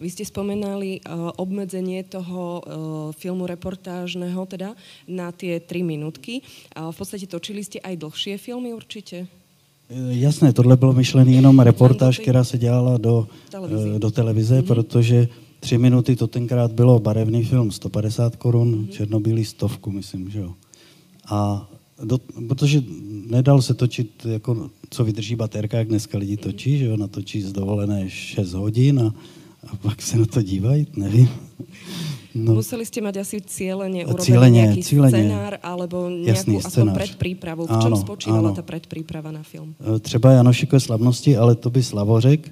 Vy 0.00 0.10
ste 0.10 0.26
spomenali 0.26 1.00
uh, 1.00 1.30
obmedzenie 1.38 2.02
toho 2.02 2.60
uh, 2.60 2.62
filmu 3.14 3.46
reportážneho 3.46 4.42
teda 4.44 4.74
na 5.06 5.30
tie 5.30 5.62
tri 5.62 5.86
minútky. 5.86 6.42
Uh, 6.74 6.90
v 6.90 6.96
podstate 6.98 7.30
točili 7.30 7.62
ste 7.62 7.78
aj 7.78 8.02
dlhšie 8.02 8.34
filmy 8.34 8.74
určite? 8.74 9.30
Jasné, 10.08 10.52
tohle 10.52 10.76
bylo 10.76 10.92
myšlený 10.92 11.34
jenom 11.34 11.60
reportáž, 11.60 12.18
která 12.18 12.44
se 12.44 12.58
dělala 12.58 12.98
do 12.98 13.28
televize, 13.50 13.98
do 13.98 14.10
televize 14.10 14.60
mm-hmm. 14.60 14.66
protože 14.66 15.28
Tři 15.64 15.78
minuty 15.78 16.16
to 16.16 16.26
tenkrát 16.26 16.72
bylo 16.72 16.98
barevný 16.98 17.44
film 17.44 17.70
150 17.70 18.36
korun, 18.36 18.74
mm-hmm. 18.74 18.88
černobílý 18.88 19.44
stovku, 19.44 19.90
myslím, 19.90 20.30
že 20.30 20.38
jo. 20.38 20.54
A 21.28 21.68
do, 22.04 22.18
protože 22.48 22.82
nedal 23.26 23.62
se 23.62 23.74
točit, 23.74 24.26
jako, 24.26 24.70
co 24.90 25.04
vydrží 25.04 25.36
baterka, 25.36 25.78
jak 25.78 25.88
dneska 25.88 26.18
lidi 26.18 26.36
točí, 26.36 26.78
že 26.78 26.84
jo, 26.84 26.96
natočí 26.96 27.42
z 27.42 27.52
dovolené 27.52 28.10
6 28.10 28.52
hodin 28.52 29.00
a, 29.00 29.14
a 29.66 29.76
pak 29.76 30.02
se 30.02 30.18
na 30.18 30.26
to 30.26 30.42
dívají, 30.42 30.86
nevím. 30.96 31.28
No. 32.34 32.58
Museli 32.58 32.82
ste 32.82 32.98
mať 32.98 33.22
asi 33.22 33.38
cieľene 33.38 34.10
urobiť 34.10 34.26
cílenie, 34.26 34.66
nejaký 34.66 34.82
cílenie. 34.82 35.30
scenár 35.30 35.62
alebo 35.62 36.10
nejakú 36.10 36.50
Jasný, 36.50 36.54
aspoň 36.66 36.86
predprípravu. 36.90 37.62
V 37.70 37.74
čom 37.78 37.94
áno, 37.94 38.02
spočívala 38.02 38.48
áno. 38.50 38.58
tá 38.58 38.66
predpríprava 38.66 39.30
na 39.30 39.46
film? 39.46 39.78
E, 39.78 40.02
třeba 40.02 40.42
Janošikové 40.42 40.80
slavnosti, 40.82 41.30
ale 41.38 41.54
to 41.54 41.70
by 41.70 41.82
Slavořek, 41.82 42.50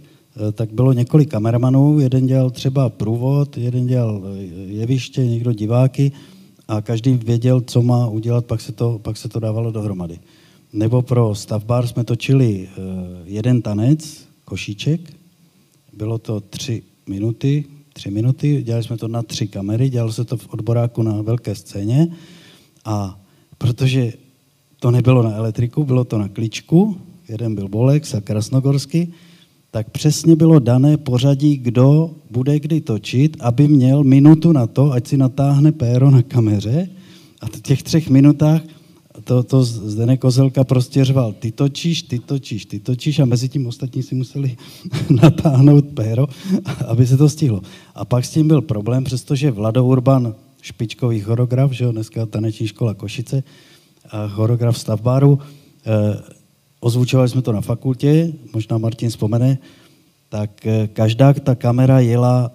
tak 0.55 0.73
bylo 0.73 0.93
několik 0.93 1.31
kameramanů, 1.31 2.01
jeden 2.01 2.27
dělal 2.27 2.51
třeba 2.51 2.89
průvod, 2.89 3.59
jeden 3.59 3.87
dělal 3.87 4.23
jeviště, 4.67 5.27
někdo 5.27 5.53
diváky 5.53 6.13
a 6.69 6.81
každý 6.81 7.15
věděl, 7.15 7.61
co 7.61 7.83
má 7.83 8.09
udělat, 8.09 8.47
pak 8.47 8.61
se 8.61 8.73
to, 8.73 8.99
pak 9.03 9.17
se 9.17 9.29
to 9.29 9.41
dávalo 9.41 9.71
dohromady. 9.71 10.19
Nebo 10.73 11.03
pro 11.03 11.35
stavbar 11.35 11.87
jsme 11.87 12.05
točili 12.05 12.69
jeden 13.25 13.63
tanec, 13.63 14.25
košíček, 14.45 15.01
bylo 15.93 16.19
to 16.19 16.41
tři 16.41 16.83
minuty, 17.09 17.65
tři 17.93 18.11
minuty, 18.11 18.63
dělali 18.63 18.85
jsme 18.85 18.97
to 18.97 19.09
na 19.09 19.23
tři 19.23 19.49
kamery, 19.49 19.89
dělalo 19.89 20.13
se 20.13 20.25
to 20.25 20.37
v 20.37 20.49
odboráku 20.51 21.03
na 21.03 21.23
velké 21.23 21.55
scéně 21.55 22.09
a 22.85 23.21
protože 23.59 24.13
to 24.81 24.91
nebylo 24.91 25.23
na 25.23 25.35
elektriku, 25.35 25.85
bylo 25.85 26.05
to 26.05 26.19
na 26.19 26.29
kličku, 26.29 26.97
jeden 27.29 27.55
byl 27.55 27.69
Bolex 27.69 28.15
a 28.15 28.21
Krasnogorsky, 28.21 29.09
tak 29.71 29.91
přesně 29.91 30.37
bylo 30.37 30.59
dané 30.59 30.97
pořadí, 30.97 31.57
kdo 31.57 32.11
bude 32.31 32.61
kdy 32.61 32.81
točit, 32.81 33.37
aby 33.41 33.69
měl 33.69 34.05
minutu 34.05 34.53
na 34.53 34.67
to, 34.67 34.93
ať 34.93 35.07
si 35.07 35.17
natáhne 35.17 35.73
péro 35.73 36.11
na 36.11 36.23
kameře 36.23 36.89
a 37.41 37.47
v 37.47 37.61
těch 37.61 37.83
třech 37.83 38.11
minutách 38.11 38.63
to, 39.25 39.43
to 39.43 39.65
Zdenek 39.65 40.21
Kozelka 40.21 40.65
prostě 40.65 41.05
řval, 41.05 41.33
ty 41.33 41.53
točíš, 41.53 42.03
ty 42.03 42.19
točíš, 42.19 42.67
ty 42.67 42.79
točíš 42.79 43.19
a 43.19 43.25
mezi 43.25 43.49
tím 43.49 43.67
ostatní 43.67 44.03
si 44.03 44.15
museli 44.15 44.57
natáhnout 45.23 45.85
péro, 45.95 46.27
aby 46.87 47.07
se 47.07 47.17
to 47.17 47.29
stihlo. 47.29 47.61
A 47.95 48.05
pak 48.05 48.25
s 48.25 48.31
tím 48.31 48.49
byl 48.49 48.63
problém, 48.63 49.05
přestože 49.05 49.51
Vlado 49.51 49.85
Urban, 49.85 50.35
špičkový 50.63 51.21
choreograf, 51.21 51.73
že 51.73 51.85
jo, 51.85 51.93
dneska 51.93 52.27
taneční 52.27 52.67
škola 52.67 52.95
Košice, 52.95 53.43
a 54.11 54.29
choreograf 54.29 54.79
stavbáru, 54.79 55.39
eh, 55.87 56.23
ozvučovali 56.81 57.29
jsme 57.29 57.43
to 57.43 57.53
na 57.53 57.61
fakultě, 57.61 58.33
možná 58.53 58.79
Martin 58.79 59.11
vzpomene, 59.11 59.59
tak 60.29 60.67
eh, 60.67 60.89
každá 60.93 61.33
ta 61.33 61.55
kamera 61.55 62.01
jela 62.01 62.51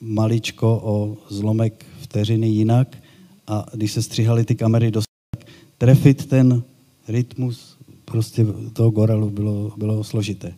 maličko 0.00 0.80
o 0.84 1.16
zlomek 1.28 1.86
vteřiny 2.00 2.48
jinak 2.48 2.96
a 3.46 3.66
když 3.74 3.92
se 3.92 4.02
stříhaly 4.02 4.44
ty 4.44 4.54
kamery 4.54 4.90
do 4.90 5.00
trefit 5.78 6.26
ten 6.26 6.62
rytmus 7.08 7.76
prostě 8.04 8.46
toho 8.72 8.90
gorelu 8.90 9.30
bylo, 9.30 9.72
bylo 9.76 10.04
složité. 10.04 10.54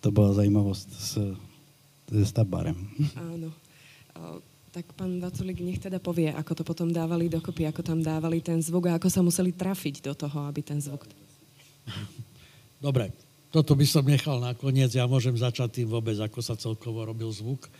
To 0.00 0.10
byla 0.10 0.32
zajímavost 0.32 0.88
s, 0.92 1.36
se 2.10 2.26
stavbarem. 2.26 2.76
Áno. 3.16 3.50
Tak 4.70 4.92
pán 4.92 5.20
Vaculík 5.20 5.64
nech 5.64 5.80
teda 5.80 5.96
povie, 5.96 6.28
ako 6.28 6.52
to 6.52 6.62
potom 6.64 6.92
dávali 6.92 7.32
dokopy, 7.32 7.64
ako 7.64 7.80
tam 7.80 8.04
dávali 8.04 8.44
ten 8.44 8.60
zvuk 8.60 8.92
a 8.92 9.00
ako 9.00 9.08
sa 9.08 9.24
museli 9.24 9.48
trafiť 9.52 10.04
do 10.04 10.12
toho, 10.12 10.44
aby 10.44 10.60
ten 10.60 10.78
zvuk... 10.84 11.08
Dobre, 12.76 13.08
toto 13.48 13.72
by 13.72 13.86
som 13.88 14.04
nechal 14.04 14.36
nakoniec. 14.36 14.92
Ja 14.92 15.08
môžem 15.08 15.32
začať 15.32 15.80
tým 15.80 15.88
vôbec, 15.88 16.20
ako 16.20 16.44
sa 16.44 16.60
celkovo 16.60 17.08
robil 17.08 17.32
zvuk 17.32 17.72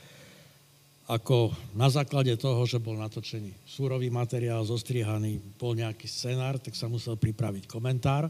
ako 1.06 1.54
na 1.70 1.86
základe 1.86 2.34
toho, 2.34 2.66
že 2.66 2.82
bol 2.82 2.98
natočený 2.98 3.54
súrový 3.62 4.10
materiál, 4.10 4.66
zostrihaný, 4.66 5.38
bol 5.54 5.78
nejaký 5.78 6.10
scenár, 6.10 6.58
tak 6.58 6.74
sa 6.74 6.90
musel 6.90 7.14
pripraviť 7.14 7.70
komentár. 7.70 8.26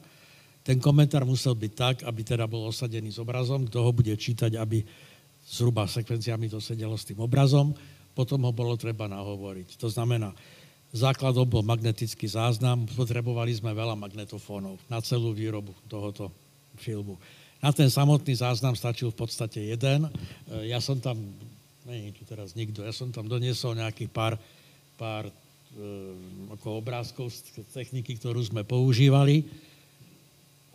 Ten 0.60 0.76
komentár 0.76 1.24
musel 1.24 1.56
byť 1.56 1.72
tak, 1.72 1.96
aby 2.04 2.20
teda 2.20 2.44
bol 2.44 2.68
osadený 2.68 3.16
s 3.16 3.22
obrazom, 3.22 3.64
kto 3.64 3.80
ho 3.80 3.90
bude 3.96 4.12
čítať, 4.12 4.60
aby 4.60 4.84
zhruba 5.46 5.88
sekvenciami 5.88 6.52
to 6.52 6.60
sedelo 6.60 7.00
s 7.00 7.08
tým 7.08 7.22
obrazom, 7.22 7.72
potom 8.12 8.44
ho 8.44 8.52
bolo 8.52 8.76
treba 8.76 9.08
nahovoriť. 9.08 9.80
To 9.80 9.88
znamená, 9.88 10.36
základom 10.92 11.48
bol 11.48 11.64
magnetický 11.64 12.28
záznam, 12.28 12.84
potrebovali 12.92 13.56
sme 13.56 13.72
veľa 13.72 13.96
magnetofónov 13.96 14.76
na 14.92 15.00
celú 15.00 15.32
výrobu 15.32 15.72
tohoto 15.88 16.28
filmu. 16.76 17.16
Na 17.62 17.72
ten 17.72 17.88
samotný 17.88 18.36
záznam 18.36 18.76
stačil 18.76 19.08
v 19.08 19.16
podstate 19.16 19.64
jeden. 19.64 20.12
Ja 20.68 20.76
som 20.76 21.00
tam 21.00 21.16
není 21.86 22.10
tu 22.10 22.26
teraz 22.26 22.58
nikto. 22.58 22.82
Ja 22.82 22.90
som 22.90 23.14
tam 23.14 23.30
doniesol 23.30 23.78
nejakých 23.78 24.10
pár, 24.10 24.34
pár 24.98 25.30
e, 25.30 25.32
ako 26.58 26.82
obrázkov 26.82 27.30
z 27.30 27.62
techniky, 27.70 28.18
ktorú 28.18 28.42
sme 28.42 28.66
používali. 28.66 29.46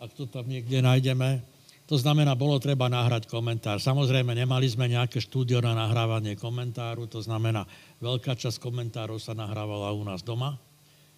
Ak 0.00 0.16
to 0.16 0.24
tam 0.24 0.48
niekde 0.48 0.80
nájdeme. 0.80 1.44
To 1.92 2.00
znamená, 2.00 2.32
bolo 2.32 2.56
treba 2.56 2.88
nahrať 2.88 3.28
komentár. 3.28 3.76
Samozrejme, 3.76 4.32
nemali 4.32 4.64
sme 4.64 4.88
nejaké 4.88 5.20
štúdio 5.20 5.60
na 5.60 5.76
nahrávanie 5.76 6.40
komentáru, 6.40 7.04
to 7.04 7.20
znamená, 7.20 7.68
veľká 8.00 8.32
časť 8.32 8.56
komentárov 8.56 9.20
sa 9.20 9.36
nahrávala 9.36 9.92
u 9.92 10.00
nás 10.00 10.24
doma, 10.24 10.56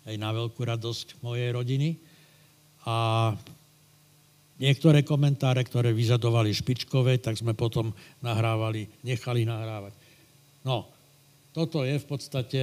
aj 0.03 0.17
na 0.19 0.35
veľkú 0.35 0.59
radosť 0.59 1.23
mojej 1.23 1.55
rodiny. 1.55 1.95
A 2.91 3.31
Niektoré 4.55 5.03
komentáre, 5.03 5.67
ktoré 5.67 5.91
vyžadovali 5.91 6.55
špičkové, 6.55 7.19
tak 7.19 7.35
sme 7.35 7.59
potom 7.59 7.91
nahrávali, 8.23 8.87
nechali 9.03 9.43
nahrávať. 9.43 9.91
No, 10.63 10.87
toto 11.51 11.83
je 11.83 11.99
v 11.99 12.07
podstate 12.07 12.63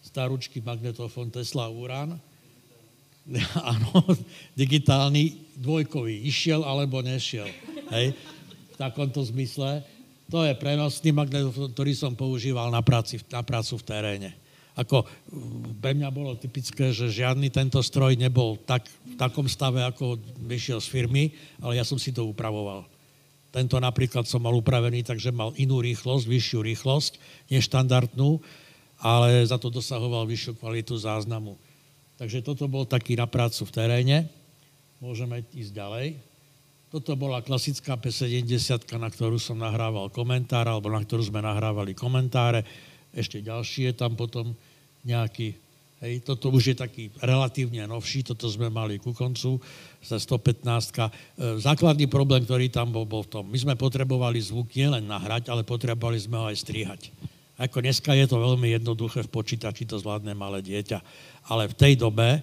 staručký 0.00 0.64
magnetofón 0.64 1.28
Tesla 1.28 1.68
Uran. 1.68 2.16
Áno, 3.72 4.04
digitálny, 4.56 5.56
dvojkový. 5.60 6.24
Išiel 6.24 6.64
alebo 6.64 7.00
nešiel. 7.00 7.48
Hej, 7.92 8.16
v 8.72 8.76
takomto 8.76 9.20
zmysle. 9.24 9.84
To 10.32 10.40
je 10.40 10.56
prenosný 10.56 11.12
magnetofón, 11.12 11.76
ktorý 11.76 11.92
som 11.92 12.16
používal 12.16 12.72
na, 12.72 12.80
práci, 12.80 13.20
na 13.28 13.44
prácu 13.44 13.76
v 13.76 13.84
teréne. 13.84 14.30
Ako 14.74 15.06
pre 15.78 15.94
mňa 15.94 16.10
bolo 16.10 16.34
typické, 16.34 16.90
že 16.90 17.06
žiadny 17.06 17.46
tento 17.46 17.78
stroj 17.78 18.18
nebol 18.18 18.58
tak, 18.58 18.90
v 19.06 19.14
takom 19.14 19.46
stave, 19.46 19.86
ako 19.86 20.18
vyšiel 20.42 20.82
z 20.82 20.90
firmy, 20.90 21.30
ale 21.62 21.78
ja 21.78 21.86
som 21.86 21.94
si 21.94 22.10
to 22.10 22.26
upravoval. 22.26 22.82
Tento 23.54 23.78
napríklad 23.78 24.26
som 24.26 24.42
mal 24.42 24.50
upravený, 24.58 25.06
takže 25.06 25.30
mal 25.30 25.54
inú 25.54 25.78
rýchlosť, 25.78 26.26
vyššiu 26.26 26.58
rýchlosť, 26.66 27.12
neštandardnú, 27.54 28.42
ale 28.98 29.46
za 29.46 29.62
to 29.62 29.70
dosahoval 29.70 30.26
vyššiu 30.26 30.58
kvalitu 30.58 30.98
záznamu. 30.98 31.54
Takže 32.18 32.42
toto 32.42 32.66
bol 32.66 32.82
taký 32.82 33.14
na 33.14 33.30
prácu 33.30 33.62
v 33.62 33.74
teréne. 33.74 34.16
Môžeme 34.98 35.46
ísť 35.54 35.70
ďalej. 35.70 36.06
Toto 36.90 37.14
bola 37.14 37.42
klasická 37.42 37.94
P70, 37.94 38.90
na 38.98 39.10
ktorú 39.10 39.38
som 39.38 39.58
nahrával 39.58 40.10
komentár, 40.10 40.66
alebo 40.66 40.90
na 40.90 41.02
ktorú 41.02 41.26
sme 41.26 41.42
nahrávali 41.42 41.94
komentáre 41.94 42.66
ešte 43.14 43.40
ďalší 43.40 43.90
je 43.90 43.94
tam 43.94 44.18
potom 44.18 44.52
nejaký, 45.06 45.54
hej, 46.02 46.14
toto 46.26 46.50
už 46.50 46.74
je 46.74 46.76
taký 46.76 47.14
relatívne 47.22 47.86
novší, 47.86 48.26
toto 48.26 48.50
sme 48.50 48.68
mali 48.68 48.98
ku 48.98 49.14
koncu, 49.14 49.62
za 50.02 50.18
115. 50.18 50.66
E, 50.66 51.10
základný 51.62 52.10
problém, 52.10 52.42
ktorý 52.42 52.68
tam 52.68 52.90
bol, 52.90 53.06
bol 53.06 53.22
v 53.22 53.40
tom, 53.40 53.44
my 53.46 53.56
sme 53.56 53.74
potrebovali 53.78 54.42
zvuk 54.42 54.74
nielen 54.74 55.06
nahrať, 55.06 55.48
ale 55.48 55.62
potrebovali 55.62 56.18
sme 56.18 56.36
ho 56.42 56.44
aj 56.50 56.56
strihať. 56.58 57.00
Ako 57.54 57.86
dneska 57.86 58.10
je 58.18 58.26
to 58.26 58.42
veľmi 58.42 58.74
jednoduché 58.74 59.22
v 59.22 59.30
počítači, 59.30 59.86
to 59.86 60.02
zvládne 60.02 60.34
malé 60.34 60.58
dieťa. 60.58 60.98
Ale 61.46 61.70
v 61.70 61.78
tej 61.78 61.94
dobe, 61.94 62.42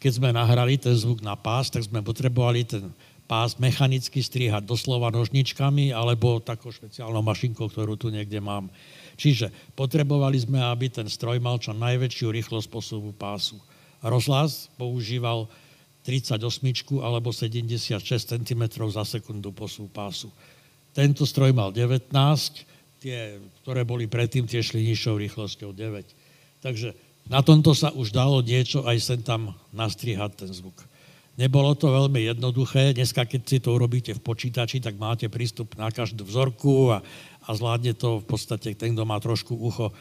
keď 0.00 0.12
sme 0.16 0.32
nahrali 0.32 0.80
ten 0.80 0.96
zvuk 0.96 1.20
na 1.20 1.36
pás, 1.36 1.68
tak 1.68 1.84
sme 1.84 2.00
potrebovali 2.00 2.64
ten 2.64 2.88
pás 3.26 3.58
mechanicky 3.58 4.22
strihať 4.22 4.62
doslova 4.64 5.10
nožničkami 5.10 5.90
alebo 5.90 6.38
takou 6.38 6.70
špeciálnou 6.70 7.20
mašinkou, 7.20 7.68
ktorú 7.68 7.98
tu 7.98 8.08
niekde 8.08 8.38
mám. 8.38 8.70
Čiže 9.16 9.48
potrebovali 9.72 10.36
sme, 10.36 10.60
aby 10.60 10.92
ten 10.92 11.08
stroj 11.08 11.40
mal 11.40 11.56
čo 11.56 11.72
najväčšiu 11.72 12.28
rýchlosť 12.28 12.68
posuvu 12.68 13.16
pásu. 13.16 13.56
Rozhlas 14.04 14.68
používal 14.76 15.48
38 16.04 16.38
alebo 17.02 17.34
76 17.34 17.98
cm 18.06 18.62
za 18.92 19.02
sekundu 19.02 19.50
posuvu 19.50 19.90
pásu. 19.90 20.28
Tento 20.94 21.26
stroj 21.26 21.50
mal 21.50 21.74
19, 21.74 22.12
tie, 23.02 23.42
ktoré 23.64 23.82
boli 23.82 24.06
predtým, 24.06 24.46
tie 24.46 24.62
šli 24.62 24.86
nižšou 24.92 25.18
rýchlosťou 25.18 25.74
9. 25.74 26.62
Takže 26.62 26.94
na 27.26 27.42
tomto 27.42 27.74
sa 27.74 27.90
už 27.90 28.14
dalo 28.14 28.38
niečo 28.38 28.86
aj 28.86 28.96
sem 29.02 29.20
tam 29.20 29.56
nastrihať 29.74 30.46
ten 30.46 30.50
zvuk. 30.54 30.78
Nebolo 31.36 31.76
to 31.76 31.92
veľmi 31.92 32.32
jednoduché. 32.32 32.96
Dneska, 32.96 33.28
keď 33.28 33.40
si 33.44 33.58
to 33.60 33.76
urobíte 33.76 34.16
v 34.16 34.24
počítači, 34.24 34.80
tak 34.80 34.96
máte 34.96 35.28
prístup 35.28 35.76
na 35.76 35.92
každú 35.92 36.24
vzorku 36.24 36.96
a, 36.96 37.04
a 37.46 37.50
zvládne 37.54 37.94
to 37.94 38.20
v 38.20 38.26
podstate 38.26 38.74
ten, 38.74 38.92
kto 38.92 39.06
má 39.06 39.22
trošku 39.22 39.54
ucho, 39.54 39.94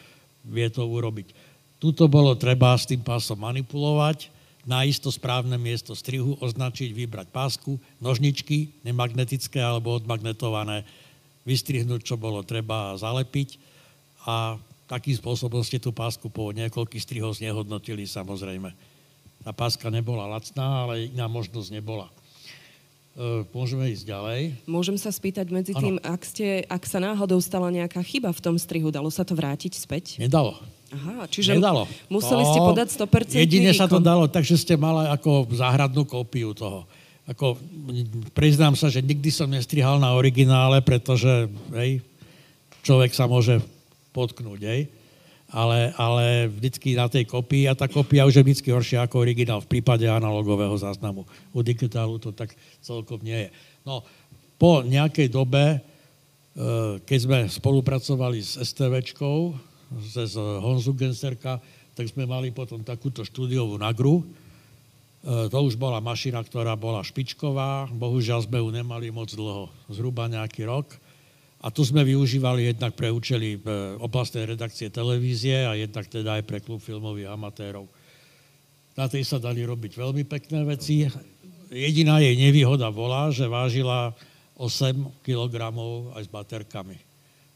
vie 0.46 0.66
to 0.74 0.82
urobiť. 0.82 1.32
Tuto 1.78 2.10
bolo 2.10 2.34
treba 2.34 2.74
s 2.74 2.90
tým 2.90 3.06
pásom 3.06 3.38
manipulovať, 3.38 4.34
nájsť 4.66 5.00
to 5.06 5.10
správne 5.14 5.58
miesto 5.62 5.94
strihu, 5.94 6.34
označiť, 6.42 6.90
vybrať 6.90 7.28
pásku, 7.30 7.78
nožničky, 8.02 8.74
nemagnetické 8.82 9.62
alebo 9.62 9.94
odmagnetované, 9.94 10.82
vystrihnúť, 11.46 12.02
čo 12.02 12.18
bolo 12.18 12.42
treba 12.42 12.98
zalepiť 12.98 13.62
a 14.26 14.58
takým 14.90 15.14
spôsobom 15.14 15.62
ste 15.62 15.78
tú 15.78 15.94
pásku 15.94 16.26
po 16.34 16.50
niekoľkých 16.50 17.06
strihoch 17.06 17.38
znehodnotili 17.38 18.10
samozrejme. 18.10 18.74
Tá 19.46 19.54
páska 19.54 19.94
nebola 19.94 20.26
lacná, 20.26 20.90
ale 20.90 21.14
iná 21.14 21.30
možnosť 21.30 21.70
nebola. 21.70 22.10
E, 23.16 23.48
môžeme 23.56 23.88
ísť 23.96 24.12
ďalej. 24.12 24.40
Môžem 24.68 25.00
sa 25.00 25.08
spýtať 25.08 25.48
medzi 25.48 25.72
tým, 25.72 25.96
ak, 26.04 26.22
ste, 26.28 26.68
ak 26.68 26.84
sa 26.84 27.00
náhodou 27.00 27.40
stala 27.40 27.72
nejaká 27.72 28.04
chyba 28.04 28.36
v 28.36 28.44
tom 28.44 28.60
strihu, 28.60 28.92
dalo 28.92 29.08
sa 29.08 29.24
to 29.24 29.32
vrátiť 29.40 29.72
späť? 29.72 30.20
Nedalo. 30.20 30.60
Aha, 30.92 31.24
čiže 31.32 31.56
Nedalo. 31.56 31.88
museli 32.12 32.44
ste 32.44 32.60
podať 32.60 32.88
100% 32.94 33.40
Jedine 33.40 33.72
výkon. 33.72 33.80
sa 33.80 33.88
to 33.88 34.00
dalo, 34.04 34.28
takže 34.28 34.56
ste 34.60 34.76
mali 34.76 35.08
ako 35.12 35.48
záhradnú 35.52 36.04
kópiu 36.04 36.52
toho. 36.52 36.88
ako, 37.26 37.58
priznám 38.38 38.78
sa, 38.78 38.86
že 38.92 39.02
nikdy 39.02 39.34
som 39.34 39.50
nestrihal 39.50 39.98
na 39.98 40.14
originále, 40.14 40.78
pretože 40.86 41.50
hej, 41.74 42.04
človek 42.86 43.18
sa 43.18 43.26
môže 43.26 43.64
potknúť, 44.14 44.62
hej. 44.62 44.82
Ale, 45.56 45.96
ale 45.96 46.52
vždycky 46.52 47.00
na 47.00 47.08
tej 47.08 47.24
kopii, 47.24 47.72
a 47.72 47.80
tá 47.80 47.88
kopia 47.88 48.28
už 48.28 48.36
je 48.36 48.44
vždycky 48.44 48.76
horšia 48.76 49.08
ako 49.08 49.24
originál 49.24 49.64
v 49.64 49.80
prípade 49.80 50.04
analogového 50.04 50.76
záznamu. 50.76 51.24
U 51.56 51.64
digitálu 51.64 52.20
to 52.20 52.36
tak 52.36 52.52
celkom 52.84 53.24
nie 53.24 53.48
je. 53.48 53.50
No, 53.88 54.04
po 54.60 54.84
nejakej 54.84 55.32
dobe, 55.32 55.64
e, 55.64 57.00
keď 57.08 57.20
sme 57.24 57.40
spolupracovali 57.48 58.44
s 58.44 58.60
STVčkou, 58.60 59.56
z 59.96 60.36
Honzu 60.60 60.92
Genserka, 60.92 61.64
tak 61.96 62.12
sme 62.12 62.28
mali 62.28 62.52
potom 62.52 62.84
takúto 62.84 63.24
štúdiovú 63.24 63.80
nagru, 63.80 64.28
E, 65.26 65.50
to 65.50 65.58
už 65.58 65.74
bola 65.82 65.98
mašina, 65.98 66.38
ktorá 66.46 66.78
bola 66.78 67.02
špičková, 67.02 67.90
bohužiaľ 67.90 68.46
sme 68.46 68.62
ju 68.62 68.70
nemali 68.70 69.10
moc 69.10 69.34
dlho, 69.34 69.74
zhruba 69.90 70.30
nejaký 70.30 70.70
rok. 70.70 70.94
A 71.66 71.74
tu 71.74 71.82
sme 71.82 72.06
využívali 72.06 72.70
jednak 72.70 72.94
pre 72.94 73.10
účely 73.10 73.58
e, 73.58 73.60
oblastnej 73.98 74.46
redakcie 74.46 74.94
televízie 74.94 75.66
a 75.66 75.74
jednak 75.74 76.06
teda 76.06 76.38
aj 76.38 76.44
pre 76.46 76.62
klub 76.62 76.78
filmových 76.78 77.34
amatérov. 77.34 77.90
Na 78.94 79.10
tej 79.10 79.26
sa 79.26 79.42
dali 79.42 79.66
robiť 79.66 79.98
veľmi 79.98 80.30
pekné 80.30 80.62
veci. 80.62 81.10
Jediná 81.74 82.22
jej 82.22 82.38
nevýhoda 82.38 82.94
bola, 82.94 83.34
že 83.34 83.50
vážila 83.50 84.14
8 84.62 85.26
kg 85.26 85.74
aj 86.14 86.22
s 86.22 86.30
baterkami. 86.30 87.02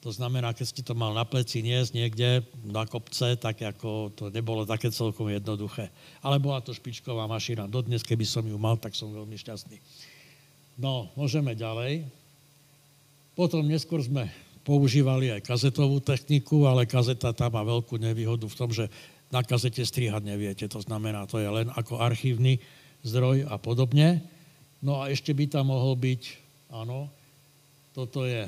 To 0.01 0.09
znamená, 0.09 0.57
keď 0.57 0.65
ste 0.65 0.81
to 0.81 0.97
mal 0.97 1.13
na 1.13 1.27
pleci 1.27 1.61
niesť 1.61 1.91
niekde 1.93 2.41
na 2.65 2.89
kopce, 2.89 3.37
tak 3.37 3.61
ako 3.61 4.09
to 4.15 4.33
nebolo 4.33 4.65
také 4.65 4.89
celkom 4.89 5.29
jednoduché. 5.29 5.91
Ale 6.25 6.41
bola 6.41 6.63
to 6.65 6.73
špičková 6.73 7.29
mašina. 7.29 7.69
Dodnes, 7.69 8.01
keby 8.01 8.25
som 8.25 8.41
ju 8.47 8.57
mal, 8.57 8.79
tak 8.79 8.95
som 8.95 9.11
veľmi 9.13 9.37
šťastný. 9.37 9.77
No, 10.79 11.11
môžeme 11.13 11.51
ďalej. 11.53 12.07
Potom 13.39 13.63
neskôr 13.63 14.03
sme 14.03 14.27
používali 14.67 15.31
aj 15.31 15.47
kazetovú 15.47 16.03
techniku, 16.03 16.67
ale 16.67 16.83
kazeta 16.83 17.31
tam 17.31 17.55
má 17.55 17.63
veľkú 17.63 17.95
nevýhodu 17.95 18.43
v 18.51 18.57
tom, 18.59 18.67
že 18.67 18.91
na 19.31 19.47
kazete 19.47 19.79
strihať 19.79 20.27
neviete. 20.27 20.67
To 20.67 20.83
znamená, 20.83 21.23
to 21.23 21.39
je 21.39 21.47
len 21.47 21.71
ako 21.71 22.03
archívny 22.03 22.59
zdroj 22.99 23.47
a 23.47 23.55
podobne. 23.55 24.27
No 24.83 24.99
a 24.99 25.07
ešte 25.07 25.31
by 25.31 25.47
tam 25.47 25.71
mohol 25.71 25.95
byť, 25.95 26.21
áno, 26.67 27.07
toto 27.95 28.27
je 28.27 28.43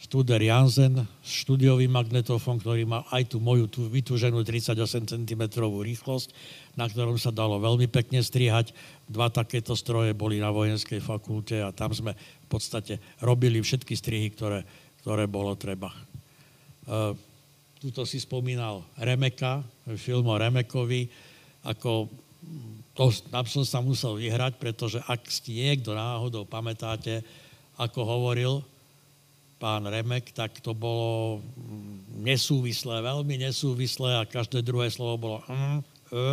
Studer 0.00 0.40
Jansen, 0.40 1.04
štúdiový 1.20 1.84
magnetofón, 1.84 2.56
ktorý 2.56 2.88
má 2.88 3.04
aj 3.12 3.36
tú 3.36 3.36
moju 3.36 3.68
tú 3.68 3.84
vytúženú 3.84 4.40
38 4.40 4.80
cm 5.04 5.42
rýchlosť, 5.60 6.32
na 6.72 6.88
ktorom 6.88 7.20
sa 7.20 7.28
dalo 7.28 7.60
veľmi 7.60 7.84
pekne 7.84 8.24
strihať. 8.24 8.72
Dva 9.04 9.28
takéto 9.28 9.76
stroje 9.76 10.16
boli 10.16 10.40
na 10.40 10.48
vojenskej 10.48 11.04
fakulte 11.04 11.60
a 11.60 11.76
tam 11.76 11.92
sme 11.92 12.16
v 12.16 12.48
podstate 12.48 12.96
robili 13.20 13.60
všetky 13.60 13.92
strihy, 13.92 14.32
ktoré, 14.32 14.64
ktoré 15.04 15.28
bolo 15.28 15.52
treba. 15.60 15.92
Uh, 16.88 17.12
tuto 17.76 18.08
si 18.08 18.16
spomínal 18.24 18.80
Remeka, 18.96 19.60
film 20.00 20.32
o 20.32 20.40
Remekovi, 20.40 21.12
ako 21.68 22.08
to, 22.96 23.12
tam 23.28 23.44
som 23.44 23.68
sa 23.68 23.84
musel 23.84 24.16
vyhrať, 24.16 24.56
pretože 24.56 24.96
ak 25.04 25.28
si 25.28 25.60
niekto 25.60 25.92
náhodou 25.92 26.48
pamätáte, 26.48 27.20
ako 27.76 28.00
hovoril, 28.00 28.64
pán 29.60 29.84
Remek, 29.84 30.32
tak 30.32 30.56
to 30.64 30.72
bolo 30.72 31.44
nesúvislé, 32.16 33.04
veľmi 33.04 33.44
nesúvislé 33.44 34.16
a 34.16 34.24
každé 34.24 34.64
druhé 34.64 34.88
slovo 34.88 35.20
bolo 35.20 35.38
mm, 35.44 35.78
e, 36.16 36.24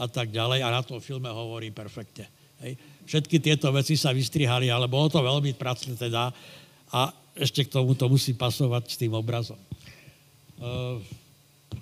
a 0.00 0.06
tak 0.08 0.32
ďalej 0.32 0.64
a 0.64 0.72
na 0.72 0.80
tom 0.80 0.96
filme 0.96 1.28
hovorí 1.28 1.68
perfektne. 1.68 2.32
Hej. 2.64 2.80
Všetky 3.04 3.44
tieto 3.44 3.68
veci 3.76 4.00
sa 4.00 4.16
vystrihali, 4.16 4.72
ale 4.72 4.88
bolo 4.88 5.12
to 5.12 5.20
veľmi 5.20 5.52
pracné 5.52 6.00
teda 6.00 6.32
a 6.96 7.12
ešte 7.36 7.68
k 7.68 7.72
tomu 7.76 7.92
to 7.92 8.08
musí 8.08 8.32
pasovať 8.32 8.84
s 8.88 8.96
tým 8.96 9.12
obrazom. 9.12 9.60
E, 9.60 9.68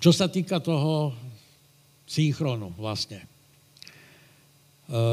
čo 0.03 0.11
sa 0.11 0.27
týka 0.27 0.59
toho 0.59 1.15
synchronu 2.03 2.75
vlastne. 2.75 3.23
E, 4.91 5.07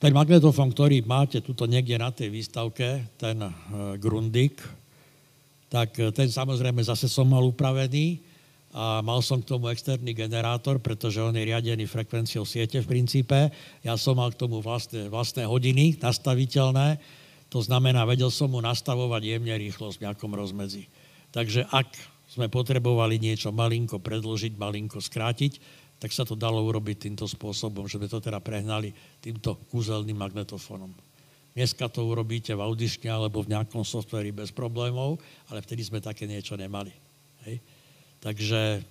ten 0.00 0.12
magnetofón, 0.16 0.72
ktorý 0.72 1.04
máte 1.04 1.44
tuto 1.44 1.68
niekde 1.68 2.00
na 2.00 2.08
tej 2.08 2.30
výstavke, 2.30 3.18
ten 3.18 3.42
Grundig, 3.98 4.54
tak 5.68 5.96
e, 6.00 6.08
ten 6.12 6.28
samozrejme 6.28 6.80
zase 6.80 7.08
som 7.08 7.28
mal 7.28 7.44
upravený 7.44 8.20
a 8.72 9.00
mal 9.00 9.24
som 9.24 9.40
k 9.40 9.48
tomu 9.48 9.72
externý 9.72 10.12
generátor, 10.12 10.76
pretože 10.76 11.24
on 11.24 11.32
je 11.32 11.48
riadený 11.48 11.88
frekvenciou 11.88 12.44
siete 12.44 12.84
v 12.84 12.90
princípe. 12.90 13.48
Ja 13.80 13.96
som 13.96 14.20
mal 14.20 14.28
k 14.28 14.40
tomu 14.44 14.60
vlastné, 14.60 15.08
vlastné 15.08 15.48
hodiny 15.48 15.96
nastaviteľné, 16.04 17.00
to 17.48 17.64
znamená, 17.64 18.04
vedel 18.04 18.28
som 18.28 18.52
mu 18.52 18.60
nastavovať 18.60 19.24
jemne 19.24 19.56
rýchlosť 19.56 19.96
v 19.96 20.04
nejakom 20.04 20.32
rozmedzi. 20.36 20.84
Takže 21.32 21.64
ak 21.72 21.88
sme 22.28 22.52
potrebovali 22.52 23.16
niečo 23.16 23.48
malinko 23.56 24.04
predložiť, 24.04 24.52
malinko 24.60 25.00
skrátiť, 25.00 25.56
tak 25.96 26.12
sa 26.12 26.28
to 26.28 26.36
dalo 26.36 26.60
urobiť 26.68 27.08
týmto 27.08 27.24
spôsobom, 27.24 27.88
že 27.88 27.96
sme 27.96 28.06
to 28.06 28.20
teda 28.20 28.38
prehnali 28.38 28.92
týmto 29.24 29.56
kúzelným 29.72 30.14
magnetofónom. 30.14 31.07
Dneska 31.58 31.90
to 31.90 32.06
urobíte 32.06 32.54
v 32.54 32.62
audične 32.62 33.10
alebo 33.10 33.42
v 33.42 33.50
nejakom 33.50 33.82
softveri 33.82 34.30
bez 34.30 34.54
problémov, 34.54 35.18
ale 35.50 35.58
vtedy 35.58 35.82
sme 35.82 35.98
také 35.98 36.22
niečo 36.22 36.54
nemali. 36.54 36.94
Hej? 37.42 37.58
Takže 38.22 38.86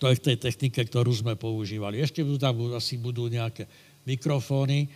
to 0.00 0.08
je 0.08 0.16
v 0.16 0.24
tej 0.32 0.36
technike, 0.40 0.80
ktorú 0.80 1.12
sme 1.12 1.36
používali. 1.36 2.00
Ešte 2.00 2.24
tam 2.40 2.72
asi 2.72 2.96
budú 2.96 3.28
nejaké 3.28 3.68
mikrofóny. 4.08 4.88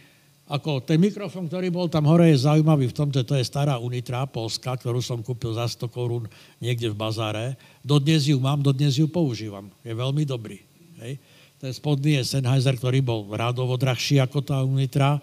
Ako 0.49 0.81
ten 0.81 0.97
mikrofón, 0.97 1.45
ktorý 1.45 1.69
bol 1.69 1.93
tam 1.93 2.09
hore, 2.09 2.33
je 2.33 2.49
zaujímavý 2.49 2.89
v 2.89 2.97
tom, 2.97 3.13
že 3.13 3.21
to 3.21 3.37
je 3.37 3.45
stará 3.45 3.77
Unitra 3.77 4.25
Polska, 4.25 4.81
ktorú 4.81 5.05
som 5.05 5.21
kúpil 5.21 5.53
za 5.53 5.69
100 5.69 5.93
korún 5.93 6.25
niekde 6.57 6.89
v 6.89 6.97
bazáre. 6.97 7.61
Dodnes 7.85 8.25
ju 8.25 8.41
mám, 8.41 8.65
dodnes 8.65 8.97
ju 8.97 9.13
používam. 9.13 9.69
Je 9.85 9.93
veľmi 9.93 10.25
dobrý. 10.25 10.65
Hej. 11.05 11.21
Ten 11.61 11.77
spodný 11.77 12.17
je 12.17 12.33
Sennheiser, 12.33 12.81
ktorý 12.81 13.05
bol 13.05 13.29
rádovo 13.29 13.77
drahší 13.77 14.25
ako 14.25 14.41
tá 14.41 14.65
Unitra 14.65 15.21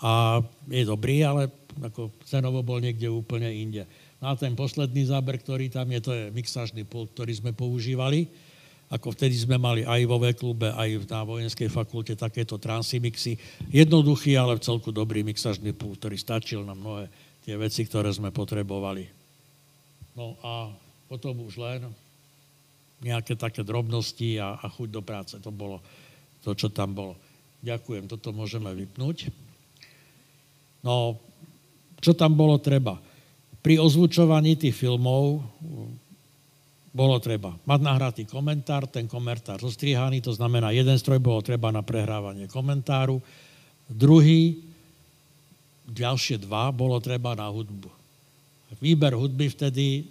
a 0.00 0.40
je 0.68 0.84
dobrý, 0.88 1.22
ale 1.22 1.52
ako 1.80 2.12
cenovo 2.24 2.64
bol 2.64 2.80
niekde 2.80 3.06
úplne 3.06 3.48
inde. 3.52 3.84
No 4.20 4.32
a 4.32 4.36
ten 4.36 4.52
posledný 4.52 5.08
záber, 5.08 5.40
ktorý 5.40 5.72
tam 5.72 5.88
je, 5.92 6.00
to 6.00 6.12
je 6.12 6.24
mixážny 6.32 6.84
pult, 6.84 7.12
ktorý 7.16 7.32
sme 7.36 7.52
používali. 7.56 8.28
Ako 8.90 9.14
vtedy 9.14 9.38
sme 9.38 9.54
mali 9.54 9.86
aj 9.86 10.02
vo 10.02 10.18
V-klube, 10.18 10.74
aj 10.74 11.06
na 11.06 11.22
vojenskej 11.22 11.70
fakulte 11.70 12.18
takéto 12.18 12.58
transimixy. 12.58 13.38
Jednoduchý, 13.70 14.34
ale 14.34 14.58
v 14.58 14.64
celku 14.66 14.90
dobrý 14.90 15.22
mixážny 15.22 15.70
pult, 15.72 16.02
ktorý 16.02 16.18
stačil 16.18 16.66
na 16.66 16.74
mnohé 16.74 17.06
tie 17.46 17.54
veci, 17.54 17.86
ktoré 17.86 18.10
sme 18.10 18.34
potrebovali. 18.34 19.06
No 20.18 20.34
a 20.42 20.74
potom 21.06 21.38
už 21.46 21.56
len 21.62 21.86
nejaké 23.00 23.38
také 23.38 23.64
drobnosti 23.64 24.36
a, 24.36 24.60
a 24.60 24.66
chuť 24.68 24.88
do 24.90 25.00
práce. 25.00 25.34
To 25.40 25.48
bolo 25.48 25.80
to, 26.44 26.52
čo 26.52 26.68
tam 26.68 26.92
bolo. 26.92 27.14
Ďakujem, 27.64 28.10
toto 28.10 28.34
môžeme 28.34 28.68
vypnúť. 28.74 29.32
No, 30.80 31.20
čo 32.00 32.16
tam 32.16 32.32
bolo 32.32 32.56
treba? 32.56 32.96
Pri 33.60 33.76
ozvučovaní 33.76 34.56
tých 34.56 34.72
filmov 34.72 35.44
bolo 36.90 37.16
treba 37.22 37.54
mať 37.68 37.80
nahratý 37.84 38.22
komentár, 38.26 38.88
ten 38.90 39.06
komentár 39.06 39.62
zostrihaný, 39.62 40.24
to 40.24 40.34
znamená, 40.34 40.74
jeden 40.74 40.96
stroj 40.96 41.22
bolo 41.22 41.38
treba 41.44 41.70
na 41.70 41.84
prehrávanie 41.84 42.50
komentáru, 42.50 43.20
druhý, 43.86 44.58
ďalšie 45.86 46.42
dva, 46.42 46.72
bolo 46.74 46.98
treba 46.98 47.36
na 47.36 47.46
hudbu. 47.46 47.90
Výber 48.78 49.14
hudby 49.18 49.50
vtedy 49.50 50.06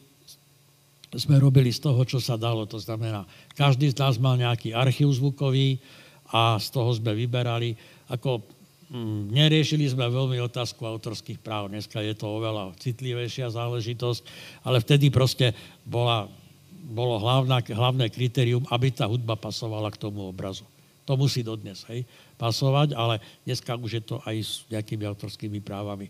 sme 1.15 1.41
robili 1.41 1.73
z 1.73 1.81
toho, 1.81 2.05
čo 2.05 2.21
sa 2.21 2.37
dalo. 2.37 2.69
To 2.69 2.77
znamená, 2.77 3.25
každý 3.57 3.89
z 3.89 3.97
nás 3.97 4.21
mal 4.21 4.37
nejaký 4.37 4.77
archív 4.77 5.09
zvukový 5.15 5.81
a 6.29 6.61
z 6.61 6.67
toho 6.69 6.91
sme 6.93 7.17
vyberali. 7.17 7.73
Ako 8.13 8.45
neriešili 9.29 9.85
sme 9.85 10.09
veľmi 10.09 10.41
otázku 10.41 10.81
autorských 10.81 11.37
práv. 11.37 11.69
Dneska 11.69 12.01
je 12.01 12.17
to 12.17 12.25
oveľa 12.25 12.73
citlivejšia 12.81 13.53
záležitosť, 13.53 14.21
ale 14.65 14.81
vtedy 14.81 15.13
proste 15.13 15.53
bola, 15.85 16.25
bolo 16.89 17.21
hlavná, 17.21 17.61
hlavné 17.61 18.09
kritérium, 18.09 18.65
aby 18.73 18.89
tá 18.89 19.05
hudba 19.05 19.37
pasovala 19.37 19.93
k 19.93 20.01
tomu 20.01 20.25
obrazu. 20.25 20.65
To 21.05 21.17
musí 21.17 21.41
dodnes 21.41 21.85
hej, 21.89 22.05
pasovať, 22.37 22.93
ale 22.93 23.21
dneska 23.45 23.77
už 23.77 23.91
je 23.97 24.03
to 24.05 24.21
aj 24.25 24.35
s 24.37 24.51
nejakými 24.69 25.05
autorskými 25.09 25.57
právami. 25.61 26.09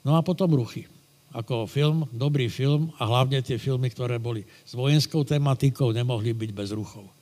No 0.00 0.16
a 0.16 0.24
potom 0.24 0.52
ruchy. 0.56 0.88
Ako 1.30 1.68
film, 1.70 2.08
dobrý 2.10 2.50
film 2.50 2.90
a 2.98 3.06
hlavne 3.06 3.38
tie 3.44 3.60
filmy, 3.60 3.92
ktoré 3.92 4.18
boli 4.18 4.42
s 4.66 4.72
vojenskou 4.74 5.22
tematikou, 5.22 5.92
nemohli 5.94 6.34
byť 6.34 6.50
bez 6.56 6.72
ruchov. 6.74 7.19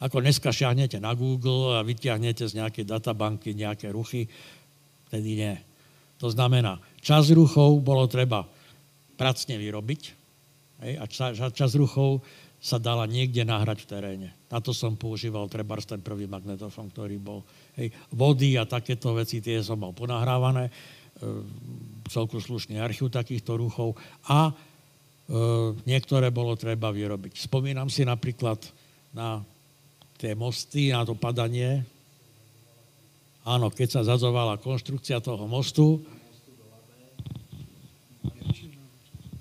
Ako 0.00 0.24
dneska 0.24 0.48
šiahnete 0.48 0.96
na 0.96 1.12
Google 1.12 1.76
a 1.76 1.84
vyťahnete 1.84 2.48
z 2.48 2.56
nejakej 2.56 2.88
databanky 2.88 3.52
nejaké 3.52 3.92
ruchy, 3.92 4.32
tedy 5.12 5.36
nie. 5.36 5.54
To 6.24 6.32
znamená, 6.32 6.80
čas 7.04 7.28
ruchov 7.28 7.84
bolo 7.84 8.08
treba 8.08 8.48
pracne 9.20 9.60
vyrobiť 9.60 10.02
hej, 10.88 10.92
a 10.96 11.04
čas, 11.04 11.36
čas 11.52 11.76
ruchov 11.76 12.24
sa 12.60 12.76
dala 12.76 13.08
niekde 13.08 13.44
nahrať 13.44 13.84
v 13.84 13.88
teréne. 13.88 14.28
Na 14.52 14.60
to 14.60 14.76
som 14.76 14.96
používal 14.96 15.48
treba 15.48 15.80
ten 15.80 16.04
prvý 16.04 16.28
magnetofón, 16.28 16.92
ktorý 16.92 17.16
bol. 17.16 17.40
Hej, 17.76 17.92
vody 18.12 18.60
a 18.60 18.68
takéto 18.68 19.16
veci, 19.16 19.40
tie 19.40 19.64
som 19.64 19.80
mal 19.80 19.96
ponahrávané. 19.96 20.68
E, 20.68 20.72
celku 22.12 22.36
slušný 22.36 22.76
archív 22.76 23.08
takýchto 23.08 23.56
ruchov. 23.56 23.96
A 24.28 24.52
e, 24.52 24.54
niektoré 25.88 26.28
bolo 26.28 26.52
treba 26.52 26.92
vyrobiť. 26.92 27.48
Spomínam 27.48 27.88
si 27.88 28.04
napríklad 28.04 28.60
na 29.16 29.40
tie 30.20 30.36
mosty, 30.36 30.92
na 30.92 31.08
to 31.08 31.16
padanie. 31.16 31.80
Áno, 33.48 33.72
keď 33.72 33.88
sa 33.88 34.02
zazovala 34.04 34.60
konštrukcia 34.60 35.24
toho 35.24 35.48
mostu. 35.48 36.04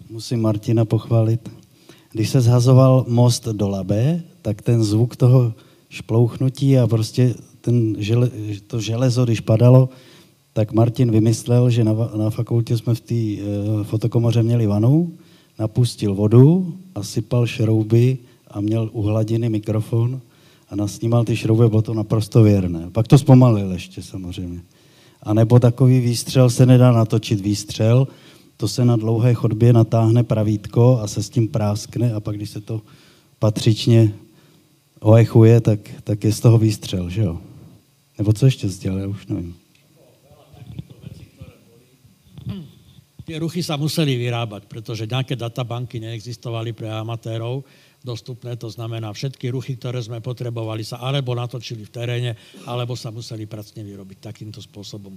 Musím 0.09 0.41
Martina 0.41 0.87
pochváliť 0.87 1.59
když 2.11 2.29
se 2.29 2.41
zhazoval 2.41 3.05
most 3.07 3.47
do 3.47 3.69
Labé, 3.69 4.21
tak 4.41 4.61
ten 4.61 4.83
zvuk 4.83 5.15
toho 5.15 5.53
šplouchnutí 5.89 6.77
a 6.77 6.87
prostě 6.87 7.35
ten 7.61 7.95
žele, 7.99 8.29
to 8.67 8.81
železo, 8.81 9.25
když 9.25 9.39
padalo, 9.39 9.89
tak 10.53 10.71
Martin 10.73 11.11
vymyslel, 11.11 11.69
že 11.69 11.83
na, 11.83 11.93
na 11.93 12.29
fakultě 12.29 12.77
jsme 12.77 12.95
v 12.95 13.01
té 13.01 13.15
e, 13.15 13.37
fotokomoře 13.83 14.43
měli 14.43 14.67
vanu, 14.67 15.13
napustil 15.59 16.15
vodu 16.15 16.73
a 16.95 17.03
sypal 17.03 17.47
šrouby 17.47 18.17
a 18.47 18.61
měl 18.61 18.89
u 18.93 19.01
hladiny 19.01 19.49
mikrofon 19.49 20.21
a 20.69 20.75
nasnímal 20.75 21.25
ty 21.25 21.35
šrouby, 21.35 21.69
bylo 21.69 21.81
to 21.81 21.93
naprosto 21.93 22.43
věrné. 22.43 22.89
Pak 22.91 23.07
to 23.07 23.17
zpomalil 23.17 23.71
ještě 23.71 24.01
samozřejmě. 24.01 24.61
A 25.23 25.33
nebo 25.33 25.59
takový 25.59 25.99
výstřel 25.99 26.49
se 26.49 26.65
nedá 26.65 26.91
natočit 26.91 27.41
výstřel, 27.41 28.07
to 28.57 28.67
se 28.67 28.85
na 28.85 28.95
dlouhé 28.95 29.33
chodbě 29.33 29.73
natáhne 29.73 30.23
pravítko 30.23 30.99
a 31.01 31.07
se 31.07 31.23
s 31.23 31.29
tím 31.29 31.47
práskne 31.47 32.13
a 32.13 32.19
pak, 32.19 32.35
když 32.35 32.49
se 32.49 32.61
to 32.61 32.81
patřičně 33.39 34.13
oechuje, 34.99 35.61
tak, 35.61 35.79
tak 36.03 36.23
je 36.23 36.33
z 36.33 36.39
toho 36.39 36.57
výstřel, 36.57 37.09
že 37.09 37.21
jo? 37.21 37.37
Nebo 38.17 38.33
co 38.33 38.45
ještě 38.45 38.69
sdělal, 38.69 38.99
já 38.99 39.07
už 39.07 39.27
nevím. 39.27 39.55
Tie 43.29 43.37
ruchy 43.37 43.61
sa 43.61 43.77
museli 43.77 44.17
vyrábať, 44.17 44.65
pretože 44.65 45.05
nejaké 45.05 45.37
databanky 45.37 46.01
neexistovali 46.01 46.73
pre 46.73 46.89
amatérov 46.89 47.61
dostupné, 47.99 48.55
to 48.55 48.71
znamená 48.71 49.11
všetky 49.11 49.51
ruchy, 49.51 49.75
ktoré 49.75 49.99
sme 49.99 50.23
potrebovali 50.23 50.87
sa 50.87 51.03
alebo 51.03 51.35
natočili 51.35 51.83
v 51.83 51.93
teréne, 51.93 52.31
alebo 52.63 52.95
sa 52.95 53.11
museli 53.11 53.43
pracne 53.43 53.83
vyrobiť 53.83 54.17
takýmto 54.23 54.63
spôsobom 54.63 55.15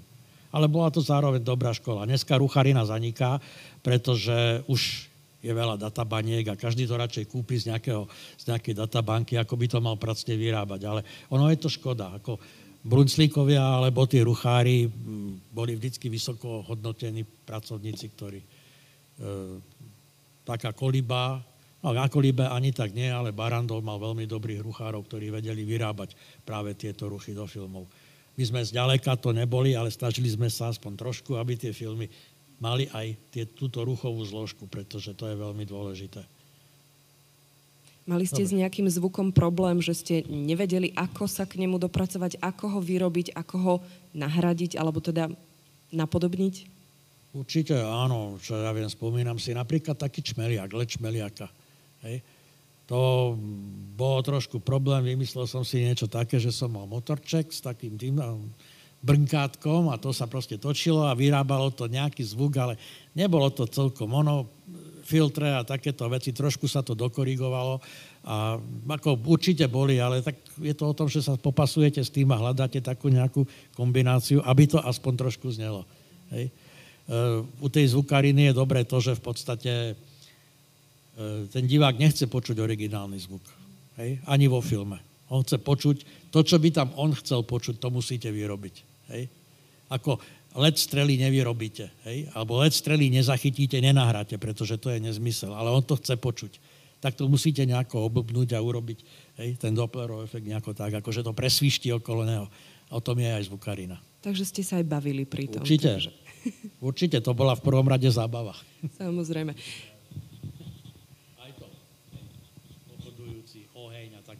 ale 0.52 0.68
bola 0.68 0.92
to 0.92 1.00
zároveň 1.00 1.40
dobrá 1.40 1.72
škola. 1.72 2.04
Dneska 2.04 2.36
rucharina 2.36 2.84
zaniká, 2.84 3.40
pretože 3.80 4.60
už 4.68 5.08
je 5.42 5.50
veľa 5.50 5.74
databaniek 5.74 6.46
a 6.46 6.60
každý 6.60 6.86
to 6.86 6.94
radšej 6.94 7.26
kúpi 7.26 7.58
z, 7.58 7.74
nejakého, 7.74 8.06
z 8.38 8.44
nejakej 8.52 8.78
databanky, 8.78 9.34
ako 9.40 9.58
by 9.58 9.66
to 9.66 9.78
mal 9.82 9.96
pracne 9.98 10.38
vyrábať. 10.38 10.80
Ale 10.86 11.00
ono 11.32 11.50
je 11.50 11.58
to 11.58 11.72
škoda. 11.72 12.14
Ako 12.20 12.38
brunclíkovia 12.86 13.82
alebo 13.82 14.06
tí 14.06 14.22
ruchári 14.22 14.86
boli 15.50 15.74
vždycky 15.74 16.06
vysoko 16.06 16.62
hodnotení 16.62 17.26
pracovníci, 17.26 18.06
ktorí 18.14 18.38
e, 18.38 18.46
taká 20.46 20.70
koliba, 20.76 21.42
no 21.82 21.90
na 21.90 22.06
kolibe 22.06 22.46
ani 22.46 22.70
tak 22.70 22.94
nie, 22.94 23.10
ale 23.10 23.34
Barandov 23.34 23.82
mal 23.82 23.98
veľmi 23.98 24.24
dobrých 24.24 24.62
ruchárov, 24.62 25.04
ktorí 25.04 25.34
vedeli 25.34 25.66
vyrábať 25.66 26.14
práve 26.46 26.78
tieto 26.78 27.10
ruchy 27.10 27.34
do 27.34 27.44
filmov. 27.44 27.90
My 28.38 28.44
sme 28.48 28.64
zďaleka 28.64 29.18
to 29.20 29.36
neboli, 29.36 29.76
ale 29.76 29.92
snažili 29.92 30.30
sme 30.30 30.48
sa 30.48 30.72
aspoň 30.72 30.96
trošku, 30.96 31.36
aby 31.36 31.58
tie 31.58 31.74
filmy 31.76 32.08
mali 32.62 32.88
aj 32.94 33.18
tie, 33.28 33.44
túto 33.44 33.82
ruchovú 33.82 34.22
zložku, 34.24 34.70
pretože 34.70 35.12
to 35.12 35.28
je 35.28 35.36
veľmi 35.36 35.66
dôležité. 35.68 36.22
Mali 38.02 38.26
ste 38.26 38.42
Dobre. 38.42 38.50
s 38.50 38.58
nejakým 38.58 38.88
zvukom 38.90 39.30
problém, 39.30 39.78
že 39.78 39.94
ste 39.94 40.14
nevedeli, 40.26 40.90
ako 40.94 41.30
sa 41.30 41.46
k 41.46 41.62
nemu 41.62 41.78
dopracovať, 41.78 42.38
ako 42.42 42.78
ho 42.78 42.80
vyrobiť, 42.82 43.30
ako 43.34 43.56
ho 43.62 43.74
nahradiť, 44.14 44.74
alebo 44.74 44.98
teda 44.98 45.30
napodobniť? 45.94 46.54
Určite 47.32 47.78
áno, 47.78 48.42
čo 48.42 48.58
ja 48.58 48.74
viem, 48.74 48.90
spomínam 48.90 49.38
si 49.38 49.54
napríklad 49.54 49.94
taký 49.94 50.20
čmeliak, 50.20 50.74
let 50.74 50.98
čmeliaka. 50.98 51.46
Hej 52.02 52.22
to 52.92 53.32
bolo 53.96 54.20
trošku 54.20 54.60
problém, 54.60 55.16
vymyslel 55.16 55.48
som 55.48 55.64
si 55.64 55.80
niečo 55.80 56.10
také, 56.12 56.36
že 56.36 56.52
som 56.52 56.68
mal 56.76 56.84
motorček 56.84 57.48
s 57.48 57.64
takým 57.64 57.96
tým 57.96 58.20
brnkátkom 59.00 59.88
a 59.88 59.96
to 59.96 60.12
sa 60.12 60.28
proste 60.28 60.60
točilo 60.60 61.08
a 61.08 61.16
vyrábalo 61.16 61.72
to 61.72 61.88
nejaký 61.88 62.20
zvuk, 62.20 62.52
ale 62.60 62.76
nebolo 63.16 63.48
to 63.48 63.64
celkom 63.64 64.12
ono, 64.12 64.44
filtre 65.02 65.50
a 65.50 65.66
takéto 65.66 66.06
veci, 66.06 66.36
trošku 66.36 66.68
sa 66.68 66.84
to 66.84 66.94
dokorigovalo 66.94 67.82
a 68.22 68.60
ako 68.86 69.18
určite 69.26 69.66
boli, 69.66 69.98
ale 69.98 70.22
tak 70.22 70.38
je 70.62 70.76
to 70.76 70.92
o 70.92 70.94
tom, 70.94 71.10
že 71.10 71.26
sa 71.26 71.34
popasujete 71.34 71.98
s 72.04 72.12
tým 72.12 72.30
a 72.30 72.38
hľadáte 72.38 72.78
takú 72.78 73.10
nejakú 73.10 73.42
kombináciu, 73.74 74.44
aby 74.46 74.70
to 74.70 74.78
aspoň 74.78 75.26
trošku 75.26 75.50
znelo. 75.50 75.82
Hej. 76.30 76.46
E, 76.46 76.52
u 77.42 77.66
tej 77.66 77.90
zvukariny 77.90 78.52
je 78.52 78.54
dobré 78.54 78.86
to, 78.86 79.02
že 79.02 79.18
v 79.18 79.22
podstate 79.26 79.72
ten 81.52 81.64
divák 81.68 81.96
nechce 82.00 82.24
počuť 82.24 82.56
originálny 82.56 83.20
zvuk. 83.20 83.44
Hej? 84.00 84.20
Ani 84.24 84.48
vo 84.48 84.64
filme. 84.64 84.96
On 85.28 85.44
chce 85.44 85.60
počuť 85.60 85.96
to, 86.32 86.40
čo 86.44 86.56
by 86.56 86.68
tam 86.72 86.88
on 86.96 87.12
chcel 87.16 87.44
počuť, 87.44 87.80
to 87.80 87.88
musíte 87.92 88.28
vyrobiť. 88.32 88.74
Hej? 89.12 89.28
Ako 89.92 90.16
let 90.56 90.76
strely 90.76 91.20
nevyrobíte, 91.20 91.92
hej? 92.08 92.28
alebo 92.32 92.60
let 92.60 92.72
strely 92.72 93.12
nezachytíte, 93.12 93.80
nenahráte, 93.80 94.36
pretože 94.36 94.76
to 94.80 94.92
je 94.92 95.00
nezmysel, 95.00 95.52
ale 95.52 95.72
on 95.72 95.84
to 95.84 95.96
chce 96.00 96.16
počuť. 96.16 96.52
Tak 97.02 97.18
to 97.18 97.26
musíte 97.26 97.64
nejako 97.66 98.08
oblbnúť 98.08 98.56
a 98.56 98.64
urobiť 98.64 98.98
hej? 99.40 99.56
ten 99.60 99.72
Dopplerov 99.76 100.24
efekt 100.24 100.48
nejako 100.48 100.72
tak, 100.72 100.96
akože 101.00 101.24
to 101.24 101.36
presvišti 101.36 101.92
okolo 101.92 102.24
neho. 102.24 102.46
O 102.92 103.00
tom 103.00 103.16
je 103.20 103.28
aj 103.28 103.48
zvukarina. 103.48 103.96
Takže 104.20 104.44
ste 104.44 104.62
sa 104.62 104.78
aj 104.80 104.86
bavili 104.86 105.24
pri 105.24 105.48
tom. 105.48 105.64
Určite. 105.64 105.88
Takže... 105.88 106.12
Určite, 106.82 107.18
to 107.22 107.32
bola 107.32 107.54
v 107.54 107.62
prvom 107.62 107.86
rade 107.86 108.06
zábava. 108.10 108.52
Samozrejme. 109.00 109.54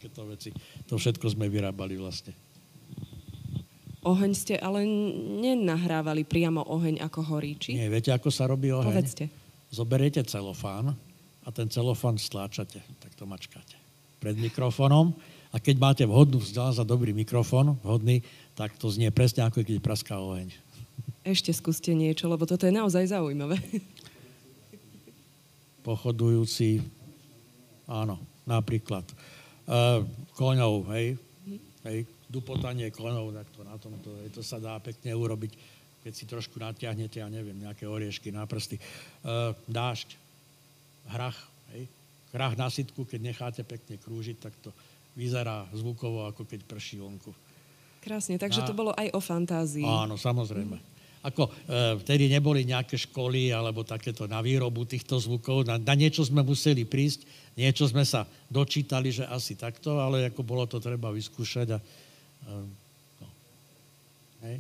Takéto 0.03 0.27
veci. 0.27 0.51
To 0.91 0.99
všetko 0.99 1.31
sme 1.31 1.47
vyrábali 1.47 1.95
vlastne. 1.95 2.35
Oheň 4.03 4.35
ste 4.35 4.59
ale 4.59 4.83
nenahrávali 5.39 6.27
priamo 6.27 6.59
oheň 6.67 7.07
ako 7.07 7.23
horí, 7.23 7.55
či? 7.55 7.79
Nie, 7.79 7.87
viete, 7.87 8.11
ako 8.11 8.35
sa 8.35 8.51
robí 8.51 8.75
oheň? 8.75 8.91
Povedzte. 8.91 9.31
Zoberiete 9.71 10.27
celofán 10.27 10.99
a 11.47 11.49
ten 11.55 11.71
celofán 11.71 12.19
stláčate, 12.19 12.83
tak 12.99 13.15
to 13.15 13.31
mačkáte 13.31 13.79
pred 14.19 14.35
mikrofónom 14.35 15.15
a 15.55 15.63
keď 15.63 15.77
máte 15.79 16.03
vhodnú 16.03 16.43
vzdialenosť 16.43 16.83
za 16.83 16.87
dobrý 16.87 17.15
mikrofón, 17.15 17.79
vhodný, 17.87 18.27
tak 18.59 18.75
to 18.75 18.91
znie 18.91 19.15
presne 19.15 19.47
ako 19.47 19.63
keď 19.63 19.79
praská 19.79 20.19
oheň. 20.19 20.51
Ešte 21.23 21.55
skúste 21.55 21.95
niečo, 21.95 22.27
lebo 22.27 22.43
toto 22.43 22.67
je 22.67 22.75
naozaj 22.75 23.15
zaujímavé. 23.15 23.55
Pochodujúci, 25.87 26.83
áno, 27.87 28.19
napríklad 28.47 29.07
uh, 29.73 30.05
koňov, 30.37 30.93
hej, 30.93 31.17
hej, 31.89 31.99
dupotanie 32.29 32.93
koňov, 32.93 33.33
tak 33.33 33.49
to 33.57 33.61
na 33.65 33.77
tomto, 33.81 34.11
hej, 34.21 34.29
to 34.37 34.45
sa 34.45 34.61
dá 34.61 34.77
pekne 34.79 35.17
urobiť, 35.17 35.53
keď 36.05 36.13
si 36.13 36.25
trošku 36.29 36.61
natiahnete, 36.61 37.25
ja 37.25 37.29
neviem, 37.33 37.57
nejaké 37.57 37.89
oriešky 37.89 38.29
na 38.29 38.45
prsty. 38.45 38.77
Uh, 39.25 39.57
dážď, 39.65 40.21
hrach, 41.09 41.39
hej, 41.73 41.89
hrach 42.37 42.55
na 42.61 42.69
sitku, 42.69 43.09
keď 43.09 43.21
necháte 43.33 43.63
pekne 43.65 43.97
krúžiť, 43.97 44.37
tak 44.37 44.55
to 44.61 44.71
vyzerá 45.17 45.69
zvukovo, 45.73 46.29
ako 46.29 46.45
keď 46.45 46.61
prší 46.69 47.01
vonku. 47.01 47.33
Krásne, 48.03 48.37
takže 48.37 48.65
a, 48.65 48.69
to 48.69 48.75
bolo 48.75 48.91
aj 48.99 49.15
o 49.15 49.21
fantázii. 49.23 49.87
Áno, 49.87 50.19
samozrejme. 50.19 50.77
Mm. 50.77 50.92
Ako 51.23 51.47
e, 51.47 51.51
vtedy 52.03 52.27
neboli 52.27 52.67
nejaké 52.67 52.99
školy 52.99 53.55
alebo 53.55 53.87
takéto 53.87 54.27
na 54.27 54.43
výrobu 54.43 54.83
týchto 54.83 55.23
zvukov. 55.23 55.63
Na, 55.63 55.79
na 55.79 55.95
niečo 55.95 56.27
sme 56.27 56.43
museli 56.43 56.83
prísť, 56.83 57.23
niečo 57.55 57.87
sme 57.87 58.03
sa 58.03 58.27
dočítali, 58.51 59.15
že 59.15 59.23
asi 59.31 59.55
takto, 59.55 60.03
ale 60.03 60.35
ako 60.35 60.43
bolo 60.43 60.67
to 60.67 60.83
treba 60.83 61.15
vyskúšať. 61.15 61.67
A, 61.75 61.79
e, 61.79 62.53
no. 63.23 63.29
Hej. 64.43 64.57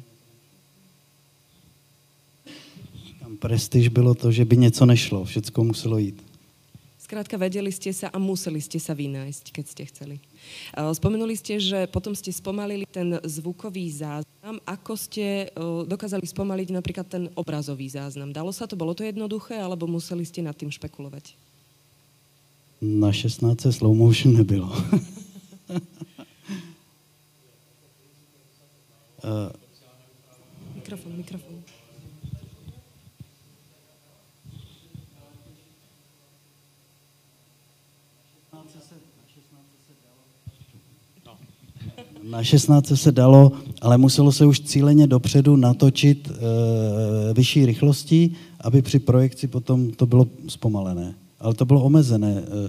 Tam 3.18 3.32
prestiž 3.38 3.90
bylo 3.90 4.14
to, 4.14 4.30
že 4.30 4.46
by 4.46 4.56
něco 4.56 4.86
nešlo, 4.86 5.26
všetko 5.26 5.58
muselo 5.64 5.98
jít. 5.98 6.18
Skrátka, 7.02 7.36
vedeli 7.36 7.68
ste 7.68 7.92
sa 7.92 8.08
a 8.08 8.16
museli 8.16 8.62
ste 8.62 8.80
sa 8.80 8.96
vynájsť, 8.96 9.44
keď 9.52 9.64
ste 9.68 9.82
chceli. 9.84 10.16
Spomenuli 10.72 11.36
ste, 11.36 11.60
že 11.60 11.84
potom 11.90 12.16
ste 12.16 12.32
spomalili 12.32 12.88
ten 12.88 13.20
zvukový 13.22 13.90
záznam. 13.92 14.56
Ako 14.64 14.96
ste 14.96 15.52
dokázali 15.86 16.26
spomaliť 16.26 16.68
napríklad 16.72 17.06
ten 17.08 17.28
obrazový 17.36 17.88
záznam? 17.88 18.32
Dalo 18.32 18.52
sa 18.52 18.64
to? 18.64 18.76
Bolo 18.76 18.94
to 18.96 19.04
jednoduché, 19.04 19.60
alebo 19.60 19.86
museli 19.86 20.24
ste 20.24 20.40
nad 20.42 20.56
tým 20.56 20.72
špekulovať? 20.72 21.36
Na 22.82 23.14
16 23.14 23.46
slow 23.70 23.94
motion 23.94 24.34
nebylo. 24.34 24.66
mikrofon, 30.74 31.12
mikrofon. 31.14 31.71
Na 42.22 42.44
16 42.44 42.92
se 42.94 43.12
dalo, 43.12 43.52
ale 43.80 43.98
muselo 43.98 44.32
se 44.32 44.46
už 44.46 44.60
cíleně 44.60 45.06
dopředu 45.06 45.56
natočit 45.56 46.30
e, 46.30 46.32
vyšší 47.34 47.66
rychlostí, 47.66 48.36
aby 48.60 48.82
při 48.82 48.98
projekci 48.98 49.48
potom 49.48 49.90
to 49.90 50.06
bylo 50.06 50.26
zpomalené. 50.48 51.14
Ale 51.40 51.54
to 51.54 51.64
bylo 51.64 51.82
omezené. 51.82 52.32
E, 52.32 52.42
e, 52.42 52.68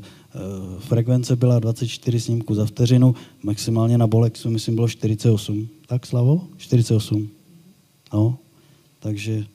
frekvence 0.80 1.36
byla 1.36 1.60
24 1.60 2.20
snímků 2.20 2.56
za 2.56 2.66
vteřinu, 2.66 3.16
maximálně 3.44 3.98
na 3.98 4.08
Bolexu, 4.08 4.50
myslím, 4.50 4.76
bylo 4.76 4.88
48. 4.88 5.68
Tak, 5.88 6.06
Slavo? 6.06 6.48
48. 6.58 7.30
No, 8.14 8.38
takže 9.00 9.46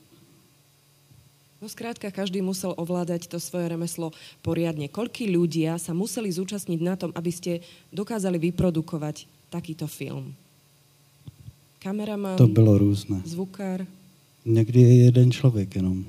No 1.59 1.66
skrátka, 1.66 2.14
každý 2.14 2.38
musel 2.38 2.70
ovládať 2.78 3.26
to 3.26 3.42
svoje 3.42 3.66
remeslo 3.66 4.14
poriadne. 4.46 4.86
Koľký 4.86 5.26
ľudia 5.26 5.74
sa 5.82 5.90
museli 5.90 6.30
zúčastniť 6.30 6.78
na 6.78 6.94
tom, 6.94 7.11
aby 7.18 7.34
ste 7.34 7.66
dokázali 7.90 8.38
vyprodukovať 8.38 9.26
takýto 9.51 9.86
film? 9.86 10.34
Kameraman? 11.78 12.36
To 12.36 12.46
bylo 12.46 12.78
různé. 12.78 13.22
Zvukár? 13.24 13.86
Někdy 14.44 14.80
je 14.80 14.96
jeden 15.05 15.32
člověk 15.32 15.74
jenom. 15.74 16.05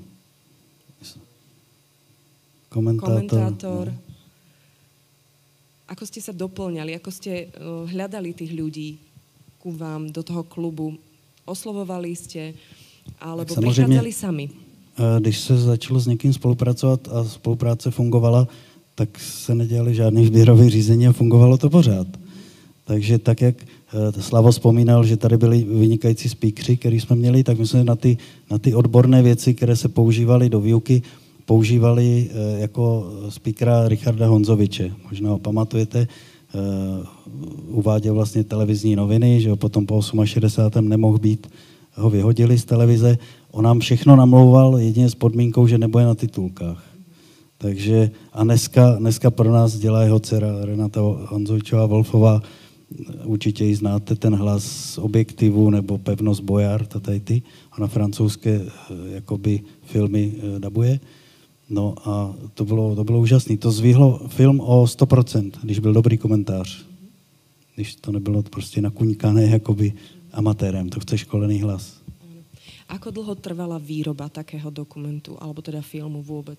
Komentátor. 2.68 3.14
Komentátor. 3.14 3.86
No. 3.88 3.98
Ako 5.90 6.06
ste 6.06 6.22
sa 6.22 6.30
doplňali, 6.30 6.94
ako 6.94 7.10
ste 7.10 7.50
uh, 7.50 7.82
hľadali 7.90 8.30
tých 8.30 8.54
ľudí 8.54 8.94
ku 9.58 9.74
vám 9.74 10.14
do 10.14 10.22
toho 10.22 10.46
klubu? 10.46 10.94
Oslovovali 11.42 12.14
ste, 12.14 12.54
alebo 13.18 13.50
prichádzali 13.58 14.12
sami? 14.14 14.46
Když 15.18 15.38
se 15.38 15.58
začalo 15.58 16.00
s 16.00 16.06
někým 16.06 16.32
spolupracovat 16.32 17.08
a 17.08 17.24
spolupráce 17.24 17.90
fungovala, 17.90 18.48
tak 18.94 19.18
se 19.18 19.54
nedělali 19.54 19.94
žádný 19.94 20.24
výběrový 20.24 20.70
řízení 20.70 21.08
a 21.08 21.12
fungovalo 21.12 21.58
to 21.58 21.70
pořád. 21.70 22.06
Takže 22.90 23.18
tak, 23.18 23.40
jak 23.40 23.56
uh, 23.94 24.20
Slavo 24.20 24.50
vzpomínal, 24.50 25.06
že 25.06 25.16
tady 25.16 25.36
byli 25.36 25.64
vynikající 25.64 26.28
speakři, 26.28 26.76
který 26.76 27.00
jsme 27.00 27.16
měli, 27.16 27.44
tak 27.44 27.58
my 27.58 27.66
jsme 27.66 27.84
na 27.84 27.96
ty, 27.96 28.18
na 28.50 28.58
ty 28.58 28.74
odborné 28.74 29.22
věci, 29.22 29.54
které 29.54 29.76
se 29.76 29.88
používaly 29.88 30.50
do 30.50 30.60
výuky, 30.60 31.02
používali 31.46 32.30
uh, 32.30 32.60
jako 32.60 33.12
speakera 33.28 33.88
Richarda 33.88 34.26
Honzoviče. 34.26 34.90
Možná 35.10 35.30
ho 35.30 35.38
pamatujete, 35.38 36.08
uh, 36.54 37.78
uváděl 37.78 38.14
vlastně 38.14 38.44
televizní 38.44 38.96
noviny, 38.96 39.40
že 39.40 39.50
ho 39.50 39.56
potom 39.56 39.86
po 39.86 40.02
68. 40.24 40.88
nemohl 40.88 41.18
být, 41.18 41.46
ho 41.94 42.10
vyhodili 42.10 42.58
z 42.58 42.64
televize. 42.64 43.18
On 43.50 43.64
nám 43.64 43.80
všechno 43.80 44.16
namlouval 44.16 44.78
jedině 44.78 45.10
s 45.10 45.14
podmínkou, 45.14 45.66
že 45.66 45.78
nebude 45.78 46.04
na 46.04 46.14
titulkách. 46.14 46.84
Takže 47.58 48.10
a 48.32 48.44
dneska, 48.44 48.96
dneska 48.98 49.30
pro 49.30 49.52
nás 49.52 49.76
dělá 49.76 50.02
jeho 50.02 50.18
dcera 50.20 50.48
Renata 50.64 51.00
Honzovičová 51.28 51.86
Wolfová, 51.86 52.42
určitě 53.24 53.64
ji 53.64 53.74
znáte, 53.74 54.14
ten 54.16 54.34
hlas 54.34 54.64
z 54.64 54.98
objektivu 54.98 55.70
nebo 55.70 55.98
pevnost 55.98 56.42
Boyard 56.42 56.96
a 56.96 57.00
tady 57.00 57.20
ty. 57.20 57.42
Ona 57.78 57.86
francouzské 57.86 58.60
eh, 58.60 58.94
jakoby 59.14 59.60
filmy 59.82 60.34
eh, 60.36 60.60
dabuje. 60.60 61.00
No 61.70 61.94
a 62.04 62.34
to 62.54 62.64
bylo, 62.64 62.96
to 62.96 63.04
bylo 63.04 63.20
úžasné. 63.20 63.56
To 63.56 63.70
zvíhlo 63.70 64.26
film 64.28 64.60
o 64.60 64.84
100%, 64.84 65.50
když 65.62 65.78
byl 65.78 65.92
dobrý 65.92 66.18
komentář. 66.18 66.86
Když 67.74 67.94
to 67.94 68.12
nebylo 68.12 68.42
prostě 68.42 68.82
nakuňkané 68.82 69.44
jakoby 69.44 69.92
amatérem, 70.32 70.88
to 70.88 71.00
chce 71.00 71.18
školený 71.18 71.62
hlas. 71.62 72.00
Ako 72.90 73.14
dlho 73.14 73.38
trvala 73.38 73.78
výroba 73.78 74.26
takého 74.26 74.66
dokumentu, 74.66 75.38
alebo 75.38 75.62
teda 75.62 75.78
filmu 75.78 76.26
vôbec? 76.26 76.58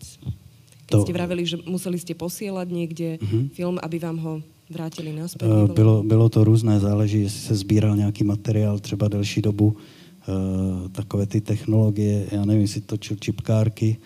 Keď 0.87 0.95
to... 0.95 1.03
ste 1.03 1.11
vraveli, 1.11 1.43
že 1.43 1.59
museli 1.67 1.99
ste 1.99 2.15
posielať 2.15 2.67
niekde 2.71 3.19
uh-huh. 3.19 3.51
film, 3.51 3.75
aby 3.83 3.99
vám 3.99 4.17
ho 4.23 4.33
vrátili 4.71 5.13
naspäť? 5.13 5.47
Uh, 5.47 5.67
bylo, 5.67 6.03
bylo 6.03 6.29
to 6.29 6.43
různé, 6.43 6.79
záleží, 6.79 7.21
jestli 7.21 7.39
se 7.39 7.55
sbíral 7.55 7.97
nějaký 7.97 8.23
materiál 8.23 8.79
třeba 8.79 9.07
delší 9.07 9.41
dobu, 9.41 9.75
uh, 9.75 10.89
takové 10.89 11.25
ty 11.25 11.41
technologie, 11.41 12.27
já 12.31 12.45
nevím, 12.45 12.61
jestli 12.61 12.81
točil 12.81 13.17
čipkárky, 13.17 13.97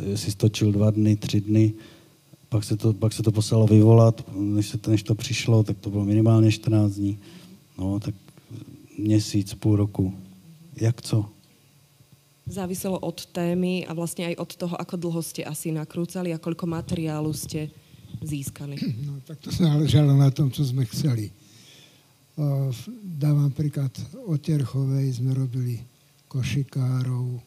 jestli 0.00 0.32
točil 0.32 0.72
dva 0.72 0.90
dny, 0.90 1.16
tři 1.16 1.40
dny, 1.40 1.72
pak 2.48 2.64
se 2.64 2.76
to, 2.76 2.92
pak 2.92 3.12
se 3.12 3.22
to 3.22 3.32
poslalo 3.32 3.66
vyvolat, 3.66 4.24
než, 4.36 4.68
se 4.68 4.78
to, 4.78 4.90
než 4.90 5.02
to 5.02 5.14
přišlo, 5.14 5.62
tak 5.62 5.78
to 5.78 5.90
bylo 5.90 6.04
minimálně 6.04 6.52
14 6.52 6.92
dní. 6.92 7.18
No, 7.78 8.00
tak 8.00 8.14
měsíc, 8.98 9.54
půl 9.54 9.76
roku. 9.76 10.14
Jak 10.80 11.02
co? 11.02 11.24
Záviselo 12.48 12.98
od 12.98 13.28
témy 13.28 13.84
a 13.84 13.92
vlastne 13.92 14.24
aj 14.32 14.40
od 14.40 14.50
toho, 14.56 14.74
ako 14.80 14.96
dlho 14.96 15.20
ste 15.20 15.44
asi 15.44 15.68
nakrúcali 15.68 16.32
a 16.32 16.40
koľko 16.40 16.64
materiálu 16.64 17.28
ste 17.36 17.68
získali. 18.22 18.76
No, 19.06 19.20
tak 19.24 19.38
to 19.38 19.50
záležalo 19.50 20.16
na 20.16 20.30
tom, 20.30 20.50
co 20.50 20.64
sme 20.64 20.86
chceli. 20.88 21.30
Dávam 23.02 23.50
príklad, 23.50 23.90
o 24.26 24.38
Terchovej 24.38 25.18
sme 25.18 25.34
robili 25.34 25.82
košikárov, 26.30 27.42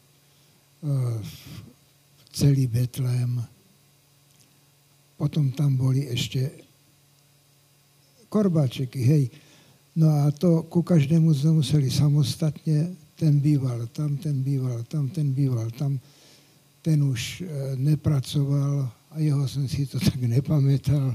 celý 2.32 2.68
Betlém. 2.68 3.40
Potom 5.16 5.54
tam 5.54 5.78
boli 5.78 6.10
ešte 6.10 6.50
korbáčeky, 8.28 9.00
hej. 9.00 9.24
No 9.96 10.08
a 10.08 10.32
to 10.32 10.64
ku 10.72 10.80
každému 10.80 11.30
sme 11.36 11.62
museli 11.62 11.92
samostatne 11.92 12.96
ten 13.22 13.38
býval 13.38 13.86
tam, 13.94 14.18
ten 14.18 14.42
býval 14.42 14.82
tam, 14.90 15.06
ten 15.06 15.30
býval 15.30 15.70
tam. 15.78 16.00
Ten 16.82 17.06
už 17.06 17.38
e, 17.38 17.78
nepracoval 17.78 18.90
a 19.12 19.16
jeho 19.20 19.44
som 19.44 19.68
si 19.68 19.84
to 19.84 20.00
tak 20.00 20.18
nepamätal. 20.18 21.14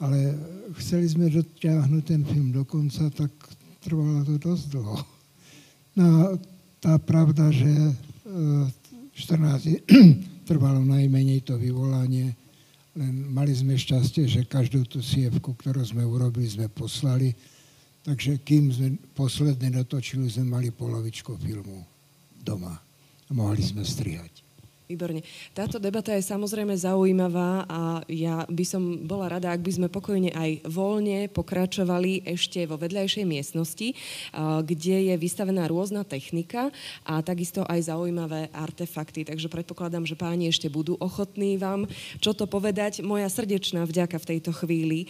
Ale 0.00 0.32
chceli 0.80 1.06
sme 1.12 1.28
dotiahnuť 1.28 2.02
ten 2.08 2.24
film 2.24 2.56
do 2.56 2.64
konca, 2.64 3.12
tak 3.12 3.28
trvalo 3.84 4.24
to 4.24 4.40
dosť 4.40 4.64
dlho. 4.72 4.96
No 6.00 6.04
a 6.04 6.24
tá 6.80 6.96
pravda, 6.96 7.52
že 7.52 7.68
14 8.24 9.20
e, 9.20 9.78
trvalo 10.48 10.80
najmenej 10.80 11.44
to 11.44 11.60
vyvolanie, 11.60 12.32
len 12.96 13.14
mali 13.28 13.52
sme 13.52 13.76
šťastie, 13.76 14.24
že 14.24 14.48
každú 14.48 14.88
tú 14.88 15.04
sievku, 15.04 15.52
ktorú 15.52 15.84
sme 15.84 16.02
urobili, 16.02 16.48
sme 16.48 16.66
poslali 16.72 17.36
Takže 18.00 18.40
kým 18.40 18.72
sme 18.72 18.88
posledne 19.12 19.68
natočili, 19.76 20.24
sme 20.24 20.48
mali 20.48 20.68
polovičku 20.72 21.36
filmu 21.36 21.84
doma. 22.40 22.80
A 23.28 23.30
mohli 23.30 23.60
sme 23.60 23.84
strihať. 23.84 24.40
Výborne. 24.90 25.22
Táto 25.54 25.78
debata 25.78 26.10
je 26.18 26.26
samozrejme 26.26 26.74
zaujímavá 26.74 27.62
a 27.70 28.02
ja 28.10 28.42
by 28.50 28.64
som 28.66 29.06
bola 29.06 29.30
rada, 29.30 29.54
ak 29.54 29.62
by 29.62 29.72
sme 29.78 29.86
pokojne 29.86 30.34
aj 30.34 30.66
voľne 30.66 31.30
pokračovali 31.30 32.26
ešte 32.26 32.66
vo 32.66 32.74
vedľajšej 32.74 33.22
miestnosti, 33.22 33.94
kde 34.66 34.96
je 35.06 35.14
vystavená 35.14 35.70
rôzna 35.70 36.02
technika 36.02 36.74
a 37.06 37.22
takisto 37.22 37.62
aj 37.70 37.86
zaujímavé 37.86 38.50
artefakty. 38.50 39.22
Takže 39.22 39.46
predpokladám, 39.46 40.02
že 40.10 40.18
páni 40.18 40.50
ešte 40.50 40.66
budú 40.66 40.98
ochotní 40.98 41.54
vám 41.54 41.86
čo 42.18 42.34
to 42.34 42.50
povedať. 42.50 43.04
Moja 43.04 43.30
srdečná 43.30 43.86
vďaka 43.86 44.18
v 44.18 44.28
tejto 44.36 44.50
chvíli 44.56 45.06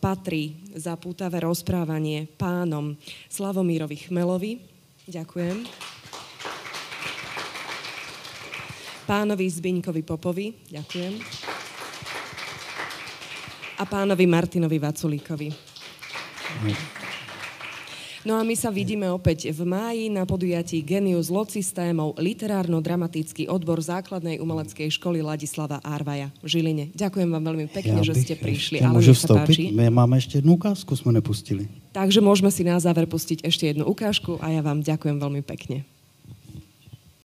patrí 0.00 0.58
za 0.74 0.98
pútavé 0.98 1.44
rozprávanie 1.44 2.26
pánom 2.34 2.98
Slavomírovi 3.30 4.08
Chmelovi. 4.08 4.58
Ďakujem 5.06 5.91
pánovi 9.12 9.44
Zbiňkovi 9.44 10.02
Popovi, 10.08 10.56
ďakujem, 10.72 11.20
a 13.76 13.84
pánovi 13.84 14.24
Martinovi 14.24 14.80
Vaculíkovi. 14.80 15.52
No 18.24 18.38
a 18.38 18.46
my 18.46 18.54
sa 18.56 18.72
vidíme 18.72 19.10
opäť 19.12 19.52
v 19.52 19.68
máji 19.68 20.08
na 20.08 20.24
podujatí 20.24 20.80
Genius 20.80 21.28
Lot 21.28 21.52
systémov 21.52 22.16
literárno-dramatický 22.22 23.52
odbor 23.52 23.84
základnej 23.84 24.40
umeleckej 24.40 24.88
školy 24.94 25.20
Ladislava 25.20 25.82
Arvaja 25.84 26.32
v 26.40 26.48
Žiline. 26.48 26.84
Ďakujem 26.96 27.28
vám 27.28 27.44
veľmi 27.52 27.66
pekne, 27.68 28.00
ja 28.00 28.06
že 28.06 28.16
ste 28.16 28.38
prišli. 28.38 28.80
Ale 28.80 28.96
môžu 28.96 29.12
vstúpiť? 29.12 29.76
My 29.76 29.92
máme 29.92 30.16
ešte 30.22 30.40
jednu 30.40 30.56
ukázku, 30.56 30.96
sme 30.96 31.12
nepustili. 31.12 31.68
Takže 31.92 32.24
môžeme 32.24 32.48
si 32.48 32.64
na 32.64 32.80
záver 32.80 33.04
pustiť 33.04 33.44
ešte 33.44 33.68
jednu 33.68 33.84
ukážku 33.84 34.40
a 34.40 34.48
ja 34.54 34.64
vám 34.64 34.80
ďakujem 34.80 35.20
veľmi 35.20 35.44
pekne. 35.44 35.84